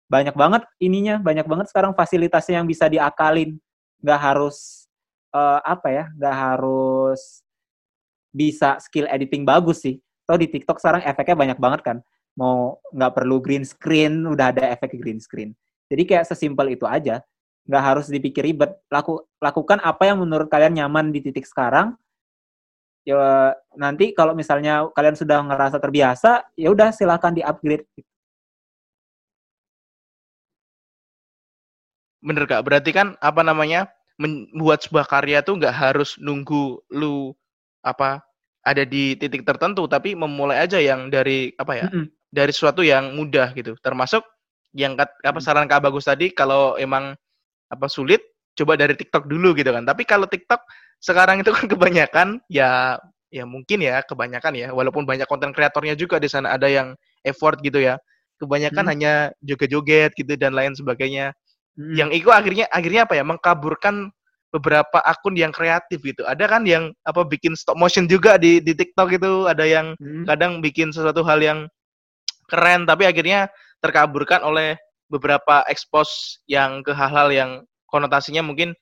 Banyak 0.10 0.34
banget 0.34 0.66
ininya 0.82 1.22
banyak 1.22 1.46
banget 1.46 1.70
sekarang 1.70 1.94
fasilitasnya 1.94 2.60
yang 2.60 2.68
bisa 2.68 2.90
diakalin. 2.90 3.62
Nggak 4.02 4.20
harus 4.20 4.90
uh, 5.32 5.62
apa 5.62 5.88
ya 5.94 6.06
nggak 6.18 6.36
harus 6.36 7.46
bisa 8.34 8.82
skill 8.82 9.06
editing 9.06 9.46
bagus 9.46 9.86
sih. 9.86 10.02
Tahu 10.26 10.38
di 10.42 10.50
TikTok 10.50 10.82
sekarang 10.82 11.06
efeknya 11.06 11.38
banyak 11.38 11.60
banget 11.62 11.82
kan. 11.86 11.98
Mau 12.34 12.82
nggak 12.90 13.14
perlu 13.14 13.38
green 13.38 13.62
screen 13.62 14.26
udah 14.26 14.50
ada 14.50 14.74
efek 14.74 14.98
green 14.98 15.22
screen. 15.22 15.54
Jadi 15.90 16.04
kayak 16.10 16.26
sesimpel 16.26 16.74
itu 16.74 16.90
aja. 16.90 17.22
Nggak 17.70 17.84
harus 17.86 18.06
dipikir 18.10 18.46
ribet. 18.46 18.74
Laku 18.90 19.22
lakukan 19.38 19.78
apa 19.86 20.10
yang 20.10 20.26
menurut 20.26 20.50
kalian 20.50 20.74
nyaman 20.74 21.14
di 21.14 21.22
titik 21.22 21.46
sekarang 21.46 21.94
ya 23.08 23.56
nanti 23.80 24.12
kalau 24.14 24.36
misalnya 24.36 24.86
kalian 24.94 25.16
sudah 25.18 25.40
ngerasa 25.46 25.78
terbiasa 25.80 26.46
ya 26.60 26.70
udah 26.70 26.92
silakan 26.94 27.38
di 27.38 27.42
upgrade 27.42 27.88
bener 32.20 32.46
kak. 32.46 32.64
Berarti 32.68 32.92
kan 32.92 33.16
apa 33.24 33.42
namanya 33.42 33.88
membuat 34.20 34.84
sebuah 34.84 35.08
karya 35.08 35.40
tuh 35.40 35.56
nggak 35.60 35.76
harus 35.76 36.20
nunggu 36.20 36.84
lu 36.92 37.32
apa 37.80 38.20
ada 38.68 38.84
di 38.84 39.16
titik 39.16 39.48
tertentu 39.48 39.88
tapi 39.88 40.12
memulai 40.12 40.60
aja 40.60 40.76
yang 40.84 41.08
dari 41.08 41.56
apa 41.56 41.74
ya 41.80 41.88
mm 41.88 41.96
-hmm. 41.96 42.06
dari 42.30 42.52
sesuatu 42.52 42.84
yang 42.84 43.16
mudah 43.16 43.56
gitu. 43.56 43.80
Termasuk 43.80 44.22
yang 44.76 45.00
apa 45.00 45.40
saran 45.42 45.66
kak 45.66 45.82
bagus 45.82 46.06
tadi 46.06 46.30
kalau 46.36 46.76
emang 46.78 47.16
apa 47.72 47.88
sulit 47.88 48.22
coba 48.58 48.78
dari 48.80 48.94
TikTok 48.96 49.28
dulu 49.30 49.54
gitu 49.58 49.70
kan. 49.74 49.84
Tapi 49.86 50.04
kalau 50.08 50.26
TikTok 50.26 50.62
sekarang 51.00 51.42
itu 51.44 51.52
kan 51.52 51.66
kebanyakan 51.74 52.28
ya 52.52 53.00
ya 53.30 53.44
mungkin 53.46 53.84
ya 53.84 54.02
kebanyakan 54.06 54.54
ya. 54.58 54.68
Walaupun 54.72 55.06
banyak 55.06 55.30
konten 55.30 55.54
kreatornya 55.54 55.94
juga 55.94 56.18
di 56.18 56.30
sana 56.30 56.56
ada 56.56 56.70
yang 56.70 56.94
effort 57.26 57.60
gitu 57.62 57.80
ya. 57.80 58.00
Kebanyakan 58.40 58.88
hmm. 58.88 58.92
hanya 58.92 59.14
joget-joget 59.44 60.16
gitu 60.16 60.34
dan 60.40 60.56
lain 60.56 60.74
sebagainya. 60.74 61.36
Hmm. 61.80 61.96
yang 61.96 62.10
itu 62.12 62.28
akhirnya 62.34 62.66
akhirnya 62.74 63.08
apa 63.08 63.14
ya? 63.16 63.24
Mengkaburkan 63.24 64.10
beberapa 64.50 65.00
akun 65.06 65.38
yang 65.38 65.54
kreatif 65.54 66.02
gitu. 66.02 66.26
Ada 66.26 66.50
kan 66.50 66.66
yang 66.66 66.90
apa 67.06 67.22
bikin 67.22 67.54
stop 67.54 67.78
motion 67.78 68.10
juga 68.10 68.36
di 68.42 68.60
di 68.60 68.74
TikTok 68.74 69.16
itu. 69.16 69.46
Ada 69.46 69.64
yang 69.64 69.94
hmm. 69.96 70.26
kadang 70.26 70.60
bikin 70.60 70.90
sesuatu 70.90 71.22
hal 71.24 71.40
yang 71.40 71.70
keren 72.50 72.90
tapi 72.90 73.06
akhirnya 73.06 73.48
terkaburkan 73.80 74.42
oleh 74.42 74.76
beberapa 75.08 75.62
expose 75.70 76.42
yang 76.50 76.82
ke 76.82 76.92
hal-hal 76.92 77.30
yang 77.30 77.52
konotasinya 77.90 78.46
mungkin 78.46 78.78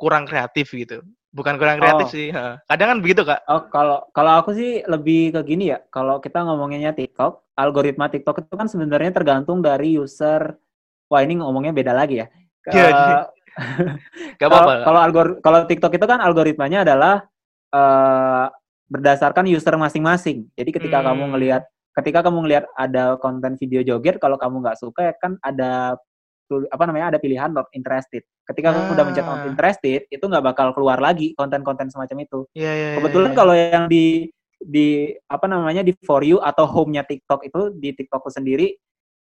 kurang 0.00 0.24
kreatif 0.24 0.72
gitu. 0.72 1.04
Bukan 1.30 1.60
kurang 1.60 1.78
kreatif 1.78 2.08
oh. 2.08 2.12
sih. 2.12 2.28
Kadang 2.66 2.88
kan 2.96 2.98
begitu, 2.98 3.22
Kak. 3.22 3.46
Oh, 3.46 3.68
kalau 3.70 4.02
kalau 4.10 4.42
aku 4.42 4.50
sih 4.56 4.82
lebih 4.88 5.36
ke 5.36 5.40
gini 5.46 5.70
ya. 5.70 5.78
Kalau 5.92 6.18
kita 6.18 6.42
ngomonginnya 6.42 6.90
TikTok, 6.96 7.54
algoritma 7.54 8.10
TikTok 8.10 8.42
itu 8.42 8.54
kan 8.56 8.66
sebenarnya 8.66 9.14
tergantung 9.14 9.62
dari 9.62 9.94
user. 9.94 10.58
Wah, 11.06 11.20
ini 11.22 11.38
ngomongnya 11.38 11.70
beda 11.70 11.92
lagi 11.94 12.24
ya. 12.24 12.28
Uh, 12.70 13.26
Gak 14.38 14.46
apa-apa. 14.46 14.86
Kalau 14.86 15.00
algor 15.02 15.28
kalau 15.42 15.66
TikTok 15.66 15.92
itu 15.98 16.06
kan 16.06 16.22
algoritmanya 16.22 16.86
adalah 16.86 17.26
uh, 17.74 18.46
berdasarkan 18.90 19.46
user 19.50 19.74
masing-masing. 19.74 20.50
Jadi 20.54 20.70
ketika 20.70 21.02
hmm. 21.02 21.06
kamu 21.10 21.24
ngelihat 21.34 21.62
ketika 21.98 22.26
kamu 22.26 22.46
ngelihat 22.46 22.64
ada 22.78 23.18
konten 23.18 23.58
video 23.58 23.82
joget 23.82 24.22
kalau 24.22 24.38
kamu 24.38 24.62
nggak 24.62 24.78
suka 24.78 25.10
ya 25.10 25.14
kan 25.18 25.34
ada 25.42 25.98
apa 26.70 26.84
namanya 26.88 27.16
ada 27.16 27.18
pilihan 27.22 27.50
not 27.52 27.70
interested. 27.76 28.26
Ketika 28.42 28.74
ah. 28.74 28.90
udah 28.90 29.04
mencet 29.06 29.24
not 29.26 29.44
ah. 29.44 29.50
interested, 29.50 30.06
itu 30.10 30.24
nggak 30.24 30.44
bakal 30.54 30.74
keluar 30.74 30.98
lagi 30.98 31.36
konten-konten 31.38 31.92
semacam 31.92 32.26
itu. 32.26 32.40
Yeah, 32.56 32.74
yeah, 32.74 32.92
Kebetulan 32.98 33.30
yeah, 33.30 33.34
yeah. 33.34 33.38
kalau 33.38 33.54
yang 33.54 33.84
di 33.86 34.06
di 34.60 34.88
apa 35.24 35.46
namanya 35.48 35.80
di 35.80 35.96
for 36.04 36.20
you 36.20 36.36
atau 36.42 36.68
home-nya 36.68 37.06
TikTok 37.08 37.48
itu 37.48 37.72
di 37.80 37.96
TikTokku 37.96 38.28
sendiri 38.28 38.76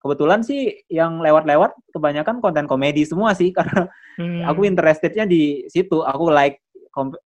kebetulan 0.04 0.44
sih 0.44 0.84
yang 0.92 1.24
lewat-lewat 1.24 1.72
kebanyakan 1.96 2.44
konten 2.44 2.68
komedi 2.68 3.08
semua 3.08 3.32
sih 3.32 3.54
karena 3.58 3.88
hmm. 4.20 4.44
aku 4.44 4.68
interestednya 4.68 5.24
di 5.24 5.66
situ. 5.72 6.04
Aku 6.04 6.28
like 6.30 6.60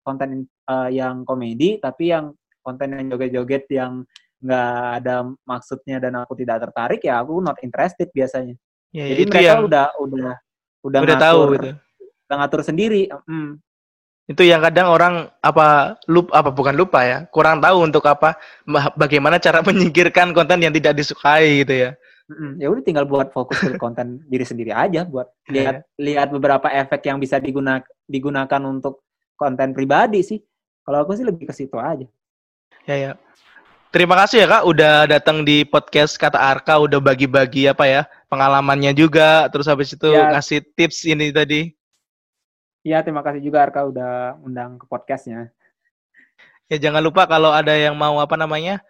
konten 0.03 0.49
uh, 0.67 0.89
yang 0.91 1.23
komedi 1.23 1.79
tapi 1.79 2.11
yang 2.11 2.35
konten 2.65 2.91
yang 2.91 3.07
joget-joget 3.13 3.63
yang 3.71 4.03
nggak 4.43 4.75
ada 4.99 5.23
maksudnya 5.47 6.03
dan 6.03 6.19
aku 6.19 6.35
tidak 6.35 6.67
tertarik 6.67 6.99
ya 6.99 7.23
aku 7.23 7.39
not 7.39 7.55
interested 7.63 8.11
biasanya. 8.11 8.57
Ya, 8.93 9.09
Jadi 9.09 9.23
mereka 9.25 9.41
yang... 9.41 9.65
udah 9.65 9.85
udah 9.97 10.33
udah, 10.85 10.99
udah 11.01 11.15
ngatur, 11.17 11.25
tahu 11.25 11.39
gitu. 11.57 11.69
Udah 12.29 12.35
ngatur 12.37 12.61
sendiri. 12.61 13.01
Hmm. 13.25 13.57
Itu 14.29 14.45
yang 14.45 14.63
kadang 14.63 14.87
orang 14.87 15.33
apa 15.43 15.99
lupa 16.07 16.31
apa 16.31 16.49
bukan 16.53 16.77
lupa 16.77 17.03
ya, 17.03 17.17
kurang 17.33 17.59
tahu 17.59 17.83
untuk 17.83 18.05
apa 18.05 18.37
bagaimana 18.95 19.41
cara 19.41 19.59
menyingkirkan 19.67 20.31
konten 20.31 20.61
yang 20.61 20.71
tidak 20.71 20.93
disukai 20.95 21.65
gitu 21.65 21.89
ya. 21.89 21.91
Mm, 22.31 22.55
ya 22.55 22.71
udah 22.71 22.83
tinggal 22.87 23.03
buat 23.03 23.35
fokus 23.35 23.59
ke 23.59 23.75
konten 23.75 24.23
diri 24.31 24.47
sendiri 24.47 24.71
aja 24.71 25.03
buat 25.03 25.27
iya. 25.51 25.51
lihat 25.51 25.75
lihat 25.99 26.27
beberapa 26.31 26.71
efek 26.71 27.03
yang 27.11 27.19
bisa 27.19 27.35
digunakan 27.35 27.83
digunakan 28.07 28.61
untuk 28.63 29.03
konten 29.35 29.75
pribadi 29.75 30.23
sih. 30.23 30.39
Kalau 30.83 31.03
aku 31.03 31.19
sih 31.19 31.27
lebih 31.27 31.51
ke 31.51 31.53
situ 31.55 31.75
aja. 31.75 32.07
Ya 32.87 32.95
ya. 32.95 33.11
Terima 33.93 34.17
kasih 34.17 34.41
ya 34.41 34.47
Kak 34.49 34.63
udah 34.65 35.05
datang 35.05 35.45
di 35.45 35.61
podcast 35.61 36.17
Kata 36.17 36.41
Arka 36.41 36.81
udah 36.81 36.97
bagi-bagi 36.97 37.69
apa 37.69 37.85
ya 37.85 38.01
pengalamannya 38.25 38.89
juga 38.97 39.45
terus 39.53 39.69
habis 39.69 39.93
itu 39.93 40.09
ya. 40.09 40.33
ngasih 40.33 40.65
tips 40.73 41.05
ini 41.05 41.29
tadi. 41.29 41.77
Iya, 42.81 43.05
terima 43.05 43.21
kasih 43.21 43.45
juga 43.45 43.61
Arka 43.61 43.85
udah 43.85 44.41
undang 44.41 44.81
ke 44.81 44.89
podcastnya. 44.89 45.53
Ya 46.65 46.81
jangan 46.81 47.05
lupa 47.05 47.29
kalau 47.29 47.53
ada 47.53 47.69
yang 47.77 47.93
mau 47.93 48.17
apa 48.17 48.33
namanya 48.33 48.81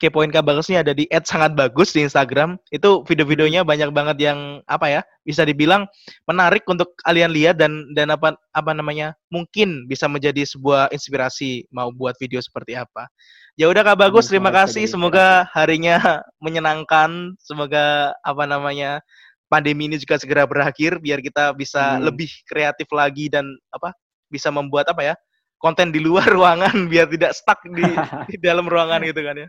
kepoin 0.00 0.32
Bagus 0.32 0.72
ini 0.72 0.80
ada 0.80 0.96
di 0.96 1.04
@sangatbagus 1.12 1.92
di 1.92 2.00
Instagram. 2.08 2.56
Itu 2.72 3.04
video-videonya 3.04 3.62
banyak 3.62 3.92
banget 3.92 4.16
yang 4.24 4.64
apa 4.64 4.88
ya? 4.88 5.00
Bisa 5.22 5.44
dibilang 5.44 5.84
menarik 6.24 6.64
untuk 6.64 6.96
kalian 7.04 7.30
lihat 7.30 7.60
dan 7.60 7.92
dan 7.92 8.08
apa 8.08 8.34
apa 8.56 8.72
namanya? 8.72 9.12
mungkin 9.30 9.86
bisa 9.86 10.10
menjadi 10.10 10.42
sebuah 10.42 10.90
inspirasi 10.90 11.68
mau 11.70 11.92
buat 11.94 12.16
video 12.18 12.40
seperti 12.40 12.74
apa. 12.74 13.06
Ya 13.54 13.68
udah 13.68 13.84
Kak 13.84 14.00
Bagus, 14.00 14.32
terima 14.32 14.48
kasih. 14.50 14.88
Semoga 14.88 15.46
harinya 15.52 16.00
menyenangkan. 16.44 17.36
Semoga 17.38 18.16
apa 18.24 18.48
namanya? 18.48 19.04
pandemi 19.50 19.90
ini 19.90 19.98
juga 19.98 20.14
segera 20.14 20.46
berakhir 20.46 21.02
biar 21.02 21.18
kita 21.18 21.50
bisa 21.58 21.98
hmm. 21.98 22.06
lebih 22.06 22.30
kreatif 22.46 22.86
lagi 22.94 23.28
dan 23.28 23.44
apa? 23.70 23.92
bisa 24.30 24.46
membuat 24.48 24.86
apa 24.88 25.02
ya? 25.02 25.14
konten 25.60 25.92
di 25.92 26.00
luar 26.00 26.24
ruangan 26.36 26.88
biar 26.88 27.06
tidak 27.12 27.36
stuck 27.36 27.60
di, 27.68 27.84
di 28.32 28.36
dalam 28.40 28.64
ruangan 28.66 29.04
gitu 29.04 29.20
kan 29.20 29.36
ya. 29.36 29.48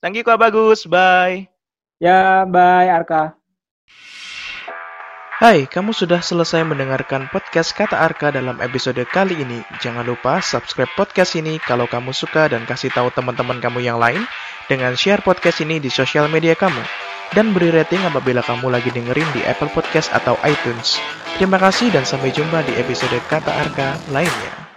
Thank 0.00 0.16
you 0.16 0.24
Kak 0.24 0.40
Bagus, 0.40 0.88
bye. 0.88 1.44
Ya, 2.00 2.48
bye 2.48 2.88
Arka. 2.88 3.36
Hai, 5.40 5.64
kamu 5.64 5.96
sudah 5.96 6.20
selesai 6.20 6.68
mendengarkan 6.68 7.24
podcast 7.32 7.72
Kata 7.72 7.96
Arka 7.96 8.28
dalam 8.28 8.60
episode 8.60 9.00
kali 9.08 9.40
ini. 9.40 9.64
Jangan 9.80 10.04
lupa 10.04 10.36
subscribe 10.44 10.92
podcast 11.00 11.32
ini 11.32 11.56
kalau 11.56 11.88
kamu 11.88 12.12
suka 12.12 12.52
dan 12.52 12.68
kasih 12.68 12.92
tahu 12.92 13.08
teman-teman 13.08 13.56
kamu 13.56 13.80
yang 13.80 13.96
lain 13.96 14.20
dengan 14.68 14.92
share 14.92 15.24
podcast 15.24 15.64
ini 15.64 15.80
di 15.80 15.88
sosial 15.88 16.28
media 16.28 16.52
kamu. 16.52 16.84
Dan 17.32 17.56
beri 17.56 17.72
rating 17.72 18.04
apabila 18.04 18.44
kamu 18.44 18.68
lagi 18.68 18.92
dengerin 18.92 19.28
di 19.32 19.40
Apple 19.48 19.72
Podcast 19.72 20.12
atau 20.12 20.36
iTunes. 20.44 21.00
Terima 21.40 21.56
kasih 21.56 21.88
dan 21.88 22.04
sampai 22.04 22.36
jumpa 22.36 22.60
di 22.68 22.76
episode 22.76 23.16
Kata 23.32 23.48
Arka 23.48 23.96
lainnya. 24.12 24.69